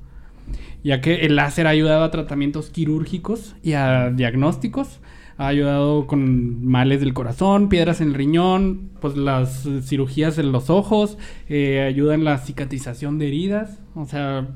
Ya 0.84 1.00
que 1.00 1.26
el 1.26 1.36
láser 1.36 1.66
ha 1.66 1.70
ayudado 1.70 2.04
a 2.04 2.10
tratamientos 2.10 2.68
quirúrgicos 2.68 3.56
y 3.62 3.72
a 3.72 4.10
diagnósticos. 4.10 5.00
Ha 5.38 5.48
ayudado 5.48 6.06
con 6.06 6.64
males 6.64 7.00
del 7.00 7.14
corazón, 7.14 7.68
piedras 7.68 8.00
en 8.00 8.08
el 8.08 8.14
riñón, 8.14 8.90
pues 9.00 9.16
las 9.16 9.66
cirugías 9.82 10.38
en 10.38 10.52
los 10.52 10.70
ojos, 10.70 11.18
eh, 11.48 11.80
ayuda 11.80 12.14
en 12.14 12.22
la 12.22 12.38
cicatrización 12.38 13.18
de 13.18 13.28
heridas. 13.28 13.80
O 13.96 14.04
sea, 14.04 14.46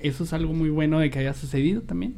eso 0.00 0.24
es 0.24 0.32
algo 0.32 0.52
muy 0.54 0.70
bueno 0.70 0.98
de 0.98 1.10
que 1.10 1.20
haya 1.20 1.34
sucedido 1.34 1.82
también. 1.82 2.16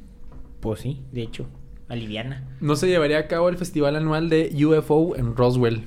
Pues 0.61 0.81
sí, 0.81 1.03
de 1.12 1.23
hecho, 1.23 1.47
aliviana. 1.89 2.45
No 2.61 2.77
se 2.77 2.87
llevaría 2.87 3.19
a 3.19 3.27
cabo 3.27 3.49
el 3.49 3.59
festival 3.59 3.97
anual 3.97 4.31
de 4.31 4.51
UFO 4.64 5.17
en 5.17 5.37
Roswell. 5.37 5.83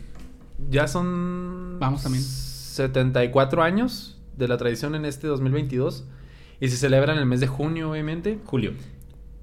Ya 0.69 0.87
son. 0.87 1.77
Vamos 1.79 2.03
también. 2.03 2.23
74 2.23 3.63
años 3.63 4.19
de 4.37 4.47
la 4.47 4.57
tradición 4.57 4.95
en 4.95 5.05
este 5.05 5.27
2022. 5.27 6.05
Y 6.61 6.67
se 6.67 6.77
celebra 6.77 7.13
en 7.13 7.19
el 7.19 7.25
mes 7.25 7.39
de 7.39 7.47
junio, 7.47 7.91
obviamente. 7.91 8.39
Julio. 8.45 8.73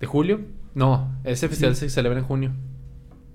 ¿De 0.01 0.07
julio? 0.07 0.41
No, 0.75 1.19
ese 1.25 1.49
festival 1.49 1.75
se 1.77 1.89
celebra 1.89 2.19
en 2.19 2.25
junio. 2.25 2.53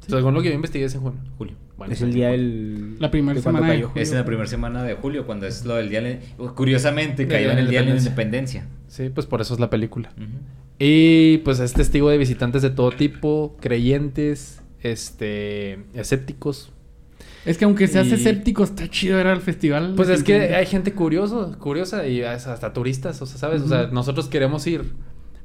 Según 0.08 0.34
lo 0.34 0.42
que 0.42 0.50
yo 0.50 0.56
investigué 0.56 0.86
es 0.86 0.96
en 0.96 1.02
junio. 1.02 1.20
Julio. 1.38 1.56
Bueno, 1.78 1.94
es 1.94 2.02
el 2.02 2.14
día 2.14 2.30
del... 2.30 3.00
La 3.00 3.10
primera 3.10 3.34
de 3.36 3.42
semana 3.42 3.68
de 3.68 3.74
cayó. 3.74 3.88
julio. 3.90 4.04
Es 4.04 4.12
en 4.12 4.18
la 4.18 4.26
primera 4.26 4.48
semana 4.48 4.84
de 4.84 4.94
julio, 4.96 5.26
cuando 5.26 5.48
es 5.48 5.66
lo 5.66 5.76
del 5.76 5.90
día... 5.90 6.02
de- 6.02 6.20
Curiosamente, 6.56 7.26
De 7.26 7.34
cayó 7.34 7.50
en 7.52 7.58
el 7.60 7.70
día 7.70 7.82
de 7.82 7.90
la 7.90 7.98
independencia. 7.98 8.68
Sí, 8.88 9.10
pues 9.10 9.26
por 9.26 9.42
eso 9.42 9.54
es 9.56 9.60
la 9.60 9.70
película. 9.72 10.12
Y 10.78 11.40
pues 11.40 11.60
es 11.60 11.74
testigo 11.74 12.10
de 12.10 12.18
visitantes 12.20 12.62
de 12.62 12.70
todo 12.72 12.92
tipo, 12.92 13.58
creyentes, 13.62 14.62
este, 14.82 15.80
escépticos. 15.94 16.72
Es 17.46 17.58
que 17.58 17.66
aunque 17.66 17.88
seas 17.88 18.08
Y- 18.08 18.14
escéptico, 18.14 18.64
está 18.64 18.88
chido 18.90 19.20
ir 19.20 19.28
al 19.28 19.42
festival. 19.42 19.94
Pues 19.96 20.10
es 20.10 20.24
que 20.24 20.56
hay 20.56 20.66
gente 20.66 20.94
curioso, 20.94 21.56
curiosa 21.60 22.06
y 22.08 22.22
hasta 22.22 22.74
turistas, 22.74 23.22
o 23.22 23.26
sea, 23.26 23.38
¿sabes? 23.38 23.62
O 23.62 23.68
sea, 23.68 23.88
nosotros 23.92 24.28
queremos 24.28 24.66
ir. 24.68 24.84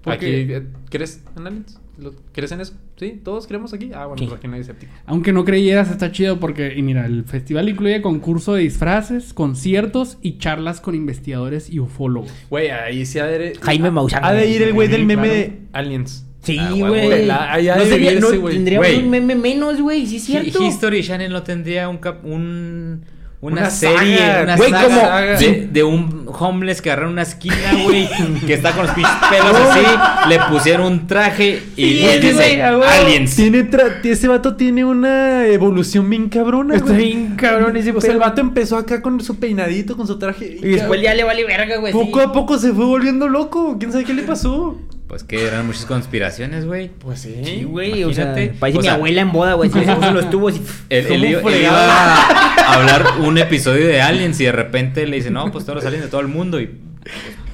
Porque- 0.03 0.43
Aquí, 0.43 0.53
eh, 0.53 0.67
¿crees 0.91 1.23
en 1.37 1.47
aliens? 1.47 1.81
¿Lo- 1.99 2.13
¿Crees 2.33 2.53
en 2.53 2.61
eso? 2.61 2.75
¿Sí? 2.97 3.21
¿Todos 3.25 3.47
creemos 3.47 3.73
aquí? 3.73 3.91
Ah, 3.95 4.05
bueno, 4.07 4.19
Sí. 4.19 4.27
pues 4.27 4.39
aquí 4.39 4.47
no 4.47 4.55
hay 4.55 4.61
escéptico. 4.61 4.93
Aunque 5.07 5.33
no 5.33 5.45
creyeras, 5.47 5.91
está 5.91 6.13
chido 6.13 6.39
porque, 6.39 6.75
y 6.77 6.83
mira, 6.83 7.07
el 7.07 7.25
festival 7.25 7.69
incluye 7.71 8.03
concurso 8.03 8.53
de 8.55 8.61
disfraces, 8.63 9.33
conciertos 9.33 10.19
y 10.21 10.37
charlas 10.39 10.81
con 10.83 10.95
investigadores 10.95 11.71
y 11.71 11.81
ufólogos. 11.81 12.31
Güey, 12.51 12.69
ahí 12.69 13.07
sí 13.07 13.19
ha 13.19 13.25
de... 13.27 13.55
Jaime 13.63 13.91
Maussan. 13.91 14.23
Ha 14.25 14.33
de 14.33 14.47
ir 14.49 14.63
el 14.63 14.75
güey 14.75 14.89
del 14.89 15.07
meme 15.07 15.23
claro. 15.23 15.39
de 15.39 15.59
Aliens. 15.73 16.26
Sí, 16.47 16.59
Ah, 16.61 16.71
güey. 16.71 17.29
ha 17.31 17.77
no 17.77 17.85
sería, 17.85 18.13
no, 18.21 18.41
güey. 18.41 18.55
tendríamos 18.55 18.89
un 19.03 19.11
meme 19.11 19.35
menos, 19.35 19.81
güey, 19.81 20.07
sí 20.07 20.17
es 20.17 20.25
cierto. 20.25 20.63
Hi- 20.63 20.67
History 20.69 21.03
Channel 21.03 21.33
no 21.33 21.43
tendría 21.43 21.89
un 21.89 21.99
cap- 21.99 22.25
un 22.25 23.05
una, 23.39 23.61
Una 23.61 23.71
serie, 23.71 24.17
saga, 24.17 24.43
una 24.45 24.57
güey, 24.57 24.71
saga 24.71 25.27
como- 25.27 25.39
de, 25.39 25.69
de 25.71 25.85
un 25.85 26.27
homeless 26.27 26.81
que 26.81 26.91
agarra 26.91 27.09
una 27.09 27.23
esquina, 27.23 27.55
güey, 27.85 28.09
que 28.47 28.55
está 28.55 28.73
con 28.73 28.87
los 28.87 28.95
pinches 28.95 29.13
pelos 29.31 29.55
así, 29.71 30.29
le 30.31 30.39
pusieron 30.51 30.87
un 30.87 31.07
traje 31.07 31.63
y 31.77 31.85
Sí, 31.99 32.19
dice 32.23 32.63
aliens. 32.63 33.37
Tiene 33.37 33.71
tra- 33.71 34.01
ese 34.03 34.27
vato 34.27 34.57
tiene 34.57 34.85
una 34.87 35.47
evolución 35.47 36.09
bien 36.09 36.29
cabrona, 36.31 36.77
Está 36.77 36.87
güey. 36.93 37.05
bien 37.05 37.37
cabrón 37.37 37.77
ese 37.77 37.91
O 37.93 38.01
sea, 38.01 38.13
el 38.13 38.19
vato 38.19 38.41
empezó 38.41 38.79
acá 38.79 39.03
con 39.03 39.21
su 39.21 39.39
peinadito, 39.39 39.97
con 39.99 40.07
su 40.07 40.19
traje. 40.19 40.57
Y 40.61 40.69
después 40.69 41.01
ya 41.03 41.13
le 41.15 41.23
vale 41.23 41.45
verga, 41.45 41.77
güey. 41.77 41.93
Poco 41.93 42.21
sí. 42.21 42.27
a 42.27 42.33
poco 42.33 42.59
se 42.59 42.73
fue 42.73 42.87
volviendo 42.87 43.29
loco. 43.29 43.77
¿Quién 43.79 43.93
sabe 43.93 44.05
qué 44.05 44.15
le 44.15 44.23
pasó? 44.23 44.81
Pues 45.07 45.23
que 45.23 45.47
eran 45.47 45.67
muchas 45.67 45.87
conspiraciones, 45.87 46.67
güey. 46.67 46.89
Pues 46.89 47.21
sí. 47.21 47.37
Sí, 47.45 47.63
güey, 47.65 48.03
o 48.03 48.13
sea, 48.13 48.35
parece 48.59 48.79
O 48.79 48.81
mi 48.81 48.87
sea- 48.87 48.95
abuela 48.95 49.21
en 49.21 49.31
boda, 49.33 49.55
güey. 49.55 49.71
Puso 49.71 49.85
los 50.13 50.31
tubos 50.31 50.57
y... 50.57 50.63
Él, 50.91 51.07
él 51.07 51.37
¿Cómo 51.37 51.51
iba, 51.51 51.53
él 51.57 51.63
iba 51.63 52.15
a 52.17 52.73
hablar 52.75 53.05
un 53.21 53.39
episodio 53.39 53.87
de 53.87 54.03
aliens 54.03 54.41
y 54.41 54.45
de 54.47 54.53
repente 54.53 55.07
le 55.07 55.17
dice, 55.17 55.31
no, 55.31 55.51
pues 55.53 55.65
todos 55.65 55.77
los 55.77 55.85
aliens 55.87 56.05
de 56.05 56.11
todo 56.11 56.21
el 56.21 56.29
mundo 56.29 56.61
y 56.61 56.81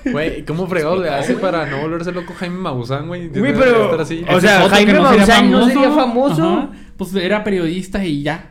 Güey, 0.04 0.44
¿cómo 0.44 0.66
fregado 0.66 1.00
le 1.00 1.10
hace 1.10 1.34
para 1.34 1.64
no 1.66 1.80
volverse 1.82 2.10
loco 2.10 2.34
Jaime 2.36 2.56
Maussan, 2.58 3.06
güey? 3.06 3.28
Güey, 3.28 3.52
pero- 3.54 3.84
estar 3.84 4.00
así. 4.00 4.24
o 4.28 4.40
sea, 4.40 4.68
Jaime 4.68 4.98
Maussan 4.98 5.50
no 5.50 5.66
sería 5.68 5.90
famoso. 5.92 6.42
Ajá. 6.58 6.70
Pues 6.96 7.14
era 7.14 7.44
periodista 7.44 8.04
y 8.04 8.22
ya. 8.22 8.50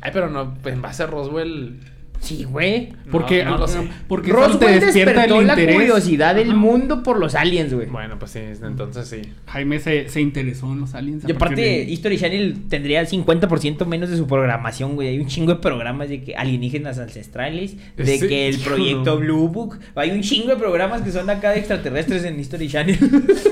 Ay, 0.00 0.10
pero 0.12 0.28
no, 0.30 0.54
en 0.64 0.82
base 0.82 1.02
a 1.02 1.06
Roswell. 1.06 1.78
Sí, 2.20 2.44
güey. 2.44 2.92
Porque, 3.10 3.44
no 3.44 3.56
lo 3.56 3.66
sé. 3.68 3.78
porque 4.06 4.30
eso 4.30 4.38
Roswell 4.40 4.58
te 4.80 4.84
despierta 4.86 5.24
el 5.24 5.30
despertó 5.30 5.40
la 5.42 5.54
curiosidad 5.72 6.34
del 6.34 6.48
Ajá. 6.50 6.58
mundo 6.58 7.02
por 7.02 7.18
los 7.18 7.34
aliens, 7.34 7.72
güey. 7.72 7.86
Bueno, 7.86 8.18
pues 8.18 8.32
sí, 8.32 8.40
entonces 8.62 9.08
sí. 9.08 9.22
Jaime 9.46 9.78
se, 9.78 10.08
se 10.10 10.20
interesó 10.20 10.70
en 10.72 10.80
los 10.80 10.94
aliens. 10.94 11.24
Y 11.26 11.32
aparte, 11.32 11.60
de- 11.62 11.82
History 11.84 12.18
Channel 12.18 12.56
tendría 12.68 13.00
el 13.00 13.06
50% 13.06 13.86
menos 13.86 14.10
de 14.10 14.16
su 14.16 14.26
programación, 14.26 14.94
güey. 14.96 15.08
Hay 15.08 15.18
un 15.20 15.26
chingo 15.28 15.54
de 15.54 15.60
programas 15.60 16.08
de 16.10 16.22
que 16.22 16.34
alienígenas 16.34 16.98
ancestrales, 16.98 17.76
de 17.96 18.18
Sí, 18.18 18.26
que 18.28 18.48
el 18.48 18.58
proyecto 18.58 19.14
no. 19.14 19.16
Blue 19.20 19.48
Book. 19.48 19.78
Hay 19.94 20.10
un 20.10 20.20
chingo 20.20 20.48
de 20.48 20.56
programas 20.56 21.00
que 21.02 21.12
son 21.12 21.30
acá 21.30 21.52
de 21.52 21.60
extraterrestres 21.60 22.24
en 22.24 22.38
History 22.40 22.68
Channel. 22.68 22.98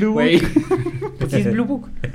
Güey. 0.00 0.40
Pues 1.18 1.30
sí 1.30 1.40
es 1.40 1.52
Blue 1.52 1.66
Book. 1.66 1.90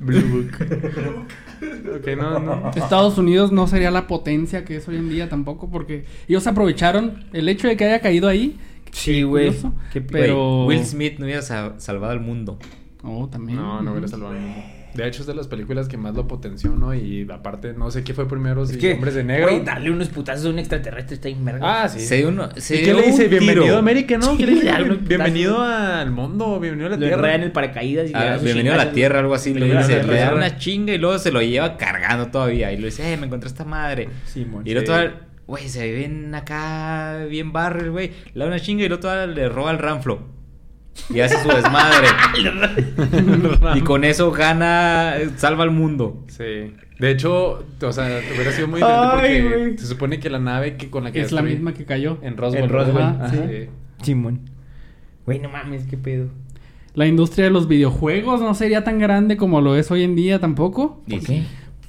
Blue 0.00 0.20
Book. 0.28 1.26
ok, 1.96 2.06
no, 2.16 2.38
no. 2.38 2.70
Estados 2.74 3.18
Unidos 3.18 3.52
no 3.52 3.66
sería 3.66 3.90
la 3.90 4.06
potencia 4.06 4.64
que 4.64 4.76
es 4.76 4.88
hoy 4.88 4.96
en 4.96 5.08
día 5.08 5.28
tampoco, 5.28 5.70
porque 5.70 6.04
ellos 6.28 6.46
aprovecharon 6.46 7.24
el 7.32 7.48
hecho 7.48 7.68
de 7.68 7.76
que 7.76 7.84
haya 7.84 8.00
caído 8.00 8.28
ahí. 8.28 8.56
Sí, 8.92 9.22
güey. 9.22 9.52
Pero. 10.10 10.66
Will 10.66 10.84
Smith 10.84 11.18
no 11.18 11.26
hubiera 11.26 11.42
sa- 11.42 11.78
salvado 11.78 12.12
al 12.12 12.20
mundo. 12.20 12.58
Oh, 13.02 13.28
también. 13.28 13.58
No, 13.58 13.82
no 13.82 13.92
hubiera 13.92 14.08
salvado 14.08 14.34
el 14.34 14.40
mundo. 14.40 14.60
De 14.94 15.06
hecho, 15.06 15.20
es 15.22 15.26
de 15.26 15.34
las 15.34 15.46
películas 15.46 15.86
que 15.86 15.96
más 15.96 16.14
lo 16.14 16.26
potenció, 16.26 16.70
¿no? 16.72 16.94
Y 16.94 17.26
aparte, 17.30 17.72
no 17.74 17.90
sé 17.90 18.02
qué 18.02 18.14
fue 18.14 18.26
primero, 18.26 18.62
Es 18.64 18.70
si 18.70 18.78
que, 18.78 18.94
Hombres 18.94 19.14
de 19.14 19.22
Negro. 19.22 19.48
güey, 19.48 19.64
darle 19.64 19.90
unos 19.90 20.08
putazos 20.08 20.46
a 20.46 20.48
un 20.50 20.58
extraterrestre 20.58 21.14
está 21.14 21.28
en 21.28 21.44
verga. 21.44 21.82
Ah, 21.82 21.88
sí. 21.88 22.00
Se 22.00 22.26
uno, 22.26 22.48
se 22.56 22.76
¿Y 22.80 22.84
qué 22.84 22.94
le 22.94 23.02
dice? 23.02 23.24
un 23.24 23.30
Bienvenido 23.30 23.62
tiro. 23.64 23.76
a 23.76 23.78
América, 23.78 24.18
¿no? 24.18 24.30
Sí, 24.32 24.36
¿Qué 24.38 24.46
le 24.46 24.52
dice? 24.54 24.72
Bienvenido 25.02 25.60
al 25.60 26.10
mundo, 26.10 26.58
bienvenido 26.58 26.86
a 26.88 26.90
la 26.90 26.96
Le 26.96 27.06
Tierra. 27.06 27.20
enredan 27.20 27.42
el 27.42 27.52
paracaídas 27.52 28.10
y 28.10 28.12
le 28.12 28.18
Ah, 28.18 28.38
bienvenido 28.38 28.74
a 28.74 28.78
la 28.78 28.92
tierra, 28.92 29.18
algo 29.20 29.34
así. 29.34 29.54
Le 29.54 29.66
dice, 29.76 30.02
le 30.02 30.14
da 30.18 30.34
una 30.34 30.56
chinga 30.56 30.92
y 30.94 30.98
luego 30.98 31.18
se 31.18 31.30
lo 31.32 31.42
lleva 31.42 31.76
cargando 31.76 32.28
todavía. 32.28 32.72
Y 32.72 32.78
le 32.78 32.86
dice, 32.86 33.12
eh, 33.12 33.16
me 33.16 33.26
encontré 33.26 33.48
esta 33.48 33.64
madre. 33.64 34.08
Simón. 34.24 34.66
Y 34.66 34.72
el 34.72 34.78
otro, 34.78 34.96
Sí. 35.00 35.08
güey, 35.46 35.68
se 35.68 35.92
ven 35.92 36.34
acá 36.34 37.24
bien 37.28 37.52
barrio, 37.52 37.92
güey. 37.92 38.10
Le 38.34 38.40
da 38.40 38.46
una 38.46 38.58
chinga 38.58 38.82
y 38.82 38.86
el 38.86 38.92
otro 38.94 39.26
le 39.26 39.48
roba 39.48 39.70
el 39.70 39.78
ranflo. 39.78 40.37
Y 41.12 41.20
hace 41.20 41.42
su 41.42 41.48
desmadre. 41.48 42.08
y 43.76 43.80
con 43.80 44.04
eso 44.04 44.30
gana, 44.30 45.14
salva 45.36 45.64
al 45.64 45.70
mundo. 45.70 46.24
Sí. 46.28 46.74
De 46.98 47.10
hecho, 47.10 47.64
o 47.80 47.92
sea, 47.92 48.20
hubiera 48.34 48.52
sido 48.52 48.68
muy 48.68 48.80
diferente 48.80 49.08
Ay, 49.12 49.42
porque 49.42 49.58
güey. 49.58 49.78
se 49.78 49.86
supone 49.86 50.18
que 50.18 50.30
la 50.30 50.38
nave 50.40 50.76
que 50.76 50.90
con 50.90 51.04
la 51.04 51.12
que 51.12 51.20
Es 51.20 51.32
la 51.32 51.42
misma 51.42 51.72
que 51.72 51.84
cayó. 51.84 52.18
en 52.22 52.36
Roswell. 52.36 52.64
En 52.64 52.70
Roswell, 52.70 53.04
Ajá, 53.04 53.30
sí. 53.30 53.68
Simón. 54.02 54.50
Güey, 55.24 55.38
no 55.38 55.48
mames, 55.48 55.86
qué 55.86 55.96
pedo. 55.96 56.28
La 56.94 57.06
industria 57.06 57.44
de 57.44 57.50
los 57.52 57.68
videojuegos 57.68 58.40
no 58.40 58.54
sería 58.54 58.82
tan 58.82 58.98
grande 58.98 59.36
como 59.36 59.60
lo 59.60 59.76
es 59.76 59.90
hoy 59.90 60.02
en 60.02 60.16
día 60.16 60.40
tampoco. 60.40 61.02
Y 61.06 61.16
¿Por 61.18 61.26
qué? 61.26 61.42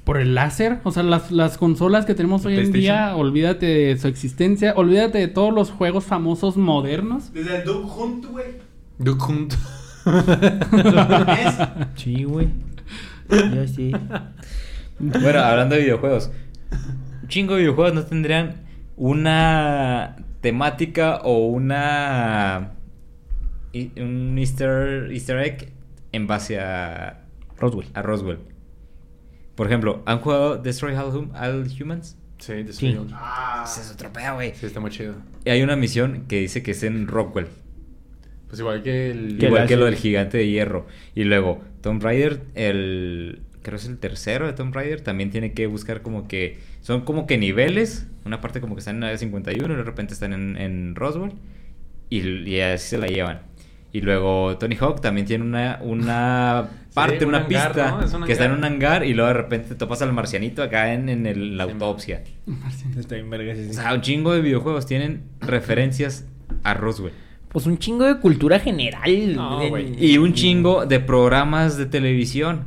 Por 0.03 0.17
el 0.17 0.35
láser. 0.35 0.79
O 0.83 0.91
sea, 0.91 1.03
las, 1.03 1.31
las 1.31 1.57
consolas 1.57 2.05
que 2.05 2.13
tenemos 2.13 2.45
hoy 2.45 2.57
en 2.59 2.71
día, 2.71 3.15
olvídate 3.15 3.65
de 3.65 3.97
su 3.97 4.07
existencia. 4.07 4.73
Olvídate 4.75 5.17
de 5.17 5.27
todos 5.27 5.53
los 5.53 5.71
juegos 5.71 6.03
famosos 6.05 6.57
modernos. 6.57 7.33
Desde 7.33 7.57
el 7.57 7.63
Duke 7.63 7.89
Hunt, 7.97 8.25
güey. 8.25 8.68
Hunt. 8.99 9.53
¿Es? 9.53 11.55
Sí, 11.95 12.23
güey. 12.23 12.49
Ya 13.29 13.67
sí. 13.67 13.91
Bueno, 14.99 15.39
hablando 15.39 15.75
de 15.75 15.81
videojuegos. 15.81 16.31
Un 17.21 17.27
chingo 17.27 17.53
de 17.55 17.61
videojuegos 17.61 17.93
no 17.93 18.03
tendrían 18.05 18.63
una 18.97 20.15
temática 20.41 21.17
o 21.23 21.47
una. 21.47 22.71
un 23.73 24.35
easter, 24.37 25.09
easter 25.11 25.39
egg 25.39 25.71
en 26.11 26.27
base 26.27 26.59
a, 26.59 27.21
Roswell. 27.57 27.87
a 27.93 28.01
Roswell. 28.01 28.39
Por 29.55 29.67
ejemplo, 29.67 30.01
¿han 30.05 30.19
jugado 30.19 30.57
Destroy 30.57 30.95
All, 30.95 31.13
Hum- 31.15 31.31
All 31.35 31.67
Humans? 31.79 32.17
Sí, 32.39 32.63
de 32.63 32.73
Sí. 32.73 32.93
Swing. 32.93 33.09
Ah. 33.13 33.63
Ese 33.65 33.81
es 33.81 33.91
otro 33.91 34.11
pedo, 34.13 34.35
güey. 34.35 34.53
Sí, 34.55 34.65
está 34.65 34.79
muy 34.79 34.89
chido. 34.91 35.15
Y 35.45 35.49
hay 35.49 35.61
una 35.61 35.75
misión 35.75 36.25
que 36.27 36.37
dice 36.39 36.63
que 36.63 36.71
es 36.71 36.83
en 36.83 37.07
Rockwell. 37.07 37.47
Pues 38.49 38.59
igual 38.59 38.83
que 38.83 39.11
el... 39.11 39.37
¿Qué 39.39 39.45
Igual 39.45 39.67
que 39.67 39.77
lo 39.77 39.85
del 39.85 39.95
gigante 39.95 40.37
de 40.37 40.49
hierro. 40.49 40.87
Y 41.15 41.23
luego, 41.23 41.61
Tomb 41.81 42.01
Raider, 42.03 42.41
el. 42.55 43.41
Creo 43.61 43.75
es 43.77 43.85
el 43.87 43.97
tercero 43.99 44.47
de 44.47 44.53
Tomb 44.53 44.73
Raider. 44.73 45.01
También 45.01 45.29
tiene 45.31 45.53
que 45.53 45.67
buscar 45.67 46.01
como 46.01 46.27
que. 46.27 46.57
Son 46.81 47.01
como 47.01 47.27
que 47.27 47.37
niveles. 47.37 48.07
Una 48.25 48.41
parte 48.41 48.59
como 48.59 48.75
que 48.75 48.79
están 48.79 48.95
en 48.95 49.01
la 49.01 49.17
51 49.17 49.73
y 49.73 49.77
de 49.77 49.83
repente 49.83 50.13
están 50.13 50.33
en, 50.33 50.57
en 50.57 50.95
Roswell. 50.95 51.33
Y, 52.09 52.19
y 52.49 52.59
así 52.61 52.87
se 52.89 52.97
la 52.97 53.07
llevan. 53.07 53.41
Y 53.91 54.01
luego 54.01 54.57
Tony 54.57 54.75
Hawk 54.79 55.01
también 55.01 55.25
tiene 55.27 55.43
una, 55.43 55.79
una 55.81 56.69
parte, 56.93 57.25
un 57.25 57.29
una 57.29 57.39
hangar, 57.45 57.67
pista 57.73 57.91
¿no? 57.91 58.01
Es 58.03 58.13
un 58.13 58.23
que 58.23 58.31
está 58.31 58.45
en 58.45 58.51
un 58.51 58.63
hangar. 58.63 59.03
y 59.05 59.13
luego 59.13 59.27
de 59.27 59.33
repente 59.35 59.67
te 59.69 59.75
topas 59.75 60.01
al 60.01 60.13
marcianito 60.13 60.63
acá 60.63 60.93
en, 60.93 61.09
en 61.09 61.25
el- 61.27 61.57
la 61.57 61.65
Sí, 61.65 61.71
autopsia. 61.71 62.23
Está 62.97 63.17
en 63.17 63.29
verga. 63.29 63.53
O 63.69 63.73
sea, 63.73 63.93
un 63.93 64.01
chingo 64.01 64.33
de 64.33 64.41
videojuegos 64.41 64.85
tienen 64.87 65.21
referencias 65.41 66.25
a 66.63 66.73
Roswell. 66.73 67.13
Pues 67.49 67.65
un 67.65 67.77
chingo 67.79 68.05
de 68.05 68.19
cultura 68.19 68.59
general. 68.59 69.35
No. 69.35 69.61
Y 69.77 70.17
un 70.17 70.33
chingo 70.33 70.85
de 70.85 70.99
programas 70.99 71.77
de 71.77 71.85
televisión. 71.87 72.65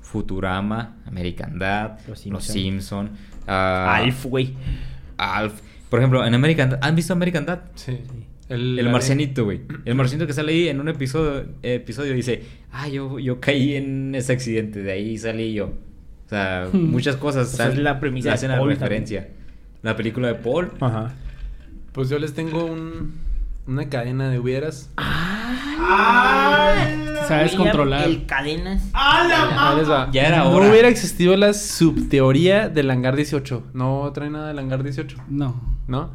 Futurama, 0.00 0.96
American 1.06 1.58
Dad, 1.58 1.98
Los 2.08 2.26
Los 2.26 2.44
Simpson. 2.44 3.10
Ah, 3.46 3.96
Alf, 3.96 4.24
güey. 4.26 4.54
Alf. 5.18 5.60
Por 5.88 5.98
ejemplo, 6.00 6.24
en 6.24 6.34
American 6.34 6.70
Dad, 6.70 6.78
¿han 6.82 6.94
visto 6.96 7.12
American 7.12 7.46
Dad? 7.46 7.60
Sí. 7.74 7.98
El, 8.48 8.76
la 8.76 8.82
de- 8.84 8.88
marcianito, 8.90 9.44
güey. 9.44 9.60
El 9.84 9.94
marcianito 9.94 10.26
que 10.26 10.32
sale 10.32 10.52
ahí 10.52 10.68
en 10.68 10.80
un 10.80 10.88
episodio, 10.88 11.44
episodio 11.62 12.12
dice, 12.14 12.42
ah, 12.72 12.88
yo, 12.88 13.18
yo 13.20 13.38
caí 13.40 13.74
en 13.76 14.14
ese 14.14 14.32
accidente, 14.32 14.82
de 14.82 14.90
ahí 14.92 15.16
salí 15.18 15.52
yo. 15.52 15.66
O 15.66 16.28
sea, 16.28 16.68
muchas 16.72 17.16
cosas 17.16 17.48
Pues 17.56 17.60
es 17.68 17.74
sal- 17.74 17.84
la 17.84 18.00
premisa 18.00 18.30
de 18.30 18.34
hacen 18.34 18.50
a 18.50 18.56
Paul 18.58 18.70
referencia. 18.70 19.28
La 19.82 19.96
película 19.96 20.28
de 20.28 20.34
Paul. 20.34 20.72
Ajá. 20.80 21.14
Pues 21.92 22.08
yo 22.08 22.18
les 22.18 22.34
tengo 22.34 22.64
un, 22.66 23.14
una 23.70 23.88
cadena 23.88 24.28
de 24.28 24.38
hubieras. 24.40 24.90
¡Ah! 24.96 26.74
Sabes 27.28 27.54
controlar. 27.54 28.04
El 28.06 28.26
cadenas. 28.26 28.82
¡Ah, 28.92 29.26
la 29.78 29.82
va. 29.88 30.10
Ya 30.12 30.22
era 30.26 30.38
No 30.38 30.50
hora. 30.50 30.68
hubiera 30.68 30.88
existido 30.88 31.36
la 31.36 31.52
subteoría 31.54 32.68
del 32.68 32.90
hangar 32.90 33.14
18. 33.14 33.68
No 33.72 34.10
trae 34.12 34.28
nada 34.30 34.48
del 34.48 34.58
hangar 34.58 34.82
18, 34.82 35.16
No. 35.28 35.60
¿no? 35.86 36.10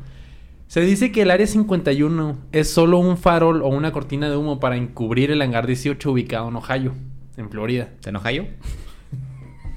Se 0.67 0.81
dice 0.81 1.11
que 1.11 1.21
el 1.21 1.31
área 1.31 1.47
51 1.47 2.37
es 2.51 2.69
solo 2.69 2.97
un 2.97 3.17
farol 3.17 3.61
o 3.61 3.67
una 3.67 3.91
cortina 3.93 4.29
de 4.29 4.35
humo 4.35 4.59
para 4.59 4.75
encubrir 4.75 5.31
el 5.31 5.41
hangar 5.41 5.67
18 5.67 6.11
ubicado 6.11 6.49
en 6.49 6.55
Ohio, 6.57 6.93
en 7.37 7.49
Florida. 7.49 7.89
¿Te 8.01 8.09
enoja 8.09 8.31
yo? 8.31 8.43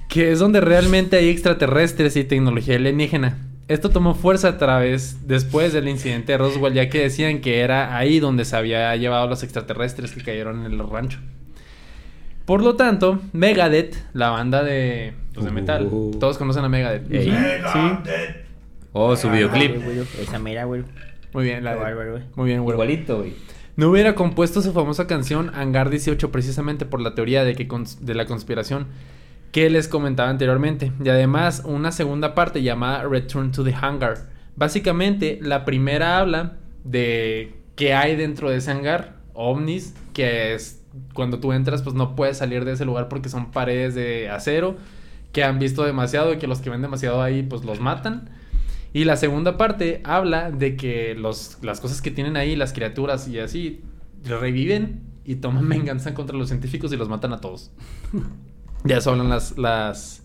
Que 0.09 0.33
es 0.33 0.39
donde 0.41 0.61
realmente 0.63 1.17
hay 1.19 1.29
extraterrestres 1.29 2.17
y 2.17 2.25
tecnología 2.25 2.77
alienígena. 2.77 3.37
Esto 3.69 3.91
tomó 3.91 4.15
fuerza 4.15 4.49
a 4.49 4.59
través 4.59 5.29
después 5.29 5.73
del 5.75 5.89
incidente 5.89 6.33
de 6.33 6.39
Roswell, 6.39 6.73
ya 6.73 6.89
que 6.89 7.01
decían 7.01 7.41
que 7.41 7.61
era 7.61 7.97
ahí 7.97 8.19
donde 8.19 8.45
se 8.47 8.57
había 8.57 8.97
llevado 8.97 9.27
los 9.29 9.43
extraterrestres 9.43 10.13
que 10.13 10.23
cayeron 10.23 10.65
en 10.65 10.73
el 10.73 10.89
rancho. 10.89 11.19
Por 12.47 12.63
lo 12.63 12.77
tanto, 12.77 13.21
Megadeth, 13.35 13.95
la 14.15 14.31
banda 14.31 14.63
de, 14.63 15.13
pues, 15.35 15.45
de 15.45 15.53
metal, 15.53 15.87
Uh. 15.91 16.13
todos 16.19 16.39
conocen 16.39 16.65
a 16.65 16.69
Megadeth. 16.71 17.13
Ey. 17.13 17.31
Sí. 17.31 18.13
Oh, 18.93 19.15
su 19.17 19.29
videoclip. 19.31 19.77
Güey, 19.83 19.97
güey, 19.97 20.07
Esa 20.23 20.39
mera, 20.39 20.65
güey. 20.65 20.83
Muy 21.35 21.45
bien, 21.45 21.63
la 21.63 21.75
de-. 21.77 22.23
Muy 22.37 22.47
bien, 22.49 22.63
güey. 22.63 22.75
Igualito, 22.75 23.19
güey. 23.19 23.35
no 23.77 23.91
hubiera 23.91 24.15
compuesto 24.15 24.63
su 24.63 24.73
famosa 24.73 25.07
canción 25.07 25.51
Hangar 25.55 25.91
18 25.91 26.33
precisamente 26.33 26.87
por 26.87 27.01
la 27.03 27.15
teoría 27.15 27.45
de, 27.45 27.55
que 27.55 27.69
cons- 27.69 27.99
de 27.99 28.15
la 28.15 28.25
conspiración 28.25 28.87
que 29.53 29.71
les 29.71 29.89
comentaba 29.89 30.31
anteriormente. 30.31 30.93
Y 31.03 31.09
además 31.09 31.63
una 31.65 31.93
segunda 31.93 32.35
parte 32.35 32.63
llamada 32.63 33.05
Return 33.05 33.53
to 33.53 33.65
the 33.65 33.75
Hangar. 33.75 34.29
Básicamente 34.57 35.39
la 35.41 35.65
primera 35.65 36.19
habla 36.19 36.57
de 36.85 37.55
qué 37.77 37.95
hay 37.95 38.17
dentro 38.17 38.51
de 38.51 38.57
ese 38.57 38.73
hangar, 38.73 39.17
ovnis, 39.35 39.95
que 40.13 40.55
es 40.55 40.83
cuando 41.15 41.39
tú 41.39 41.53
entras 41.53 41.83
pues 41.83 41.95
no 41.95 42.17
puedes 42.17 42.39
salir 42.39 42.65
de 42.65 42.73
ese 42.73 42.85
lugar 42.85 43.09
porque 43.09 43.29
son 43.29 43.53
paredes 43.53 43.95
de 43.95 44.29
acero 44.31 44.77
que 45.33 45.45
han 45.45 45.59
visto 45.59 45.85
demasiado 45.85 46.33
y 46.33 46.39
que 46.39 46.47
los 46.47 46.61
que 46.61 46.71
ven 46.71 46.83
demasiado 46.83 47.23
ahí 47.23 47.43
pues 47.43 47.65
los 47.65 47.81
matan. 47.81 48.31
Y 48.93 49.05
la 49.05 49.17
segunda 49.17 49.57
parte 49.57 50.01
habla 50.05 50.51
de 50.51 50.77
que 50.77 51.15
los, 51.15 51.59
las 51.63 51.81
cosas 51.81 52.01
que 52.01 52.11
tienen 52.11 52.37
ahí, 52.37 52.57
las 52.57 52.73
criaturas 52.73 53.29
y 53.29 53.39
así, 53.39 53.83
reviven 54.25 55.03
y 55.25 55.37
toman 55.37 55.69
venganza 55.69 56.15
contra 56.15 56.37
los 56.37 56.49
científicos 56.49 56.93
y 56.93 56.97
los 56.97 57.09
matan 57.09 57.33
a 57.33 57.41
todos. 57.41 57.71
ya 58.85 58.99
eso 58.99 59.11
hablan 59.11 59.29
las, 59.29 59.57
las, 59.59 60.23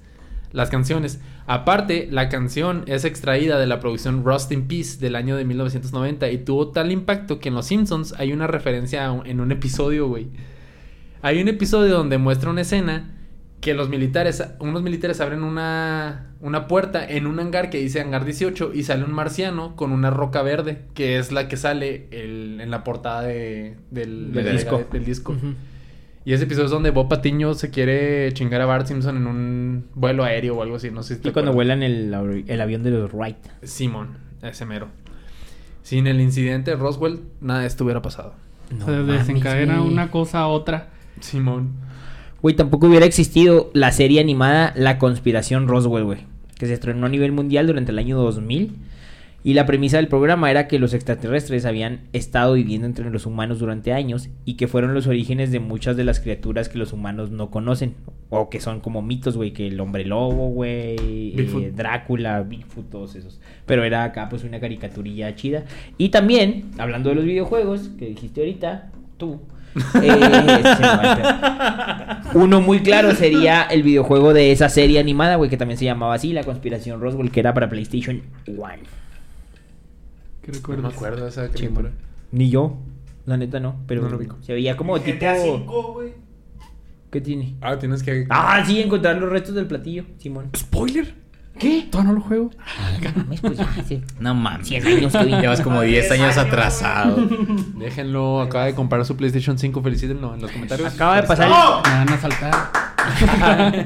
las 0.52 0.70
canciones. 0.70 1.20
Aparte, 1.46 2.08
la 2.10 2.30
canción 2.30 2.84
es 2.88 3.04
extraída 3.04 3.60
de 3.60 3.68
la 3.68 3.80
producción 3.82 4.24
Rust 4.24 4.52
in 4.54 4.68
Peace 4.68 4.98
del 5.00 5.16
año 5.16 5.36
de 5.36 5.44
1990 5.46 6.30
y 6.32 6.38
tuvo 6.38 6.70
tal 6.70 6.92
impacto 6.92 7.40
que 7.40 7.50
en 7.50 7.56
Los 7.56 7.66
Simpsons 7.66 8.14
hay 8.18 8.32
una 8.32 8.48
referencia 8.48 9.12
un- 9.12 9.26
en 9.28 9.42
un 9.42 9.52
episodio, 9.52 10.08
güey. 10.08 10.28
Hay 11.22 11.42
un 11.42 11.48
episodio 11.50 11.98
donde 11.98 12.18
muestra 12.18 12.50
una 12.50 12.62
escena 12.62 13.10
que 13.60 13.74
los 13.74 13.88
militares, 13.90 14.44
unos 14.60 14.84
militares 14.84 15.22
abren 15.22 15.42
una, 15.44 16.32
una 16.42 16.68
puerta 16.68 17.06
en 17.10 17.28
un 17.28 17.40
hangar 17.40 17.70
que 17.70 17.78
dice 17.80 18.02
hangar 18.02 18.26
18 18.26 18.72
y 18.74 18.84
sale 18.84 19.06
un 19.06 19.14
marciano 19.14 19.76
con 19.78 19.92
una 19.94 20.10
roca 20.10 20.42
verde, 20.44 20.82
que 20.94 21.18
es 21.18 21.32
la 21.32 21.48
que 21.48 21.56
sale 21.56 22.08
el- 22.12 22.60
en 22.62 22.70
la 22.72 22.84
portada 22.84 23.22
de- 23.22 23.78
del, 23.90 24.34
Del 24.34 24.44
del 24.46 24.56
disco. 24.58 24.84
del 24.92 25.06
disco. 25.06 25.36
Y 26.26 26.34
ese 26.34 26.46
episodio 26.46 26.66
es 26.66 26.72
donde 26.72 26.92
Bob 26.92 27.10
Patiño 27.10 27.54
se 27.54 27.70
quiere 27.70 28.32
chingar 28.34 28.62
a 28.62 28.66
Bart 28.66 28.88
Simpson 28.88 29.18
en 29.18 29.28
un 29.28 29.86
vuelo 29.94 30.24
aéreo 30.24 30.56
o 30.58 30.62
algo 30.64 30.78
así, 30.78 30.90
no 30.90 31.04
sé 31.04 31.16
si 31.16 31.22
te 31.22 31.30
Y 31.30 31.32
cuando 31.34 31.52
acuerdas. 31.52 31.78
vuelan 31.80 31.84
el, 31.84 32.44
el 32.48 32.62
avión 32.62 32.84
de 32.84 32.92
los 32.92 33.12
Wright. 33.12 33.36
Simón, 33.64 34.18
ese 34.42 34.66
mero. 34.66 34.88
Sin 35.82 36.08
el 36.08 36.22
incidente 36.22 36.72
de 36.72 36.78
Roswell, 36.78 37.20
nada 37.42 37.62
de 37.62 37.68
esto 37.68 37.84
hubiera 37.84 38.02
pasado. 38.02 38.34
Se 38.86 38.92
desencadena 38.92 39.80
güey. 39.80 39.92
una 39.92 40.12
cosa 40.12 40.40
a 40.40 40.48
otra. 40.48 40.90
Simón. 41.20 41.72
Güey, 42.42 42.56
tampoco 42.56 42.88
hubiera 42.88 43.06
existido 43.06 43.70
la 43.74 43.92
serie 43.92 44.20
animada 44.22 44.74
La 44.78 44.98
Conspiración 45.00 45.68
Roswell, 45.68 46.06
güey. 46.06 46.20
Que 46.58 46.68
se 46.68 46.74
estrenó 46.74 47.06
a 47.06 47.10
nivel 47.10 47.34
mundial 47.34 47.68
durante 47.68 47.92
el 47.92 48.00
año 48.00 48.18
2000. 48.18 48.76
Y 49.46 49.56
la 49.56 49.66
premisa 49.66 49.98
del 49.98 50.08
programa 50.08 50.50
era 50.50 50.68
que 50.70 50.80
los 50.80 50.94
extraterrestres 50.94 51.66
habían 51.66 52.02
estado 52.14 52.54
viviendo 52.54 52.88
entre 52.88 53.10
los 53.10 53.26
humanos 53.26 53.60
durante 53.60 53.92
años 53.92 54.30
y 54.46 54.54
que 54.54 54.70
fueron 54.70 54.94
los 54.94 55.06
orígenes 55.06 55.52
de 55.52 55.60
muchas 55.60 55.98
de 55.98 56.06
las 56.06 56.22
criaturas 56.22 56.70
que 56.70 56.78
los 56.78 56.94
humanos 56.94 57.30
no 57.30 57.52
conocen. 57.52 57.96
O 58.30 58.50
que 58.50 58.62
son 58.62 58.80
como 58.80 59.02
mitos, 59.02 59.36
güey, 59.36 59.52
que 59.52 59.68
el 59.68 59.80
hombre 59.80 60.06
lobo, 60.06 60.48
güey, 60.50 60.96
eh. 61.38 61.72
Drácula, 61.76 62.42
Bigfoot, 62.42 62.90
todos 62.90 63.16
esos. 63.16 63.42
Pero 63.66 63.84
era 63.84 64.06
acá 64.06 64.30
pues 64.30 64.44
una 64.44 64.60
caricaturilla 64.62 65.36
chida. 65.36 65.66
Y 65.98 66.10
también, 66.10 66.72
hablando 66.78 67.10
de 67.10 67.16
los 67.16 67.26
videojuegos, 67.26 67.90
que 68.00 68.08
dijiste 68.08 68.42
ahorita, 68.42 68.92
tú. 69.18 69.42
eh. 70.02 70.64
Uno 72.34 72.62
muy 72.62 72.80
claro 72.80 73.12
sería 73.12 73.64
el 73.64 73.84
videojuego 73.84 74.34
de 74.34 74.52
esa 74.52 74.70
serie 74.70 75.00
animada, 75.00 75.36
güey, 75.36 75.50
que 75.50 75.58
también 75.58 75.78
se 75.78 75.86
llamaba 75.86 76.14
así, 76.16 76.32
La 76.32 76.44
Conspiración 76.44 77.02
Roswell, 77.02 77.30
que 77.30 77.42
era 77.42 77.54
para 77.54 77.70
PlayStation 77.70 78.22
1. 78.48 79.03
¿Qué 80.44 80.52
No 80.76 80.82
me 80.82 80.88
acuerdo 80.90 81.24
de 81.24 81.30
esa 81.30 81.50
criatura. 81.50 81.92
Ni 82.32 82.50
yo, 82.50 82.78
la 83.26 83.38
neta 83.38 83.60
no, 83.60 83.78
pero 83.88 84.02
No 84.02 84.10
lo 84.10 84.38
se 84.42 84.54
veía 84.54 84.76
como 84.76 85.00
tipo... 85.00 85.18
GTA 85.18 85.38
5, 85.42 85.94
güey. 85.94 86.14
¿Qué 87.10 87.22
tiene? 87.22 87.56
Ah, 87.62 87.78
tienes 87.78 88.04
que... 88.04 88.26
Ah, 88.30 88.62
sí, 88.66 88.82
encontrar 88.82 89.18
los 89.18 89.30
restos 89.30 89.56
del 89.56 89.68
platillo, 89.68 90.04
Simón. 90.18 90.50
¿Spoiler? 90.58 91.16
¿Qué? 91.58 91.88
Todavía 91.90 92.12
no 92.12 92.20
lo 92.20 92.26
juego. 92.26 92.50
Mames, 93.16 93.40
pues 93.40 93.58
ya 93.58 93.64
hace 93.80 94.02
No 94.20 94.34
mames. 94.34 94.68
100 94.68 94.88
años 94.88 95.14
que. 95.14 95.24
Llevas 95.26 95.62
como 95.62 95.82
10 95.82 96.12
años 96.12 96.38
atrasado. 96.38 97.28
Déjenlo, 97.78 98.42
acaba 98.42 98.66
de 98.66 98.74
comprar 98.74 99.06
su 99.06 99.16
PlayStation 99.16 99.58
5, 99.58 99.82
felicítenlo 99.82 100.34
en 100.34 100.42
los 100.42 100.52
comentarios. 100.52 100.94
Acaba 100.94 101.22
de 101.22 101.28
pasar... 101.28 101.50
¡No! 101.50 101.82
Me 101.84 101.90
van 101.90 102.10
a 102.10 102.18
saltar. 102.20 102.54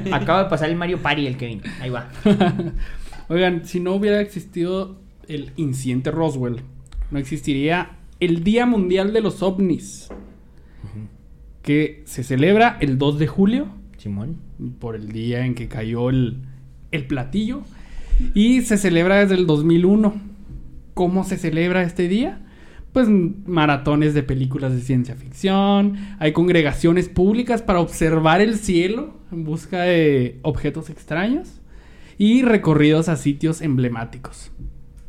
Acaba 0.12 0.44
de 0.44 0.50
pasar 0.50 0.70
el 0.70 0.76
Mario 0.76 1.02
Party, 1.02 1.26
el 1.26 1.36
Kevin. 1.36 1.62
Ahí 1.80 1.90
va. 1.90 2.08
Oigan, 3.28 3.66
si 3.66 3.80
no 3.80 3.92
hubiera 3.92 4.20
existido 4.22 4.96
el 5.28 5.52
incidente 5.56 6.10
Roswell, 6.10 6.62
no 7.10 7.18
existiría 7.18 7.98
el 8.20 8.42
Día 8.42 8.66
Mundial 8.66 9.12
de 9.12 9.20
los 9.20 9.42
OVNIs, 9.42 10.08
que 11.62 12.02
se 12.06 12.24
celebra 12.24 12.78
el 12.80 12.98
2 12.98 13.18
de 13.18 13.26
julio, 13.26 13.68
Simón. 13.98 14.38
por 14.78 14.96
el 14.96 15.12
día 15.12 15.44
en 15.44 15.54
que 15.54 15.68
cayó 15.68 16.10
el, 16.10 16.38
el 16.90 17.06
platillo, 17.06 17.62
y 18.34 18.62
se 18.62 18.78
celebra 18.78 19.20
desde 19.20 19.34
el 19.34 19.46
2001. 19.46 20.14
¿Cómo 20.94 21.24
se 21.24 21.36
celebra 21.36 21.82
este 21.82 22.08
día? 22.08 22.40
Pues 22.92 23.08
maratones 23.08 24.14
de 24.14 24.22
películas 24.22 24.74
de 24.74 24.80
ciencia 24.80 25.14
ficción, 25.14 25.96
hay 26.18 26.32
congregaciones 26.32 27.08
públicas 27.08 27.62
para 27.62 27.80
observar 27.80 28.40
el 28.40 28.56
cielo 28.56 29.14
en 29.30 29.44
busca 29.44 29.82
de 29.82 30.40
objetos 30.42 30.90
extraños 30.90 31.60
y 32.16 32.42
recorridos 32.42 33.08
a 33.08 33.16
sitios 33.16 33.60
emblemáticos. 33.60 34.50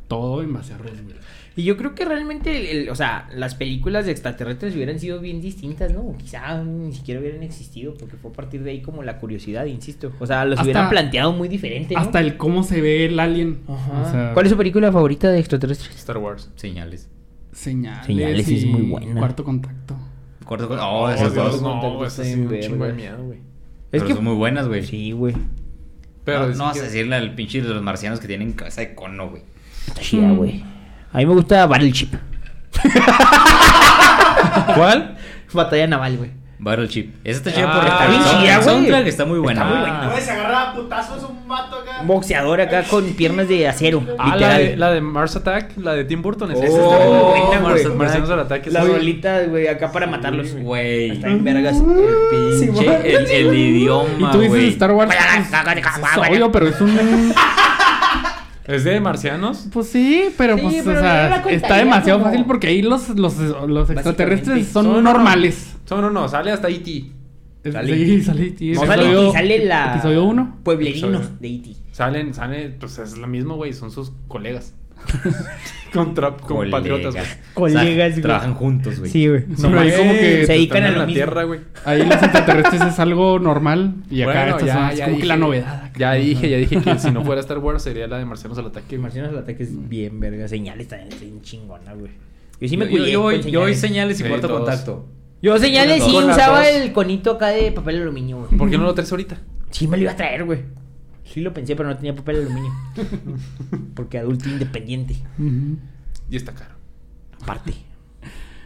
Todo 0.09 0.43
en 0.43 0.51
base 0.53 0.73
a 0.73 0.77
Roswell. 0.77 1.15
Y 1.55 1.63
yo 1.63 1.77
creo 1.77 1.93
que 1.95 2.03
realmente, 2.05 2.55
el- 2.71 2.77
el- 2.83 2.89
o 2.89 2.95
sea, 2.95 3.27
las 3.33 3.55
películas 3.55 4.05
de 4.05 4.11
extraterrestres 4.11 4.75
hubieran 4.75 4.99
sido 4.99 5.19
bien 5.19 5.39
distintas, 5.41 5.91
¿no? 5.93 6.15
Quizá 6.17 6.61
ni 6.63 6.93
siquiera 6.93 7.19
hubieran 7.21 7.43
existido, 7.43 7.93
porque 7.95 8.15
fue 8.17 8.31
a 8.31 8.33
partir 8.33 8.63
de 8.63 8.71
ahí 8.71 8.81
como 8.81 9.03
la 9.03 9.17
curiosidad, 9.19 9.65
insisto. 9.65 10.11
O 10.19 10.25
sea, 10.27 10.43
los 10.45 10.53
Hasta- 10.53 10.63
hubieran 10.63 10.89
planteado 10.89 11.31
muy 11.33 11.47
diferente, 11.47 11.93
¿no? 11.95 11.99
Hasta 12.01 12.19
el 12.21 12.37
cómo 12.37 12.63
se 12.63 12.81
ve 12.81 13.05
el 13.05 13.19
alien. 13.19 13.59
Ajá. 13.67 14.01
O 14.01 14.11
sea, 14.11 14.33
¿Cuál 14.33 14.45
es 14.45 14.51
su 14.51 14.57
película 14.57 14.91
favorita 14.91 15.29
de 15.31 15.39
extraterrestres? 15.39 15.95
Star 15.97 16.17
Wars. 16.17 16.49
Señales. 16.55 17.09
Señales. 17.51 18.05
Señales 18.05 18.47
y 18.49 18.57
es 18.57 18.65
muy 18.65 18.81
buena. 18.83 19.19
Cuarto 19.19 19.43
contacto. 19.43 19.95
Cuarto 20.45 20.67
Oh, 20.71 21.03
Oh, 21.05 21.09
esas 21.09 21.33
Dios, 21.33 21.51
dos. 21.53 21.61
no, 21.61 22.05
está 22.05 22.23
sí, 22.23 22.33
un 22.35 22.59
chingo 22.59 22.85
de 22.85 22.93
miedo, 22.93 23.23
güey. 23.23 23.39
Pero 23.91 24.07
son 24.07 24.23
muy 24.23 24.35
buenas, 24.35 24.67
güey. 24.67 24.83
Sí, 24.85 25.11
güey. 25.11 25.35
Pero 26.23 26.49
no, 26.55 26.63
vas 26.65 26.73
que- 26.75 26.79
a 26.79 26.83
decirle 26.83 27.15
al 27.15 27.33
pinche 27.35 27.61
de 27.61 27.69
los 27.69 27.81
marcianos 27.81 28.19
que 28.19 28.27
tienen 28.27 28.53
cabeza 28.53 28.81
de 28.81 28.93
cono, 28.95 29.29
güey. 29.29 29.41
Está 29.89 30.01
chida, 30.01 30.29
güey. 30.31 30.63
A 31.13 31.17
mí 31.17 31.25
me 31.25 31.33
gusta 31.33 31.65
Battleship. 31.65 32.09
¿Cuál? 34.75 35.17
Batalla 35.53 35.87
naval, 35.87 36.17
güey. 36.17 36.31
Battleship. 36.61 37.11
Esa 37.23 37.37
está 37.37 37.53
chida 37.53 37.69
Ah, 37.69 37.73
porque 37.73 37.89
está 37.89 38.07
bien 38.07 38.21
chida, 38.21 38.55
el 38.55 38.61
güey. 38.61 38.63
soundtrack 38.75 39.07
está 39.07 39.25
muy 39.25 39.39
buena. 39.39 39.61
Está 39.61 39.71
muy 39.73 39.79
güey. 39.79 39.91
buena. 39.91 40.09
Güey, 40.11 40.21
se 40.23 40.31
agarra 40.31 40.61
a 40.61 40.73
putazos 40.73 41.23
un 41.29 41.47
vato 41.47 41.77
acá. 41.79 42.01
Un 42.01 42.07
boxeador 42.07 42.59
acá 42.61 42.83
con 42.83 43.05
piernas 43.13 43.47
de 43.47 43.65
acero. 43.67 44.03
Ah, 44.19 44.35
la 44.35 44.57
de, 44.57 44.75
la 44.75 44.91
de 44.91 44.99
Mars 45.01 45.35
Attack, 45.37 45.77
la 45.77 45.93
de 45.93 46.03
Tim 46.03 46.21
Burton. 46.21 46.51
esa 46.51 46.59
Oh, 46.61 46.65
está 46.65 47.05
muy 47.05 47.39
buena, 47.47 47.61
güey. 47.87 47.95
Marcianos 47.97 48.29
al 48.29 48.39
ataque. 48.41 48.69
Las 48.71 48.85
bolitas, 48.87 49.47
güey, 49.49 49.67
acá 49.69 49.89
para 49.91 50.05
matarlos. 50.05 50.53
Güey. 50.53 51.11
Está 51.11 51.29
en 51.29 51.43
vergas. 51.45 51.77
El 51.77 52.59
pinche. 52.59 53.15
El, 53.15 53.25
el 53.31 53.55
idioma, 53.57 54.09
Y 54.19 54.25
tú 54.31 54.39
dices 54.41 54.49
güey. 54.49 54.67
Star 54.69 54.91
Wars. 54.91 55.15
pues, 55.15 55.29
es 56.11 56.17
obvio, 56.29 56.51
pero 56.51 56.67
es 56.67 56.79
un. 56.81 57.33
¿Es 58.69 58.83
de 58.83 58.99
marcianos? 59.01 59.67
Pues 59.73 59.87
sí, 59.89 60.25
pero 60.37 60.55
Sí, 60.55 60.61
pues, 60.63 60.75
pero 60.85 60.97
o 60.97 61.01
sea, 61.01 61.43
está 61.49 61.77
demasiado 61.77 62.19
como- 62.19 62.31
fácil 62.31 62.45
porque 62.45 62.67
ahí 62.67 62.81
los, 62.81 63.09
los, 63.09 63.35
los 63.67 63.89
extraterrestres 63.89 64.67
son 64.67 64.85
No, 64.85 64.93
no, 64.93 65.01
no. 65.01 65.13
normales. 65.13 65.75
No, 65.89 66.01
no, 66.01 66.09
no, 66.11 66.29
sale 66.29 66.51
hasta 66.51 66.69
E 66.69 66.75
E.T. 66.75 67.71
Sale 67.71 67.95
Sí, 67.95 68.21
sale 68.21 68.43
E.T. 68.47 68.65
No 68.75 68.85
sale 68.85 69.03
Episodio- 69.05 69.31
sale 69.33 69.65
la. 69.65 69.93
Episodio 69.93 70.23
1. 70.23 70.57
Pueblerinos 70.63 71.09
Episodio. 71.21 71.37
de 71.39 71.47
E.T. 71.49 71.75
Salen, 71.91 72.33
salen, 72.33 72.77
pues 72.79 72.97
es 72.99 73.17
lo 73.17 73.27
mismo, 73.27 73.55
güey, 73.55 73.73
son 73.73 73.91
sus 73.91 74.11
colegas. 74.27 74.75
Contra 75.93 76.37
Colegas. 76.37 76.47
compatriotas, 76.81 77.13
güey. 77.15 77.25
Colegas, 77.55 77.81
O 77.81 77.83
sea, 77.95 78.09
güey. 78.09 78.21
Trabajan 78.21 78.53
juntos, 78.53 78.99
güey. 78.99 79.09
Sí, 79.11 79.27
güey. 79.27 79.43
No, 79.47 79.69
como 79.69 79.81
que 80.13 80.43
se 80.45 80.53
dedican 80.53 80.83
a 80.83 80.91
la 80.91 80.97
mismo. 80.99 81.13
tierra, 81.13 81.43
güey. 81.45 81.61
Ahí 81.83 82.05
los 82.05 82.11
extraterrestres 82.21 82.81
es 82.83 82.99
algo 82.99 83.39
normal. 83.39 83.95
Y 84.11 84.21
acá 84.21 84.31
Bueno, 84.33 84.57
estas 84.57 84.67
ya, 84.67 84.73
son 84.89 84.97
ya 84.97 85.05
como 85.05 85.17
que 85.19 85.25
la 85.25 85.35
dije- 85.35 85.45
novedad. 85.47 85.75
acá. 85.85 85.91
Ya 85.97 86.13
dije, 86.13 86.49
ya 86.49 86.57
dije 86.57 86.79
que 86.79 86.99
si 86.99 87.09
no 87.09 87.23
fuera 87.23 87.41
Star 87.41 87.57
Wars 87.57 87.81
sería 87.81 88.05
la 88.07 88.19
de 88.19 88.25
Marcianos 88.25 88.57
al 88.59 88.67
ataque. 88.67 88.99
Marcianos 88.99 89.31
al 89.31 89.39
ataque 89.39 89.63
es 89.63 89.89
bien 89.89 90.19
verga. 90.19 90.47
Señales 90.47 90.87
también 90.87 91.11
es 91.11 91.19
bien 91.21 91.41
chingona, 91.41 91.93
güey. 91.93 92.11
Yo 92.61 92.67
sí 92.67 92.77
me 92.77 92.85
Yo, 92.85 92.91
yo, 92.91 92.97
cuidé 92.97 93.11
yo 93.11 93.21
voy, 93.21 93.41
con 93.41 93.51
yo 93.51 93.59
voy 93.61 93.73
señales. 93.73 94.17
señales 94.17 94.19
y 94.21 94.23
cuarto 94.25 94.49
contacto. 94.49 95.07
Yo 95.41 95.57
señales 95.57 96.03
Con 96.03 96.11
dos. 96.11 96.25
usaba 96.25 96.69
el 96.69 96.91
conito 96.93 97.31
acá 97.31 97.47
de 97.47 97.71
papel 97.71 98.01
aluminio, 98.03 98.37
güey. 98.45 98.57
¿Por 98.57 98.69
qué 98.69 98.77
no 98.77 98.83
lo 98.83 98.93
traes 98.93 99.09
ahorita? 99.11 99.37
Sí 99.71 99.87
me 99.87 99.97
lo 99.97 100.03
iba 100.03 100.11
a 100.11 100.15
traer, 100.15 100.43
güey. 100.45 100.59
Sí 101.31 101.41
lo 101.41 101.53
pensé, 101.53 101.75
pero 101.75 101.89
no 101.89 101.95
tenía 101.95 102.15
papel 102.15 102.37
aluminio. 102.37 102.71
Porque 103.93 104.17
adulto 104.17 104.49
independiente. 104.49 105.15
Y 106.29 106.35
está 106.35 106.53
caro. 106.53 106.75
Aparte. 107.41 107.73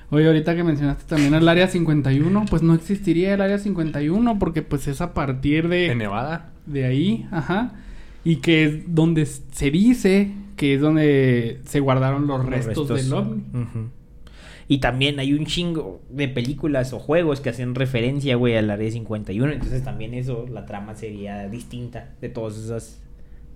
Oye, 0.09 0.28
ahorita 0.28 0.55
que 0.55 0.64
mencionaste 0.64 1.05
también 1.07 1.34
el 1.34 1.47
área 1.47 1.68
51, 1.68 2.45
pues 2.49 2.61
no 2.61 2.74
existiría 2.76 3.34
el 3.34 3.41
área 3.41 3.57
51 3.57 4.38
porque 4.38 4.61
pues 4.61 4.88
es 4.88 5.01
a 5.01 5.14
partir 5.16 5.66
En 5.66 5.70
de, 5.72 5.95
Nevada. 5.95 6.51
de 6.68 6.86
ahí, 6.86 7.28
ajá. 7.32 7.74
Y 8.24 8.36
que 8.36 8.64
es 8.64 8.93
donde 8.93 9.26
se 9.26 9.72
dice 9.72 10.32
que 10.55 10.76
es 10.76 10.82
donde 10.82 11.61
se 11.66 11.80
guardaron 11.80 12.28
los, 12.28 12.45
restos, 12.45 12.89
del 12.89 13.11
ovni. 13.11 13.43
Ujú. 13.53 13.89
Y 14.74 14.80
también 14.80 15.19
hay 15.19 15.34
un 15.34 15.45
chingo 15.45 16.01
de 16.09 16.28
películas 16.28 16.93
o 16.93 16.99
juegos 16.99 17.41
que 17.41 17.49
hacen 17.49 17.76
referencia, 17.76 18.36
güey, 18.38 18.55
al 18.57 18.71
Área 18.71 18.89
51. 18.89 19.51
Entonces 19.51 19.84
también 19.84 20.15
eso, 20.15 20.47
la 20.51 20.65
trama 20.65 20.95
sería 20.95 21.47
distinta 21.47 22.09
de 22.21 22.30
todas 22.30 22.57
esas 22.57 22.99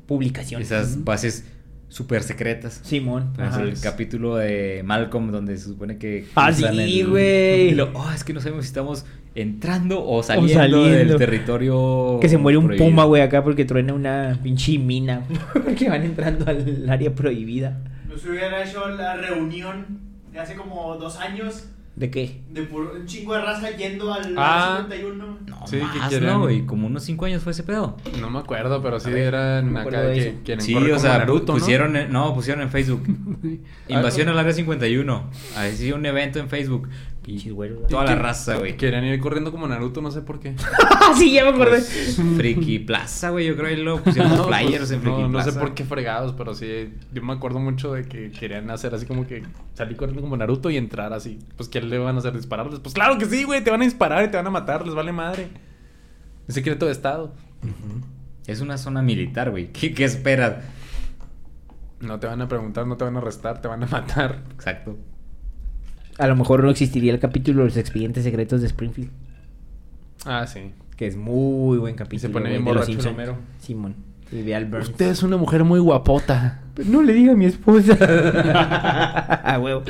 publicaciones. 0.05 0.67
Esas 0.67 1.03
bases 1.03 1.43
súper 1.89 2.21
secretas. 2.21 2.81
Simón. 2.83 3.33
Ajá. 3.39 3.63
el 3.63 3.79
capítulo 3.79 4.35
de 4.35 4.83
Malcolm 4.85 5.31
donde 5.31 5.57
se 5.57 5.65
supone 5.69 5.97
que... 5.97 6.25
Ah, 6.35 6.53
sí, 6.53 6.63
el- 6.65 7.07
güey. 7.07 7.69
y 7.69 7.71
lo, 7.71 7.89
"Oh, 7.95 8.11
es 8.13 8.23
que 8.23 8.33
no 8.33 8.39
sabemos 8.41 8.65
si 8.65 8.67
estamos 8.67 9.03
entrando 9.33 10.05
o 10.05 10.21
saliendo, 10.21 10.53
saliendo. 10.53 10.89
del 10.89 11.17
territorio... 11.17 12.19
Que 12.21 12.29
se 12.29 12.37
muere 12.37 12.59
un 12.59 12.65
prohibido". 12.65 12.89
puma, 12.89 13.05
güey, 13.05 13.23
acá 13.23 13.43
porque 13.43 13.65
truena 13.65 13.93
una 13.95 14.37
pinche 14.43 14.77
mina. 14.77 15.23
porque 15.53 15.89
van 15.89 16.03
entrando 16.03 16.45
al 16.47 16.87
área 16.87 17.15
prohibida. 17.15 17.81
Nos 18.07 18.23
hubiera 18.25 18.63
hecho 18.63 18.87
la 18.89 19.15
reunión 19.15 20.06
de 20.37 20.43
hace 20.43 20.55
como 20.55 20.95
dos 20.97 21.17
años 21.17 21.65
¿De 21.95 22.11
qué? 22.11 22.41
de 22.51 22.61
puro- 22.61 22.93
un 22.95 23.07
chingo 23.07 23.33
de 23.33 23.41
raza 23.41 23.71
yendo 23.71 24.13
al 24.13 24.35
Ah. 24.37 24.85
51. 24.87 25.37
No, 25.47 25.65
Sí, 25.67 25.77
más, 25.77 26.21
¿no, 26.21 26.39
güey? 26.41 26.63
Como 26.65 26.85
unos 26.85 27.03
cinco 27.03 27.25
años 27.25 27.41
fue 27.41 27.53
ese 27.53 27.63
pedo. 27.63 27.97
No 28.19 28.29
me 28.29 28.37
acuerdo, 28.37 28.83
pero 28.83 28.99
sí 28.99 29.09
ver, 29.09 29.33
eran 29.33 29.73
no 29.73 29.79
acá 29.79 30.01
de 30.01 30.37
que 30.43 30.61
Sí, 30.61 30.75
o 30.75 30.99
sea, 30.99 31.17
Naruto, 31.17 31.53
¿no? 31.53 31.59
pusieron, 31.59 31.95
en- 31.95 32.11
¿no? 32.11 32.35
pusieron 32.35 32.61
en 32.61 32.69
Facebook. 32.69 33.01
Invasión 33.87 34.29
al 34.29 34.37
área 34.37 34.53
51. 34.53 35.23
Así 35.57 35.91
un 35.91 36.05
evento 36.05 36.37
en 36.37 36.49
Facebook. 36.49 36.87
Pinches 37.27 37.51
güeros. 37.51 37.87
toda 37.89 38.05
la 38.05 38.15
raza, 38.15 38.55
güey. 38.57 38.77
Querían 38.77 39.03
ir 39.03 39.19
corriendo 39.19 39.51
como 39.51 39.67
Naruto, 39.67 40.01
no 40.01 40.11
sé 40.11 40.21
por 40.21 40.39
qué. 40.39 40.55
sí, 41.17 41.33
ya 41.33 41.43
me 41.43 41.49
acordé. 41.49 41.71
Pues, 41.79 42.17
Friki 42.37 42.79
Plaza, 42.79 43.31
güey. 43.31 43.45
Yo 43.45 43.57
creo 43.57 43.67
que 43.67 43.75
lo 43.83 44.01
pusieron 44.01 44.31
los 44.37 44.39
No, 44.39 44.47
pues, 44.47 44.57
flyers 44.61 44.91
en 44.91 45.01
Friki 45.01 45.17
no, 45.17 45.27
no 45.27 45.31
Plaza. 45.33 45.51
sé 45.51 45.59
por 45.59 45.73
qué 45.73 45.83
fregados, 45.83 46.31
pero 46.37 46.55
sí, 46.55 46.93
yo 47.11 47.21
me 47.21 47.33
acuerdo 47.33 47.59
mucho 47.59 47.91
de 47.91 48.05
que 48.05 48.31
querían 48.31 48.69
hacer 48.71 48.95
así 48.95 49.05
como 49.05 49.27
que 49.27 49.43
salir 49.73 49.97
corriendo 49.97 50.21
como 50.21 50.37
Naruto 50.37 50.69
y 50.69 50.77
entrar 50.77 51.11
así. 51.11 51.37
Pues, 51.57 51.67
¿qué 51.67 51.81
le 51.81 51.97
van 51.97 52.15
a 52.15 52.19
hacer? 52.19 52.33
¿Dispararles? 52.33 52.79
Pues 52.79 52.95
claro 52.95 53.17
que 53.17 53.25
sí, 53.25 53.43
güey, 53.43 53.61
te 53.61 53.71
van 53.71 53.81
a 53.81 53.83
disparar 53.83 54.23
y 54.23 54.29
te 54.31 54.37
van 54.37 54.47
a 54.47 54.51
matar, 54.51 54.85
les 54.85 54.95
vale 54.95 55.11
madre. 55.11 55.49
Es 56.47 56.55
secreto 56.55 56.85
de 56.85 56.93
Estado. 56.93 57.33
Es 58.45 58.61
una 58.61 58.77
zona 58.77 59.01
militar, 59.01 59.51
güey. 59.51 59.73
¿Qué, 59.73 59.93
qué 59.93 60.05
esperas? 60.05 60.63
No 61.99 62.19
te 62.21 62.27
van 62.27 62.41
a 62.41 62.47
preguntar, 62.47 62.87
no 62.87 62.95
te 62.95 63.03
van 63.03 63.17
a 63.17 63.19
arrestar, 63.19 63.59
te 63.59 63.67
van 63.67 63.83
a 63.83 63.87
matar. 63.87 64.43
Exacto. 64.53 64.97
A 66.17 66.27
lo 66.27 66.35
mejor 66.35 66.63
no 66.63 66.69
existiría 66.69 67.13
el 67.13 67.19
capítulo 67.19 67.59
de 67.59 67.65
los 67.65 67.77
expedientes 67.77 68.23
secretos 68.23 68.61
de 68.61 68.67
Springfield. 68.67 69.11
Ah, 70.25 70.47
sí. 70.47 70.71
Que 70.95 71.07
es 71.07 71.15
muy 71.15 71.77
buen 71.77 71.95
capítulo. 71.95 72.19
se 72.21 72.29
pone 72.29 72.49
bien 72.49 72.65
borracho. 72.65 72.97
Homero. 73.09 73.37
Simón. 73.59 73.95
Y 74.31 74.41
ve 74.41 74.55
al. 74.55 74.73
Usted 74.73 75.09
es 75.11 75.23
una 75.23 75.37
mujer 75.37 75.63
muy 75.63 75.79
guapota. 75.79 76.61
No 76.85 77.01
le 77.03 77.13
diga 77.13 77.33
a 77.33 77.35
mi 77.35 77.45
esposa. 77.45 77.97
A 79.43 79.59
huevo. 79.59 79.83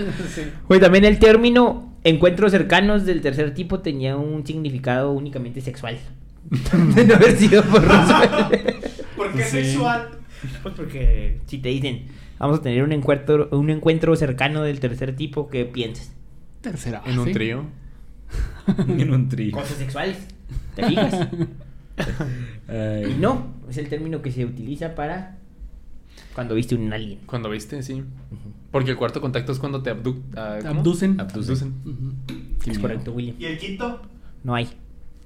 Güey, 0.67 0.79
también 0.79 1.05
el 1.05 1.17
término 1.19 1.93
encuentros 2.03 2.51
cercanos 2.51 3.05
del 3.05 3.21
tercer 3.21 3.53
tipo 3.53 3.79
tenía 3.79 4.15
un 4.17 4.45
significado 4.45 5.11
únicamente 5.11 5.61
sexual. 5.61 5.97
de 6.95 7.05
no 7.07 7.15
haber 7.15 7.35
sido 7.37 7.63
por 7.63 7.81
Roswell. 7.83 8.29
¿Por 9.17 9.33
qué 9.33 9.43
Sí. 9.43 9.63
sexual? 9.63 10.09
Pues 10.61 10.75
porque 10.75 11.39
si 11.47 11.57
te 11.57 11.69
dicen, 11.69 12.03
vamos 12.37 12.59
a 12.59 12.61
tener 12.61 12.83
un 12.83 12.91
encuentro, 12.91 13.49
un 13.51 13.69
encuentro 13.71 14.15
cercano 14.15 14.61
del 14.61 14.79
tercer 14.79 15.15
tipo, 15.15 15.47
¿qué 15.49 15.65
piensas? 15.65 16.11
Tercera. 16.71 17.01
En 17.05 17.19
un 17.19 17.31
trío. 17.31 17.63
En 18.87 19.13
un 19.13 19.29
tri. 19.29 19.51
Cosas 19.51 19.77
sexuales. 19.77 20.17
¿Te 20.75 20.85
fijas? 20.85 21.27
Y 22.69 23.13
no, 23.19 23.47
es 23.69 23.77
el 23.77 23.89
término 23.89 24.21
que 24.21 24.31
se 24.31 24.45
utiliza 24.45 24.93
para 24.93 25.37
cuando 26.35 26.53
viste 26.53 26.75
un 26.75 26.93
alien. 26.93 27.19
Cuando 27.25 27.49
viste, 27.49 27.81
sí. 27.81 28.03
Porque 28.71 28.91
el 28.91 28.97
cuarto 28.97 29.21
contacto 29.21 29.51
es 29.51 29.57
cuando 29.57 29.81
te 29.81 29.89
abduc 29.89 30.17
ah. 30.35 30.59
Abducen. 30.63 31.19
Abducen. 31.19 31.73
Es 32.65 32.77
correcto, 32.77 33.13
William. 33.13 33.35
¿Y 33.39 33.45
el 33.45 33.57
quinto? 33.57 34.01
No 34.43 34.53
hay. 34.53 34.69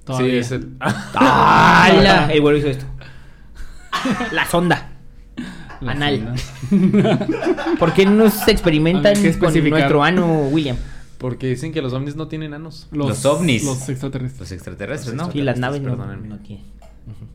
Todavía. 0.04 0.30
Sí, 0.30 0.36
es 0.38 0.52
el... 0.52 0.76
¡Hala! 0.80 2.32
El 2.32 2.40
güero 2.40 2.56
hizo 2.56 2.68
esto. 2.68 2.86
La 4.30 4.46
sonda. 4.46 4.92
La 5.80 5.92
Anal. 5.92 6.34
sonda. 6.70 7.26
¿Por 7.78 7.92
qué 7.92 8.06
no 8.06 8.30
se 8.30 8.52
experimentan 8.52 9.14
con 9.38 9.52
nuestro 9.68 10.02
ano, 10.02 10.48
William? 10.48 10.76
Porque 11.22 11.46
dicen 11.46 11.72
que 11.72 11.80
los 11.80 11.94
ovnis 11.94 12.16
no 12.16 12.28
tienen 12.28 12.52
anos. 12.52 12.88
Los 12.90 13.24
ovnis. 13.24 13.64
Los 13.64 13.88
extraterrestres. 13.88 14.40
Los 14.40 14.52
extraterrestres, 14.52 15.14
¿no? 15.14 15.30
Y 15.32 15.40
las 15.40 15.58
naves 15.58 15.80
no, 15.80 15.96
no 15.96 16.38
tienen. 16.40 16.64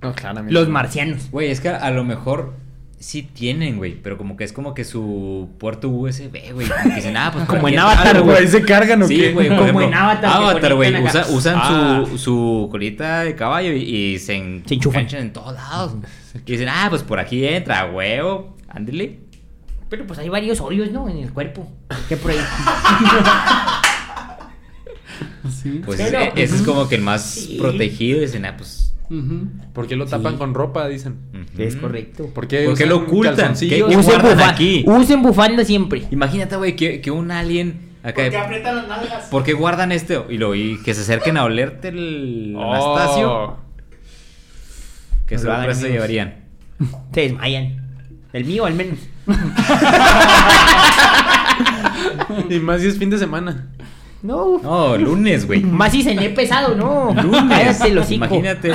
No, 0.01 0.13
claramente. 0.13 0.53
Los 0.53 0.69
marcianos. 0.69 1.31
Güey, 1.31 1.49
es 1.49 1.59
que 1.59 1.69
a 1.69 1.89
lo 1.91 2.03
mejor 2.03 2.53
sí 2.99 3.21
tienen, 3.23 3.77
güey. 3.77 3.93
Pero 4.01 4.17
como 4.17 4.37
que 4.37 4.43
es 4.43 4.53
como 4.53 4.73
que 4.73 4.83
su 4.83 5.49
puerto 5.59 5.89
USB, 5.89 6.51
güey. 6.53 6.67
Dicen, 6.95 7.15
ah, 7.17 7.29
pues 7.33 7.45
Como 7.45 7.67
en 7.67 7.77
Avatar, 7.79 8.21
güey. 8.21 8.47
¿Se 8.47 8.61
cargan 8.63 9.01
o 9.03 9.07
Sí, 9.07 9.17
qué? 9.17 9.33
güey, 9.33 9.49
Como 9.49 9.61
ejemplo, 9.63 9.85
en 9.87 9.93
Avatar 9.93 10.31
Avatar, 10.31 10.75
güey. 10.75 11.03
usa- 11.03 11.25
usan 11.29 11.55
Ah. 11.57 12.03
su, 12.09 12.17
su 12.17 12.67
colita 12.71 13.21
de 13.23 13.35
caballo 13.35 13.71
y, 13.73 13.81
y 13.83 14.19
se, 14.19 14.35
en- 14.35 14.63
Se 14.67 14.75
enchufan. 14.75 15.01
enganchan 15.01 15.21
en 15.21 15.33
todos 15.33 15.53
lados. 15.53 15.95
Y 16.45 16.51
dicen, 16.51 16.69
ah, 16.69 16.87
pues 16.89 17.03
por 17.03 17.19
aquí 17.19 17.45
entra, 17.45 17.85
huevo. 17.91 18.55
Ándale. 18.69 19.19
Pero 19.89 20.05
pues 20.05 20.19
hay 20.19 20.27
varios 20.29 20.59
hoyos, 20.59 20.91
¿no? 20.91 21.07
En 21.07 21.17
el 21.19 21.31
cuerpo. 21.31 21.71
¿Qué 22.09 22.17
por 22.17 22.31
ahí? 22.31 22.37
Sí. 25.51 25.81
Pues 25.85 25.99
Pero- 26.01 26.19
ese, 26.19 26.43
ese 26.43 26.55
es 26.57 26.61
como 26.61 26.87
que 26.87 26.95
el 26.95 27.01
más 27.01 27.23
Sí. 27.23 27.57
protegido. 27.59 28.19
Dicen, 28.21 28.45
ah, 28.45 28.55
pues. 28.57 28.93
¿Por 29.73 29.87
qué 29.87 29.95
lo 29.95 30.05
tapan 30.05 30.33
Sí. 30.33 30.37
con 30.37 30.53
ropa? 30.53 30.87
Dicen. 30.87 31.15
Es 31.57 31.75
correcto. 31.77 32.27
¿Por 32.33 32.47
qué, 32.47 32.65
¿Por 32.65 32.77
qué 32.77 32.83
usan 32.85 32.89
lo 32.89 32.97
ocultan? 32.97 33.55
¿Qué- 33.57 33.67
qué 33.69 33.83
Usen, 33.83 34.21
bufa- 34.21 34.49
aquí? 34.49 34.83
usen 34.85 35.21
bufanda 35.21 35.63
siempre. 35.63 36.03
Imagínate, 36.11 36.55
güey, 36.57 36.75
que, 36.75 36.99
que 36.99 37.09
un 37.11 37.31
alien 37.31 37.91
acá. 38.03 38.23
¿Por 38.23 38.31
qué 38.31 38.37
aprietan 38.37 38.75
las 38.75 38.87
nalgas? 38.89 39.25
¿Por 39.27 39.43
qué 39.43 39.53
guardan 39.53 39.93
este? 39.93 40.19
Y, 40.29 40.37
lo, 40.37 40.55
y 40.55 40.81
que 40.83 40.93
se 40.93 41.01
acerquen 41.01 41.37
a 41.37 41.45
olerte 41.45 41.87
el 41.87 42.53
Anastasio. 42.59 43.31
Oh. 43.31 43.57
¿Qué 45.25 45.35
No 45.37 45.43
lo 45.43 45.49
hagan, 45.51 45.61
sorpresa 45.63 45.79
amigos. 45.81 45.93
llevarían? 45.93 46.35
Se 47.13 47.21
desmayan. 47.21 47.87
El 48.33 48.43
mío 48.45 48.65
al 48.65 48.73
menos. 48.75 48.99
Y 52.49 52.59
más 52.59 52.81
si 52.81 52.87
es 52.87 52.97
fin 52.97 53.09
de 53.09 53.17
semana. 53.17 53.67
No. 54.23 54.59
No, 54.59 54.97
lunes, 54.97 55.45
güey. 55.45 55.61
Más 55.63 55.91
si 55.91 56.03
cené 56.03 56.29
pesado, 56.29 56.75
¿no? 56.75 57.13
Lunes. 57.21 57.81
El. 57.81 58.01
Imagínate. 58.13 58.71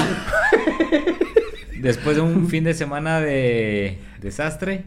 Después 1.81 2.17
de 2.17 2.23
un 2.23 2.47
fin 2.49 2.65
de 2.65 2.75
semana 2.75 3.21
de 3.21 3.99
desastre. 4.21 4.85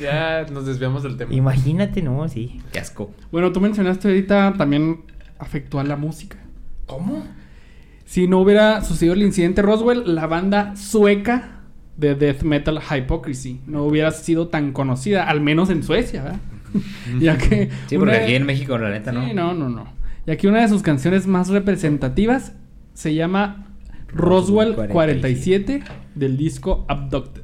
Ya 0.00 0.44
nos 0.52 0.66
desviamos 0.66 1.02
del 1.02 1.16
tema. 1.16 1.32
Imagínate, 1.32 2.02
no, 2.02 2.28
sí. 2.28 2.60
Qué 2.72 2.78
asco. 2.78 3.10
Bueno, 3.32 3.52
tú 3.52 3.60
mencionaste 3.60 4.08
ahorita 4.08 4.54
también 4.58 5.00
afectó 5.38 5.80
a 5.80 5.84
la 5.84 5.96
música. 5.96 6.36
¿Cómo? 6.84 7.24
Si 8.04 8.28
no 8.28 8.40
hubiera 8.40 8.82
sucedido 8.82 9.14
el 9.14 9.22
incidente 9.22 9.62
Roswell, 9.62 10.14
la 10.14 10.26
banda 10.26 10.76
sueca 10.76 11.62
de 11.96 12.14
death 12.14 12.42
metal 12.42 12.80
Hypocrisy 12.80 13.62
no 13.66 13.84
hubiera 13.84 14.10
sido 14.10 14.48
tan 14.48 14.72
conocida, 14.72 15.24
al 15.24 15.40
menos 15.40 15.70
en 15.70 15.82
Suecia, 15.82 16.22
¿verdad? 16.22 16.40
ya 17.20 17.36
que 17.38 17.68
Sí, 17.86 17.96
porque 17.98 18.14
una- 18.16 18.24
aquí 18.24 18.34
en 18.34 18.46
México, 18.46 18.76
la 18.78 18.90
neta, 18.90 19.12
¿no? 19.12 19.26
Sí, 19.26 19.34
no, 19.34 19.54
no, 19.54 19.68
no. 19.68 19.86
Y 20.26 20.30
aquí 20.30 20.46
una 20.46 20.60
de 20.62 20.68
sus 20.68 20.82
canciones 20.82 21.26
más 21.26 21.48
representativas 21.48 22.52
se 22.94 23.14
llama 23.14 23.66
Roswell 24.08 24.74
47 24.74 25.82
del 26.14 26.36
disco 26.36 26.84
Abducted. 26.88 27.42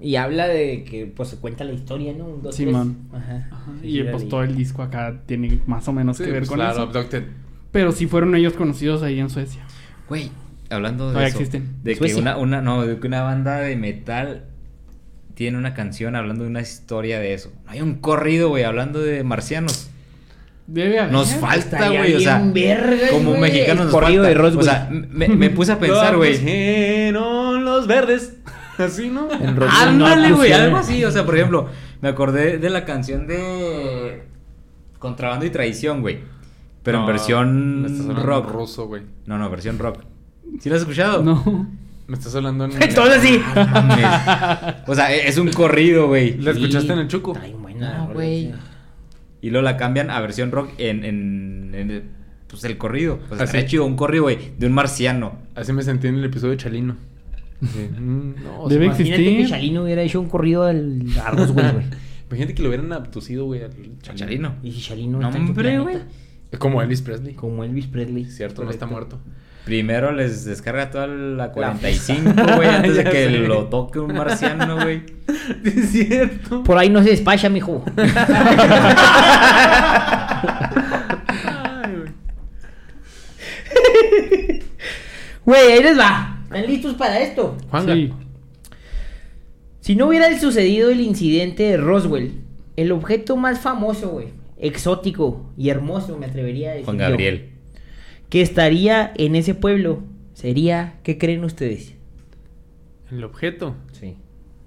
Y 0.00 0.16
habla 0.16 0.46
de 0.46 0.84
que, 0.84 1.06
pues, 1.06 1.30
se 1.30 1.36
cuenta 1.38 1.64
la 1.64 1.72
historia, 1.72 2.12
¿no? 2.12 2.26
Un, 2.26 2.42
dos, 2.42 2.54
Simón. 2.54 2.98
tres. 3.10 3.22
Ajá. 3.22 3.48
Ajá, 3.50 3.72
Sí, 3.80 3.88
y 3.88 3.92
sí, 4.02 4.04
pues 4.10 4.28
todo 4.28 4.42
el 4.42 4.54
disco 4.54 4.82
acá 4.82 5.22
tiene 5.24 5.60
más 5.66 5.88
o 5.88 5.92
menos 5.92 6.18
Sí, 6.18 6.24
que 6.24 6.30
ver 6.32 6.40
pues 6.40 6.50
con 6.50 6.58
claro, 6.58 6.72
eso. 6.74 6.82
abducted. 6.82 7.24
Pero 7.72 7.92
sí 7.92 8.06
fueron 8.06 8.34
ellos 8.34 8.52
conocidos 8.52 9.02
ahí 9.02 9.18
en 9.18 9.30
Suecia. 9.30 9.62
Güey, 10.08 10.30
hablando 10.68 11.06
de 11.06 11.12
Todavía 11.12 11.28
eso. 11.28 11.38
existen. 11.38 11.76
De 11.82 11.96
que 11.96 12.14
una, 12.14 12.36
una, 12.36 12.60
no, 12.60 12.86
de 12.86 12.98
que 12.98 13.06
una 13.06 13.22
banda 13.22 13.56
de 13.56 13.74
metal 13.76 14.44
tiene 15.36 15.58
una 15.58 15.74
canción 15.74 16.16
hablando 16.16 16.42
de 16.44 16.50
una 16.50 16.62
historia 16.62 17.20
de 17.20 17.34
eso. 17.34 17.52
Hay 17.66 17.82
un 17.82 17.96
corrido, 17.96 18.48
güey, 18.48 18.64
hablando 18.64 19.00
de 19.00 19.22
marcianos. 19.22 19.90
Debe 20.66 20.98
haber. 20.98 21.12
Nos 21.12 21.32
falta, 21.34 21.90
güey, 21.90 22.14
o 22.14 22.20
sea, 22.20 22.40
como 23.12 23.36
mexicanos 23.36 23.84
el 23.84 23.84
nos 23.84 23.92
corrido 23.92 24.24
falta. 24.24 24.28
de 24.28 24.34
Roswell. 24.34 24.58
O 24.58 24.62
sea, 24.64 24.88
me, 24.90 25.28
me 25.28 25.50
puse 25.50 25.72
a 25.72 25.78
pensar, 25.78 26.16
güey. 26.16 27.12
Los 27.12 27.86
verdes. 27.86 28.38
Así, 28.78 29.08
¿no? 29.10 29.30
En 29.30 29.56
Roswell 29.56 29.98
no 29.98 30.06
Ándale, 30.06 30.32
güey, 30.32 30.52
algo 30.52 30.76
así. 30.78 31.04
O 31.04 31.10
sea, 31.10 31.24
por 31.24 31.34
ejemplo, 31.36 31.68
me 32.02 32.08
acordé 32.08 32.58
de 32.58 32.68
la 32.70 32.84
canción 32.84 33.26
de 33.26 34.22
Contrabando 34.98 35.46
y 35.46 35.50
Traición, 35.50 36.00
güey. 36.02 36.18
Pero 36.82 36.98
en 36.98 37.02
No, 37.02 37.06
versión 37.06 38.16
rock. 38.22 38.50
ruso, 38.50 38.86
güey. 38.86 39.02
No, 39.26 39.38
no, 39.38 39.48
versión 39.50 39.78
rock. 39.78 40.00
¿Sí 40.60 40.68
lo 40.68 40.74
has 40.76 40.82
escuchado? 40.82 41.22
No. 41.22 41.68
Me 42.06 42.14
estás 42.16 42.34
hablando 42.34 42.64
en... 42.66 42.72
Entonces 42.82 43.22
sí. 43.22 43.40
Mames. 43.54 44.06
O 44.86 44.94
sea, 44.94 45.14
e- 45.14 45.28
es 45.28 45.38
un 45.38 45.50
corrido, 45.52 46.06
güey. 46.08 46.38
¿La 46.38 46.52
escuchaste 46.52 46.92
en 46.92 47.00
el 47.00 47.08
Chuco? 47.08 47.34
Bien 47.34 47.60
buena 47.60 47.98
rola, 48.02 48.14
güey. 48.14 48.52
Y 49.40 49.50
luego 49.50 49.64
la 49.64 49.76
cambian 49.76 50.10
a 50.10 50.20
versión 50.20 50.50
rock 50.50 50.70
en, 50.78 51.04
en, 51.04 51.72
en 51.74 51.90
el, 51.90 52.02
pues 52.48 52.64
el 52.64 52.78
corrido. 52.78 53.18
Pues 53.28 53.40
Así. 53.40 53.44
estaría 53.44 53.66
chido, 53.66 53.84
un 53.84 53.96
corrido, 53.96 54.24
güey, 54.24 54.38
de 54.58 54.66
un 54.66 54.72
marciano. 54.72 55.38
Así 55.54 55.72
me 55.72 55.82
sentí 55.82 56.06
en 56.06 56.16
el 56.16 56.24
episodio 56.24 56.56
de 56.56 56.58
Sí, 57.60 57.88
mm, 57.98 58.34
no, 58.42 58.68
Debe 58.68 58.86
existir. 58.86 59.14
Imagínate 59.14 59.42
que 59.44 59.48
Chalino 59.48 59.82
hubiera 59.84 60.02
hecho 60.02 60.20
un 60.20 60.28
corrido 60.28 60.64
al 60.64 61.02
a 61.24 61.30
Roswell, 61.30 61.72
güey. 61.72 61.86
Imagínate 62.28 62.54
que 62.54 62.62
lo 62.62 62.68
hubieran 62.68 62.92
abducido, 62.92 63.44
güey, 63.44 63.62
al 63.62 63.72
Chacharino. 64.02 64.56
Y 64.62 64.72
si 64.72 64.80
Chalino 64.80 65.18
No, 65.18 65.28
está 65.28 65.38
hombre, 65.38 65.54
planeta, 65.54 66.06
Como 66.58 66.82
Elvis 66.82 67.02
Presley. 67.02 67.34
Como 67.34 67.62
Elvis 67.62 67.86
Presley. 67.86 68.24
Cierto, 68.24 68.64
no 68.64 68.70
está 68.70 68.86
muerto. 68.86 69.20
Primero 69.66 70.12
les 70.12 70.44
descarga 70.44 70.92
toda 70.92 71.08
la 71.08 71.50
45, 71.50 72.30
güey, 72.54 72.68
antes 72.68 72.94
de 72.98 73.02
que 73.02 73.10
sé. 73.24 73.30
lo 73.30 73.64
toque 73.66 73.98
un 73.98 74.14
marciano, 74.14 74.76
güey. 74.76 75.02
Es 75.64 75.90
cierto. 75.90 76.62
Por 76.62 76.78
ahí 76.78 76.88
no 76.88 77.02
se 77.02 77.10
despacha, 77.10 77.48
mijo. 77.48 77.84
Güey. 85.44 85.72
Ahí 85.72 85.82
les 85.82 85.98
va. 85.98 86.40
¿Están 86.44 86.66
listos 86.66 86.94
para 86.94 87.20
esto? 87.20 87.56
Juanga. 87.70 87.94
Sí. 87.94 88.12
Si 89.80 89.94
no 89.96 90.06
hubiera 90.08 90.38
sucedido 90.38 90.90
el 90.90 91.00
incidente 91.00 91.64
de 91.64 91.76
Roswell, 91.76 92.32
el 92.76 92.92
objeto 92.92 93.36
más 93.36 93.60
famoso, 93.60 94.10
güey, 94.10 94.28
exótico 94.58 95.52
y 95.56 95.70
hermoso, 95.70 96.16
me 96.18 96.26
atrevería 96.26 96.70
a 96.70 96.72
decir. 96.72 96.84
Juan 96.86 96.98
yo, 96.98 97.02
Gabriel. 97.02 97.55
Que 98.28 98.42
estaría 98.42 99.12
en 99.16 99.36
ese 99.36 99.54
pueblo 99.54 100.02
sería, 100.34 100.94
¿qué 101.02 101.18
creen 101.18 101.44
ustedes? 101.44 101.94
El 103.10 103.24
objeto. 103.24 103.76
Sí. 103.92 104.16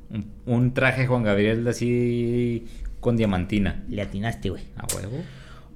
Un, 0.10 0.32
un 0.46 0.74
traje 0.74 1.08
Juan 1.08 1.24
Gabriel 1.24 1.68
así 1.68 2.66
con 3.00 3.18
diamantina. 3.18 3.84
Le 3.90 4.02
atinaste, 4.02 4.50
güey. 4.50 4.64
A 4.76 4.88
huevo. 4.96 5.18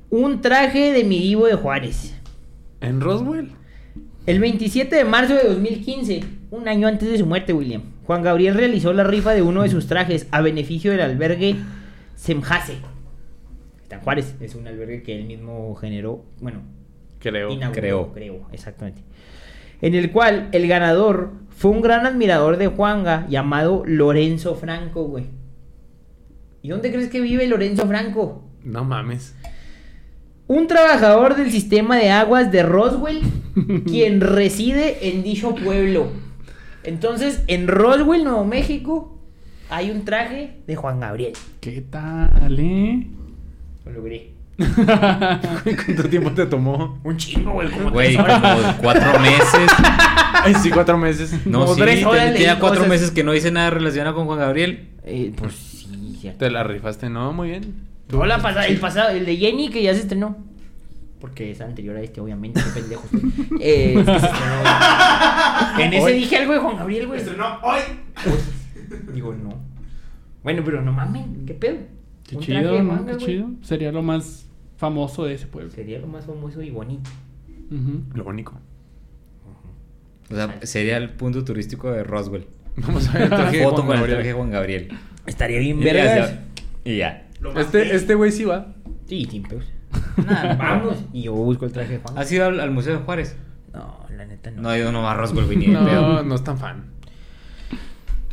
Un 0.10 0.42
traje 0.42 0.92
de 0.94 1.04
mi 1.04 1.20
divo 1.20 1.48
de 1.48 1.56
Juárez. 1.56 2.16
En 2.82 3.02
Roswell. 3.02 3.52
El 4.26 4.40
27 4.40 4.96
de 4.96 5.04
marzo 5.04 5.34
de 5.34 5.44
2015, 5.50 6.24
un 6.52 6.70
año 6.70 6.88
antes 6.88 7.10
de 7.10 7.18
su 7.18 7.26
muerte, 7.26 7.52
William, 7.52 7.82
Juan 8.06 8.24
Gabriel 8.24 8.56
realizó 8.56 8.94
la 8.94 9.04
rifa 9.04 9.32
de 9.34 9.42
uno 9.42 9.64
de 9.64 9.70
sus 9.70 9.88
trajes 9.88 10.28
a 10.32 10.40
beneficio 10.40 10.92
del 10.92 11.02
albergue 11.02 11.58
Semjase. 12.16 12.78
Está 13.82 13.96
en 13.96 14.02
Juárez, 14.02 14.36
es 14.40 14.56
un 14.56 14.66
albergue 14.66 15.04
que 15.04 15.18
él 15.20 15.26
mismo 15.26 15.76
generó, 15.76 16.24
bueno, 16.40 16.62
Creo. 17.24 17.50
inauguró, 17.52 17.82
creo. 17.82 18.14
creo, 18.14 18.48
exactamente. 18.52 19.02
En 19.82 19.96
el 19.96 20.12
cual 20.12 20.50
el 20.52 20.68
ganador 20.68 21.32
fue 21.50 21.72
un 21.72 21.82
gran 21.82 22.06
admirador 22.06 22.58
de 22.58 22.68
Juanga 22.68 23.26
llamado 23.30 23.84
Lorenzo 23.86 24.56
Franco, 24.56 25.06
güey. 25.06 25.28
¿Y 26.62 26.70
dónde 26.70 26.92
crees 26.92 27.10
que 27.10 27.22
vive 27.22 27.48
Lorenzo 27.48 27.88
Franco? 27.88 28.44
No 28.64 28.84
mames. 28.84 29.36
Un 30.48 30.68
trabajador 30.68 31.36
del 31.36 31.52
sistema 31.52 31.98
de 31.98 32.12
aguas 32.12 32.52
de 32.52 32.64
Roswell, 32.64 33.22
quien 33.86 34.20
reside 34.20 35.10
en 35.10 35.24
dicho 35.24 35.56
pueblo. 35.56 36.08
Entonces, 36.84 37.44
en 37.48 37.68
Roswell, 37.68 38.26
Nuevo 38.26 38.44
México, 38.44 39.18
hay 39.70 39.90
un 39.90 40.04
traje 40.04 40.58
de 40.68 40.76
Juan 40.76 41.00
Gabriel. 41.00 41.34
¿Qué 41.62 41.82
tal, 41.90 42.60
eh? 42.60 43.08
Lo 43.86 43.92
logré. 43.94 44.33
¿Cuánto 45.86 46.10
tiempo 46.10 46.32
te 46.32 46.46
tomó? 46.46 47.00
Un 47.04 47.18
chingo, 47.18 47.52
güey. 47.54 47.70
Como 47.72 47.92
Güey, 47.92 48.16
como 48.16 48.30
cuatro 48.82 49.20
meses. 49.20 49.72
Ay, 50.44 50.54
sí, 50.56 50.70
cuatro 50.70 50.98
meses. 50.98 51.46
No, 51.46 51.62
Como 51.62 51.76
sí, 51.76 51.82
tres 51.82 52.06
horas 52.06 52.34
tenía 52.34 52.60
cuatro 52.60 52.80
cosas. 52.82 52.90
meses 52.90 53.12
que 53.12 53.24
no 53.24 53.34
hice 53.34 53.50
nada 53.52 53.70
relacionado 53.70 54.16
con 54.16 54.26
Juan 54.26 54.40
Gabriel. 54.40 54.90
Eh, 55.06 55.34
pues 55.36 55.54
sí, 55.56 56.18
cierto. 56.20 56.40
Te 56.40 56.52
la 56.52 56.64
rifaste, 56.64 57.10
¿no? 57.10 57.32
Muy 57.34 57.50
bien. 57.50 57.74
No, 58.12 58.26
la 58.26 58.38
pasada, 58.42 58.68
el 58.68 58.78
pasado, 58.80 59.10
el 59.10 59.26
de 59.26 59.38
Jenny 59.38 59.70
que 59.70 59.82
ya 59.82 59.94
se 59.94 60.02
estrenó. 60.02 60.38
Porque 61.20 61.52
es 61.52 61.62
anterior 61.62 61.96
a 61.96 62.02
este, 62.02 62.20
obviamente, 62.20 62.62
qué 62.62 62.82
pendejo 62.82 63.04
estoy. 63.06 63.32
Eh, 63.62 63.96
es 63.98 64.06
que 64.06 64.20
se 64.20 64.26
estrenó. 64.26 65.80
En 65.80 65.94
ese 65.94 66.04
Hoy. 66.04 66.14
dije 66.14 66.38
algo 66.38 66.54
de 66.54 66.60
Juan 66.60 66.78
Gabriel, 66.78 67.08
güey. 67.08 67.20
Estrenó 67.22 67.60
hoy. 67.64 67.80
Digo, 69.14 69.34
no. 69.34 69.54
Bueno, 70.44 70.62
pero 70.66 70.82
no 70.82 70.92
mamen, 70.92 71.46
¿qué 71.48 71.54
pedo? 71.54 71.78
Qué 72.34 72.38
Un 72.38 72.46
traje 72.46 72.62
chido, 72.62 72.84
¿no? 72.84 73.06
Qué 73.06 73.18
chido. 73.18 73.50
Sería 73.62 73.92
lo 73.92 74.02
más 74.04 74.46
famoso 74.78 75.26
de 75.26 75.34
ese 75.36 75.48
pueblo. 75.48 75.72
Sería 75.72 76.00
lo 76.00 76.08
más 76.08 76.26
famoso 76.26 76.62
y 76.62 76.70
bonito. 76.70 77.10
Ujú. 77.72 78.02
Lo 78.16 78.26
único. 78.26 78.54
O 80.32 80.36
sea, 80.36 80.60
sería 80.64 80.98
el 80.98 81.10
punto 81.12 81.44
turístico 81.44 81.92
de 81.92 82.04
Roswell. 82.04 82.46
Vamos 82.78 83.08
a 83.10 83.14
ver 83.14 83.22
el 83.24 83.30
traje 83.30 83.58
de 83.58 83.64
Foto 83.70 83.84
Juan 83.84 83.88
con 83.88 83.96
el 83.96 84.00
Gabriel. 84.02 84.16
traje 84.18 84.28
de 84.30 84.34
Juan 84.34 84.50
Gabriel. 84.52 84.88
Estaría 85.26 85.60
bien 85.60 85.80
vergas. 85.80 86.40
Y 86.84 86.98
ya. 86.98 87.28
Este, 87.58 87.96
este 87.96 88.16
güey 88.16 88.32
sí 88.32 88.46
va. 88.46 88.74
Sí, 89.06 89.26
sin 89.30 89.44
pedos. 89.44 89.66
Nada, 90.26 90.56
vamos. 90.56 91.04
Y 91.14 91.24
yo 91.24 91.34
busco 91.34 91.66
el 91.66 91.72
traje 91.72 91.94
de 91.94 92.00
Juan. 92.00 92.18
¿Has 92.18 92.32
ido 92.32 92.46
al, 92.46 92.60
al 92.60 92.72
Museo 92.72 92.94
de 92.98 93.04
Juárez? 93.04 93.36
No, 93.74 94.00
la 94.16 94.26
neta 94.26 94.50
no. 94.52 94.62
No 94.64 94.74
he 94.74 94.80
ido 94.80 94.92
nomás 94.92 95.14
a 95.14 95.18
Roswell, 95.18 95.46
güey, 95.46 95.58
ni 95.58 95.68
de 95.68 95.74
pedo. 95.78 96.02
No, 96.14 96.24
no 96.24 96.36
es 96.36 96.44
tan 96.44 96.58
fan. 96.58 96.86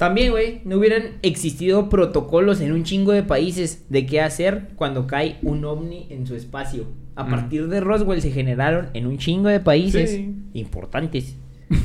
También, 0.00 0.30
güey, 0.32 0.62
no 0.64 0.78
hubieran 0.78 1.18
existido 1.22 1.88
protocolos 1.88 2.60
en 2.60 2.72
un 2.72 2.82
chingo 2.84 3.12
de 3.12 3.22
países 3.22 3.84
de 3.90 4.06
qué 4.06 4.20
hacer 4.20 4.68
cuando 4.76 5.06
cae 5.06 5.36
un 5.42 5.62
ovni 5.64 6.06
en 6.10 6.26
su 6.26 6.34
espacio. 6.34 6.86
A 7.16 7.24
Mm. 7.24 7.30
partir 7.30 7.68
de 7.68 7.80
Roswell 7.80 8.22
se 8.22 8.30
generaron 8.32 8.88
en 8.94 9.06
un 9.06 9.18
chingo 9.18 9.48
de 9.50 9.60
países 9.60 10.10
Sí. 10.12 10.34
importantes. 10.54 11.36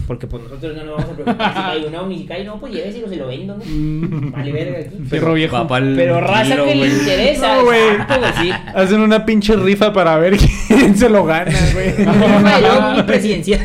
Porque 0.07 0.25
pues 0.25 0.41
nosotros 0.41 0.75
no 0.75 0.83
nos 0.83 0.95
vamos 0.95 1.11
a 1.11 1.13
preocupar 1.13 1.53
si 1.53 1.59
cae 1.61 1.85
un 1.87 1.95
ovni, 1.95 2.17
si 2.19 2.25
cae 2.25 2.43
no, 2.43 2.59
pues 2.59 2.73
lléveselo, 2.73 3.07
se 3.07 3.17
lo 3.17 3.27
vendo, 3.27 3.55
¿no? 3.57 3.63
Mm. 3.65 4.31
Vale, 4.31 4.51
verga 4.51 4.79
aquí. 4.79 4.95
Fierro 5.09 5.33
viejo. 5.35 5.67
Pero 5.67 6.21
raza 6.21 6.55
que 6.55 6.73
le 6.75 6.87
interesa, 6.87 7.55
No, 7.57 7.65
güey. 7.65 7.79
exacto, 7.89 8.15
güey, 8.19 8.31
sí. 8.41 8.51
Hacen 8.73 9.01
una 9.01 9.25
pinche 9.25 9.55
rifa 9.57 9.93
para 9.93 10.17
ver 10.17 10.37
quién 10.67 10.95
se 10.97 11.07
lo 11.09 11.23
gana, 11.25 11.51
güey. 11.73 11.91
Rifa 11.91 12.55
del 12.55 12.65
ovni 12.93 13.03
presidencial. 13.03 13.59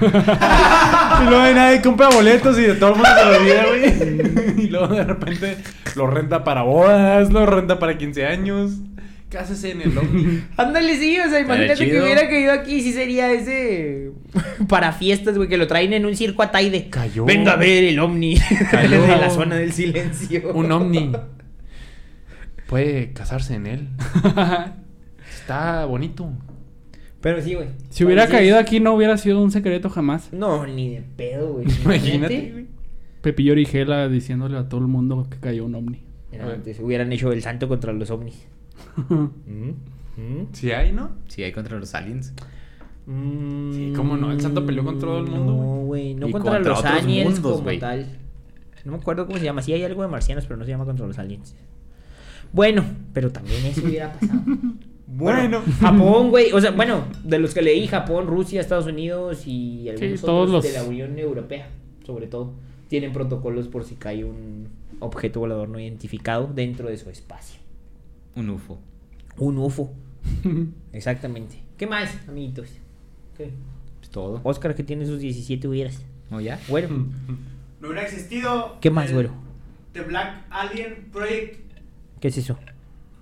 Y 1.22 1.26
luego 1.26 1.44
de 1.44 1.54
nadie 1.54 1.80
compra 1.82 2.08
boletos 2.08 2.58
y 2.58 2.62
de 2.62 2.74
todo 2.74 2.90
el 2.90 2.96
mundo 2.96 3.10
se 3.16 3.24
lo 3.24 3.36
olvida, 3.38 3.66
güey. 3.66 4.64
Y 4.64 4.68
luego 4.68 4.88
de 4.88 5.04
repente 5.04 5.56
lo 5.94 6.06
renta 6.06 6.44
para 6.44 6.62
bodas, 6.62 7.32
lo 7.32 7.46
renta 7.46 7.78
para 7.78 7.96
15 7.96 8.26
años. 8.26 8.72
Cásese 9.30 9.72
en 9.72 9.82
el 9.82 9.98
ovni. 9.98 10.44
Ándale, 10.56 10.96
sí, 10.96 11.18
o 11.18 11.28
sea, 11.28 11.40
imagínate 11.40 11.88
que 11.90 12.00
hubiera 12.00 12.28
caído 12.28 12.52
aquí, 12.52 12.80
sí 12.82 12.92
sería 12.92 13.32
ese 13.32 14.10
para 14.68 14.92
fiestas, 14.92 15.36
güey, 15.36 15.48
que 15.48 15.56
lo 15.56 15.66
traen 15.66 15.92
en 15.92 16.06
un 16.06 16.16
circo 16.16 16.42
a 16.42 16.50
Taide. 16.50 16.88
Cayó. 16.88 17.24
Venga 17.24 17.52
a 17.52 17.56
ver 17.56 17.84
el 17.84 17.98
ovni 17.98 18.36
Cayó. 18.70 19.02
de 19.02 19.16
la 19.16 19.30
zona 19.30 19.56
del 19.56 19.72
silencio. 19.72 20.52
Un 20.52 20.70
ovni. 20.72 21.12
Puede 22.66 23.12
casarse 23.12 23.54
en 23.54 23.66
él. 23.66 23.88
Está 25.34 25.84
bonito. 25.84 26.30
Pero 27.24 27.40
sí, 27.40 27.54
güey. 27.54 27.68
Si 27.88 28.04
hubiera 28.04 28.28
caído 28.28 28.58
aquí 28.58 28.80
no 28.80 28.92
hubiera 28.92 29.16
sido 29.16 29.42
un 29.42 29.50
secreto 29.50 29.88
jamás. 29.88 30.30
No, 30.30 30.66
ni 30.66 30.90
de 30.96 31.02
pedo, 31.16 31.54
güey. 31.54 31.66
Imagínate, 31.84 32.50
güey. 32.52 32.66
Pepillo 33.22 33.52
Origela 33.52 34.10
diciéndole 34.10 34.58
a 34.58 34.68
todo 34.68 34.82
el 34.82 34.88
mundo 34.88 35.26
que 35.30 35.38
cayó 35.38 35.64
un 35.64 35.74
ovni. 35.74 36.02
Era 36.30 36.52
antes, 36.52 36.78
hubieran 36.80 37.10
hecho 37.14 37.32
el 37.32 37.40
santo 37.40 37.66
contra 37.66 37.94
los 37.94 38.10
ovnis. 38.10 38.46
Mm, 39.08 40.20
mm, 40.20 40.46
Sí 40.52 40.70
hay, 40.72 40.92
¿no? 40.92 41.12
Sí, 41.28 41.42
hay 41.42 41.50
contra 41.52 41.78
los 41.78 41.94
aliens. 41.94 42.34
mm. 43.06 43.72
Sí, 43.72 43.92
cómo 43.96 44.18
no, 44.18 44.30
el 44.30 44.40
santo 44.42 44.66
peleó 44.66 44.84
con 44.84 44.98
todo 44.98 45.18
el 45.20 45.24
mundo, 45.24 45.52
No, 45.52 45.84
güey, 45.86 46.14
no 46.14 46.28
Y 46.28 46.32
contra, 46.32 46.52
contra 46.52 46.70
los 46.72 46.78
otros 46.80 46.92
aliens 46.92 47.24
mundos, 47.36 47.52
como 47.52 47.62
güey. 47.64 47.78
tal. 47.78 48.06
No 48.84 48.92
me 48.92 48.98
acuerdo 48.98 49.26
cómo 49.26 49.38
se 49.38 49.44
llama. 49.46 49.62
Sí 49.62 49.72
hay 49.72 49.82
algo 49.82 50.02
de 50.02 50.08
marcianos, 50.08 50.44
pero 50.44 50.58
no 50.58 50.64
se 50.66 50.72
llama 50.72 50.84
contra 50.84 51.06
los 51.06 51.18
aliens. 51.18 51.56
Bueno, 52.52 52.84
pero 53.14 53.32
también 53.32 53.64
eso 53.64 53.82
hubiera 53.82 54.12
pasado. 54.12 54.42
Bueno. 55.16 55.62
Japón, 55.80 56.30
güey. 56.30 56.52
O 56.52 56.60
sea, 56.60 56.70
bueno, 56.76 57.04
de 57.22 57.38
los 57.38 57.54
que 57.54 57.62
leí, 57.62 57.86
Japón, 57.86 58.26
Rusia, 58.26 58.60
Estados 58.60 58.86
Unidos 58.86 59.46
y 59.46 59.88
algunos 59.88 60.20
Sí, 60.20 60.26
todos 60.26 60.48
otros 60.48 60.64
los- 60.64 60.64
de 60.64 60.72
la 60.78 60.84
Unión 60.84 61.18
Europea, 61.18 61.68
sobre 62.06 62.26
todo, 62.26 62.52
tienen 62.88 63.12
protocolos 63.12 63.68
por 63.68 63.84
si 63.84 63.94
cae 63.96 64.24
un 64.24 64.68
objeto 65.00 65.40
volador 65.40 65.68
no 65.68 65.78
identificado 65.80 66.50
dentro 66.54 66.88
de 66.88 66.96
su 66.96 67.10
espacio. 67.10 67.60
Un 68.36 68.50
UFO. 68.50 68.78
Un 69.38 69.58
UFO. 69.58 69.92
Exactamente. 70.92 71.56
¿Qué 71.76 71.86
más, 71.86 72.10
amiguitos? 72.28 72.68
¿Qué? 73.36 73.50
Es 74.02 74.10
todo. 74.10 74.40
Oscar, 74.44 74.74
que 74.74 74.82
tiene 74.84 75.06
sus 75.06 75.18
17 75.20 75.66
hubieras. 75.68 76.02
¿No 76.30 76.40
ya? 76.40 76.60
Bueno, 76.68 76.88
No 77.80 77.88
hubiera 77.88 78.02
existido. 78.02 78.76
¿Qué 78.80 78.90
más, 78.90 79.12
güero? 79.12 79.30
The 79.92 80.02
Black 80.02 80.44
Alien 80.50 81.08
Project. 81.12 81.60
¿qué 82.20 82.28
es 82.28 82.38
eso? 82.38 82.58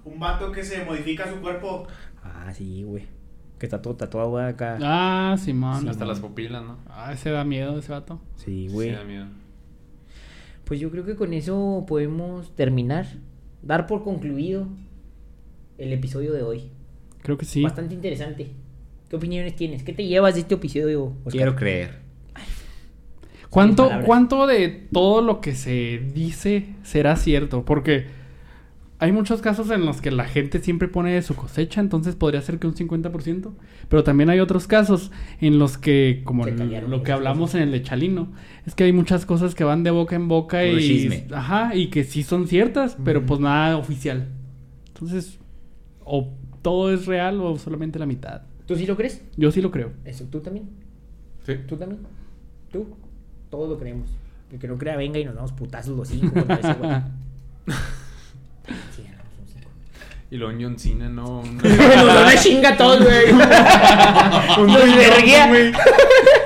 Un 0.05 0.19
vato 0.19 0.51
que 0.53 0.65
se 0.65 0.85
modifica 0.85 1.29
su 1.29 1.41
cuerpo. 1.41 1.87
Ah, 2.25 2.53
sí, 2.55 2.83
güey. 2.83 3.05
Que 3.59 3.67
está 3.67 3.81
todo 3.81 3.95
tatuado 3.95 4.31
güey, 4.31 4.45
acá. 4.47 4.79
Ah, 4.83 5.37
Simón. 5.39 5.89
Hasta 5.89 6.05
las 6.05 6.21
pupilas, 6.21 6.63
¿no? 6.65 6.79
Ah, 6.89 7.13
ese 7.13 7.31
da 7.31 7.45
miedo 7.45 7.79
ese 7.79 7.93
vato. 7.93 8.21
Sí, 8.37 8.67
Sí, 8.69 8.75
güey. 8.75 8.91
da 8.91 9.05
miedo. 9.05 9.27
Pues 10.65 10.81
yo 10.81 10.91
creo 10.91 11.05
que 11.05 11.15
con 11.17 11.33
eso 11.33 11.85
podemos 11.87 12.55
terminar. 12.57 13.07
Dar 13.63 13.87
por 13.87 14.03
concluido 14.03 14.67
el 15.79 15.93
episodio 15.93 16.33
de 16.33 16.43
hoy. 16.43 16.71
Creo 17.23 17.39
que 17.39 17.45
sí. 17.45 17.63
Bastante 17.63 17.95
interesante. 17.95 18.51
¿Qué 19.09 19.17
opiniones 19.17 19.55
tienes? 19.55 19.85
¿Qué 19.85 19.93
te 19.93 20.07
llevas 20.07 20.35
de 20.35 20.41
este 20.41 20.55
episodio, 20.55 21.05
Oscar? 21.25 21.31
Quiero 21.33 21.55
creer. 21.57 22.01
¿Cuánto. 23.51 23.91
¿Cuánto 24.07 24.47
de 24.47 24.89
todo 24.93 25.21
lo 25.21 25.41
que 25.41 25.55
se 25.55 25.99
dice 26.15 26.75
será 26.83 27.17
cierto? 27.17 27.65
Porque 27.65 28.07
hay 29.03 29.11
muchos 29.13 29.41
casos 29.43 29.69
en 29.71 29.85
los 29.85 30.01
que 30.01 30.11
la 30.11 30.25
gente 30.27 30.61
siempre 30.61 30.87
pone 30.89 31.13
de 31.13 31.23
su 31.23 31.35
cosecha, 31.35 31.81
entonces 31.81 32.15
podría 32.15 32.41
ser 32.41 32.59
que 32.59 32.67
un 32.69 32.75
50%. 32.75 33.53
Pero 33.89 34.05
también 34.05 34.31
hay 34.31 34.39
otros 34.41 34.67
casos 34.67 35.11
en 35.41 35.59
los 35.59 35.77
que, 35.77 36.23
como 36.25 36.47
el- 36.47 36.89
lo 36.89 37.03
que 37.03 37.11
hablamos 37.13 37.55
en 37.57 37.63
el 37.63 37.73
de 37.73 37.83
Chalino, 37.83 38.29
es 38.65 38.75
que 38.75 38.85
hay 38.85 38.93
muchas 38.93 39.27
cosas 39.27 39.55
que 39.55 39.65
van 39.65 39.83
de 39.83 39.91
boca 39.91 40.15
en 40.15 40.29
boca 40.29 40.59
Puro 40.61 40.79
y. 40.79 40.87
chisme. 40.87 41.27
Ajá, 41.33 41.75
y 41.75 41.89
que 41.89 42.05
sí 42.05 42.23
son 42.23 42.47
ciertas, 42.47 42.97
pero 43.05 43.27
pues 43.27 43.41
nada 43.41 43.77
oficial. 43.77 44.29
Entonces, 44.89 45.39
o 46.05 46.29
todo 46.63 46.93
es 46.93 47.07
real 47.07 47.41
o 47.41 47.59
solamente 47.59 47.99
la 47.99 48.07
mitad. 48.07 48.43
¿Tú 48.67 48.77
sí 48.77 48.87
lo 48.87 48.97
crees? 48.97 49.21
Yo 49.37 49.51
sí 49.51 49.61
lo 49.61 49.71
creo. 49.73 49.91
Eso, 50.05 50.25
¿tú 50.31 50.39
también? 50.41 50.67
Sí. 51.45 51.55
¿Tú 51.67 51.77
también? 51.77 52.01
¿Tú? 52.71 52.87
Todos 53.51 53.69
lo 53.69 53.79
creemos. 53.79 54.09
El 54.53 54.59
que 54.61 54.69
no 54.69 54.79
crea, 54.79 54.97
venga 54.97 55.19
y 55.19 55.25
nos 55.25 55.35
damos 55.35 55.51
putazos 55.53 55.97
los 55.97 56.07
cinco. 56.09 56.41
güey. 58.67 58.79
Sí, 58.97 59.03
ganamos 59.05 59.55
un. 59.55 59.63
Y 60.31 60.37
luego 60.37 60.59
John 60.61 60.79
Cena, 60.79 61.09
no. 61.09 61.43
Nos 61.43 61.63
da 61.77 62.23
una 62.23 62.37
chinga 62.43 62.69
a 62.71 62.77
todos, 62.77 63.01
güey. 63.03 63.33
Nos 64.67 64.97
verguea. 64.97 65.51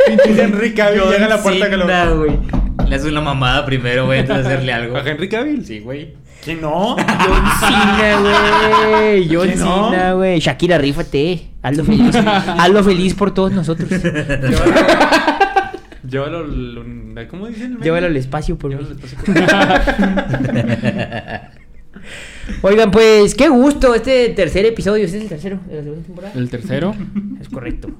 Pinche 0.06 0.42
Henry 0.42 0.74
Cavill 0.74 1.02
llega 1.10 1.26
a 1.26 1.28
la 1.28 1.42
puerta 1.42 1.68
que 1.70 1.76
lo. 1.76 1.86
Güey. 2.18 2.38
Le 2.88 2.94
hace 2.96 3.08
una 3.08 3.20
mamada 3.20 3.64
primero, 3.66 4.06
güey, 4.06 4.20
antes 4.20 4.36
de 4.36 4.42
hacerle 4.42 4.72
algo. 4.72 4.96
¿A 4.96 5.00
Henry 5.00 5.28
Cavill? 5.28 5.64
Sí, 5.66 5.80
güey. 5.80 6.14
¿Que 6.44 6.54
no? 6.54 6.94
John 6.96 7.44
Cena, 7.58 8.16
güey. 8.92 9.28
John 9.34 9.48
¿Que 9.48 9.56
no? 9.56 9.90
Cena, 9.90 10.12
güey. 10.12 10.38
Shakira, 10.38 10.78
rífate. 10.78 11.48
Hazlo 11.62 11.84
feliz. 11.84 12.14
Hazlo 12.16 12.84
feliz 12.84 13.14
por 13.14 13.34
todos 13.34 13.50
nosotros. 13.52 13.88
Llévalo. 16.08 16.38
al- 16.38 17.26
¿Cómo 17.28 17.48
dicen? 17.48 17.78
Llévalo 17.80 18.06
al 18.06 18.16
espacio 18.16 18.56
por 18.56 18.70
Llévalo 18.70 18.90
mí. 18.90 18.94
al 18.94 19.04
espacio 19.04 19.18
por 19.24 19.34
mí. 20.54 20.60
Oigan, 22.62 22.90
pues, 22.90 23.34
qué 23.34 23.48
gusto 23.48 23.94
este 23.94 24.28
tercer 24.30 24.66
episodio. 24.66 25.04
Este 25.04 25.18
es 25.18 25.22
el 25.24 25.28
tercero 25.28 25.60
de 25.66 25.76
la 25.76 25.82
segunda 25.82 26.04
temporada. 26.04 26.34
El 26.34 26.50
tercero. 26.50 26.94
Es 27.40 27.48
correcto. 27.50 27.90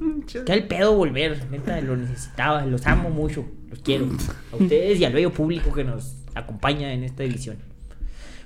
Qué 0.44 0.52
el 0.52 0.66
pedo 0.66 0.96
volver. 0.96 1.46
Neta, 1.50 1.80
lo 1.80 1.96
necesitaba. 1.96 2.64
Los 2.64 2.86
amo 2.86 3.11
mucho. 3.11 3.44
Los 3.70 3.80
quiero. 3.80 4.09
A 4.52 4.57
ustedes 4.57 4.98
y 4.98 5.04
al 5.04 5.12
bello 5.12 5.32
público 5.32 5.72
que 5.72 5.84
nos 5.84 6.16
acompaña 6.34 6.92
en 6.92 7.04
esta 7.04 7.22
edición. 7.22 7.57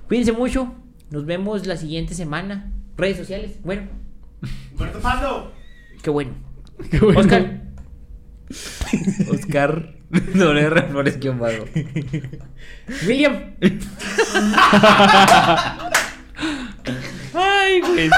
Cuídense 0.09 0.33
mucho. 0.33 0.75
Nos 1.11 1.25
vemos 1.25 1.67
la 1.67 1.77
siguiente 1.77 2.15
semana. 2.15 2.73
Redes 2.97 3.17
sociales. 3.17 3.53
Bueno, 3.65 3.83
Humberto 4.73 5.01
Pando. 5.01 5.53
qué 6.03 6.11
bueno. 6.11 6.33
Qué 6.91 6.99
bueno. 6.99 7.21
Oscar. 7.21 7.63
Oscar 9.31 9.95
R 10.13 10.83
Flores 10.89 11.17
que 11.17 11.31
bajo. 11.31 11.65
William. 13.07 13.55
Ay, 17.35 17.81
güey, 17.81 18.07
es 18.07 18.13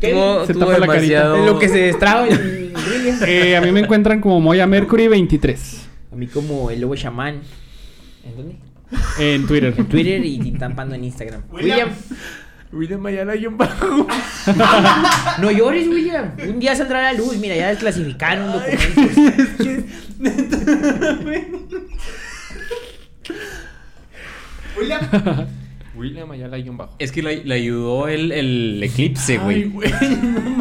que 0.00 0.14
Se 0.46 0.54
tapa 0.54 0.78
la 0.78 0.86
carita. 0.86 1.36
lo 1.36 1.58
que 1.58 1.68
se 1.68 1.78
destraba 1.78 2.26
el 2.28 2.72
William. 2.90 3.18
Eh, 3.26 3.56
a 3.56 3.60
mí 3.60 3.72
me 3.72 3.80
encuentran 3.80 4.20
como 4.20 4.40
Moya 4.40 4.66
Mercury 4.66 5.08
23 5.08 5.88
A 6.12 6.16
mí 6.16 6.26
como 6.26 6.70
el 6.70 6.80
lobo 6.80 6.94
chamán. 6.96 7.40
¿En 8.24 8.36
dónde? 8.36 8.56
en 9.18 9.46
Twitter. 9.46 9.74
En 9.76 9.86
Twitter 9.86 10.24
y 10.24 10.38
Tintán 10.38 10.74
Pando 10.76 10.94
en 10.94 11.04
Instagram. 11.04 11.42
William. 11.50 11.78
William 11.78 11.90
Ayala 13.06 13.36
y 13.36 13.46
un 13.46 13.56
bajo. 13.56 14.06
No 15.40 15.50
llores, 15.50 15.86
William. 15.88 16.32
Un 16.48 16.58
día 16.60 16.74
saldrá 16.76 17.02
la 17.02 17.12
luz. 17.12 17.36
Mira, 17.36 17.54
ya 17.56 17.68
desclasificaron 17.68 18.52
documentos. 18.52 20.18
William. 24.78 25.00
William 25.94 26.30
Ayala 26.30 26.58
y 26.58 26.68
un 26.68 26.76
bajo. 26.76 26.94
Es 26.98 27.10
que 27.10 27.22
le, 27.22 27.42
le 27.44 27.54
ayudó 27.54 28.08
el, 28.08 28.30
el 28.32 28.82
eclipse, 28.82 29.38
güey. 29.38 29.72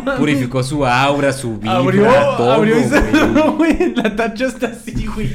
no. 0.05 0.15
Purificó 0.17 0.63
su 0.63 0.85
aura, 0.85 1.33
su 1.33 1.57
vibra, 1.57 1.75
Abrió, 1.77 2.05
todo, 2.37 2.51
abrió 2.53 2.77
y 2.79 2.83
güey. 2.83 3.01
cerró, 3.01 3.51
güey. 3.53 3.93
La 3.95 4.15
tacha 4.15 4.45
está 4.45 4.67
así, 4.67 5.05
güey. 5.07 5.29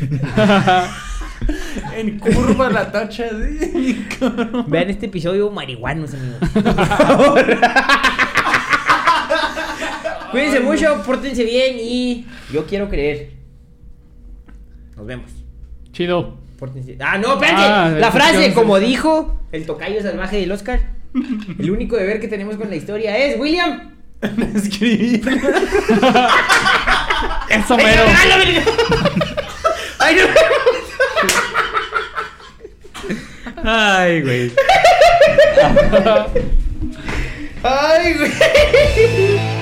en 1.97 2.19
curva 2.19 2.71
la 2.71 2.91
tacha, 2.91 3.27
así. 3.27 4.07
cabrón. 4.19 4.65
Vean 4.69 4.91
este 4.91 5.07
episodio 5.07 5.51
marihuanos, 5.51 6.15
amigos. 6.15 6.39
Por 6.53 6.77
favor. 6.77 7.59
Cuídense 10.31 10.61
mucho, 10.61 11.03
pórtense 11.05 11.45
bien 11.45 11.77
y 11.81 12.27
yo 12.53 12.67
quiero 12.67 12.89
creer. 12.89 13.33
Nos 14.97 15.07
vemos. 15.07 15.31
Chido. 15.93 16.39
Pórtense. 16.59 16.97
Ah, 17.01 17.19
no, 17.19 17.35
espérate. 17.35 17.63
Ah, 17.63 17.89
la 17.99 18.13
frase, 18.13 18.53
como 18.53 18.79
dijo 18.79 19.41
el 19.51 19.67
tocayo 19.67 20.03
salvaje 20.03 20.37
del 20.37 20.53
Oscar. 20.53 20.81
El 21.59 21.71
único 21.71 21.97
deber 21.97 22.21
que 22.21 22.29
tenemos 22.29 22.57
con 22.57 22.71
la 22.71 22.77
historia 22.77 23.17
es 23.17 23.39
William. 23.41 23.95
Escribí. 24.55 25.21
Eso 27.49 27.75
¡Ay, 27.75 27.85
mero. 27.85 28.03
¡Ay, 29.99 30.17
no! 30.17 30.23
Ay, 33.65 34.23
güey. 34.23 34.53
¡Ay, 37.63 38.15
güey! 38.15 39.60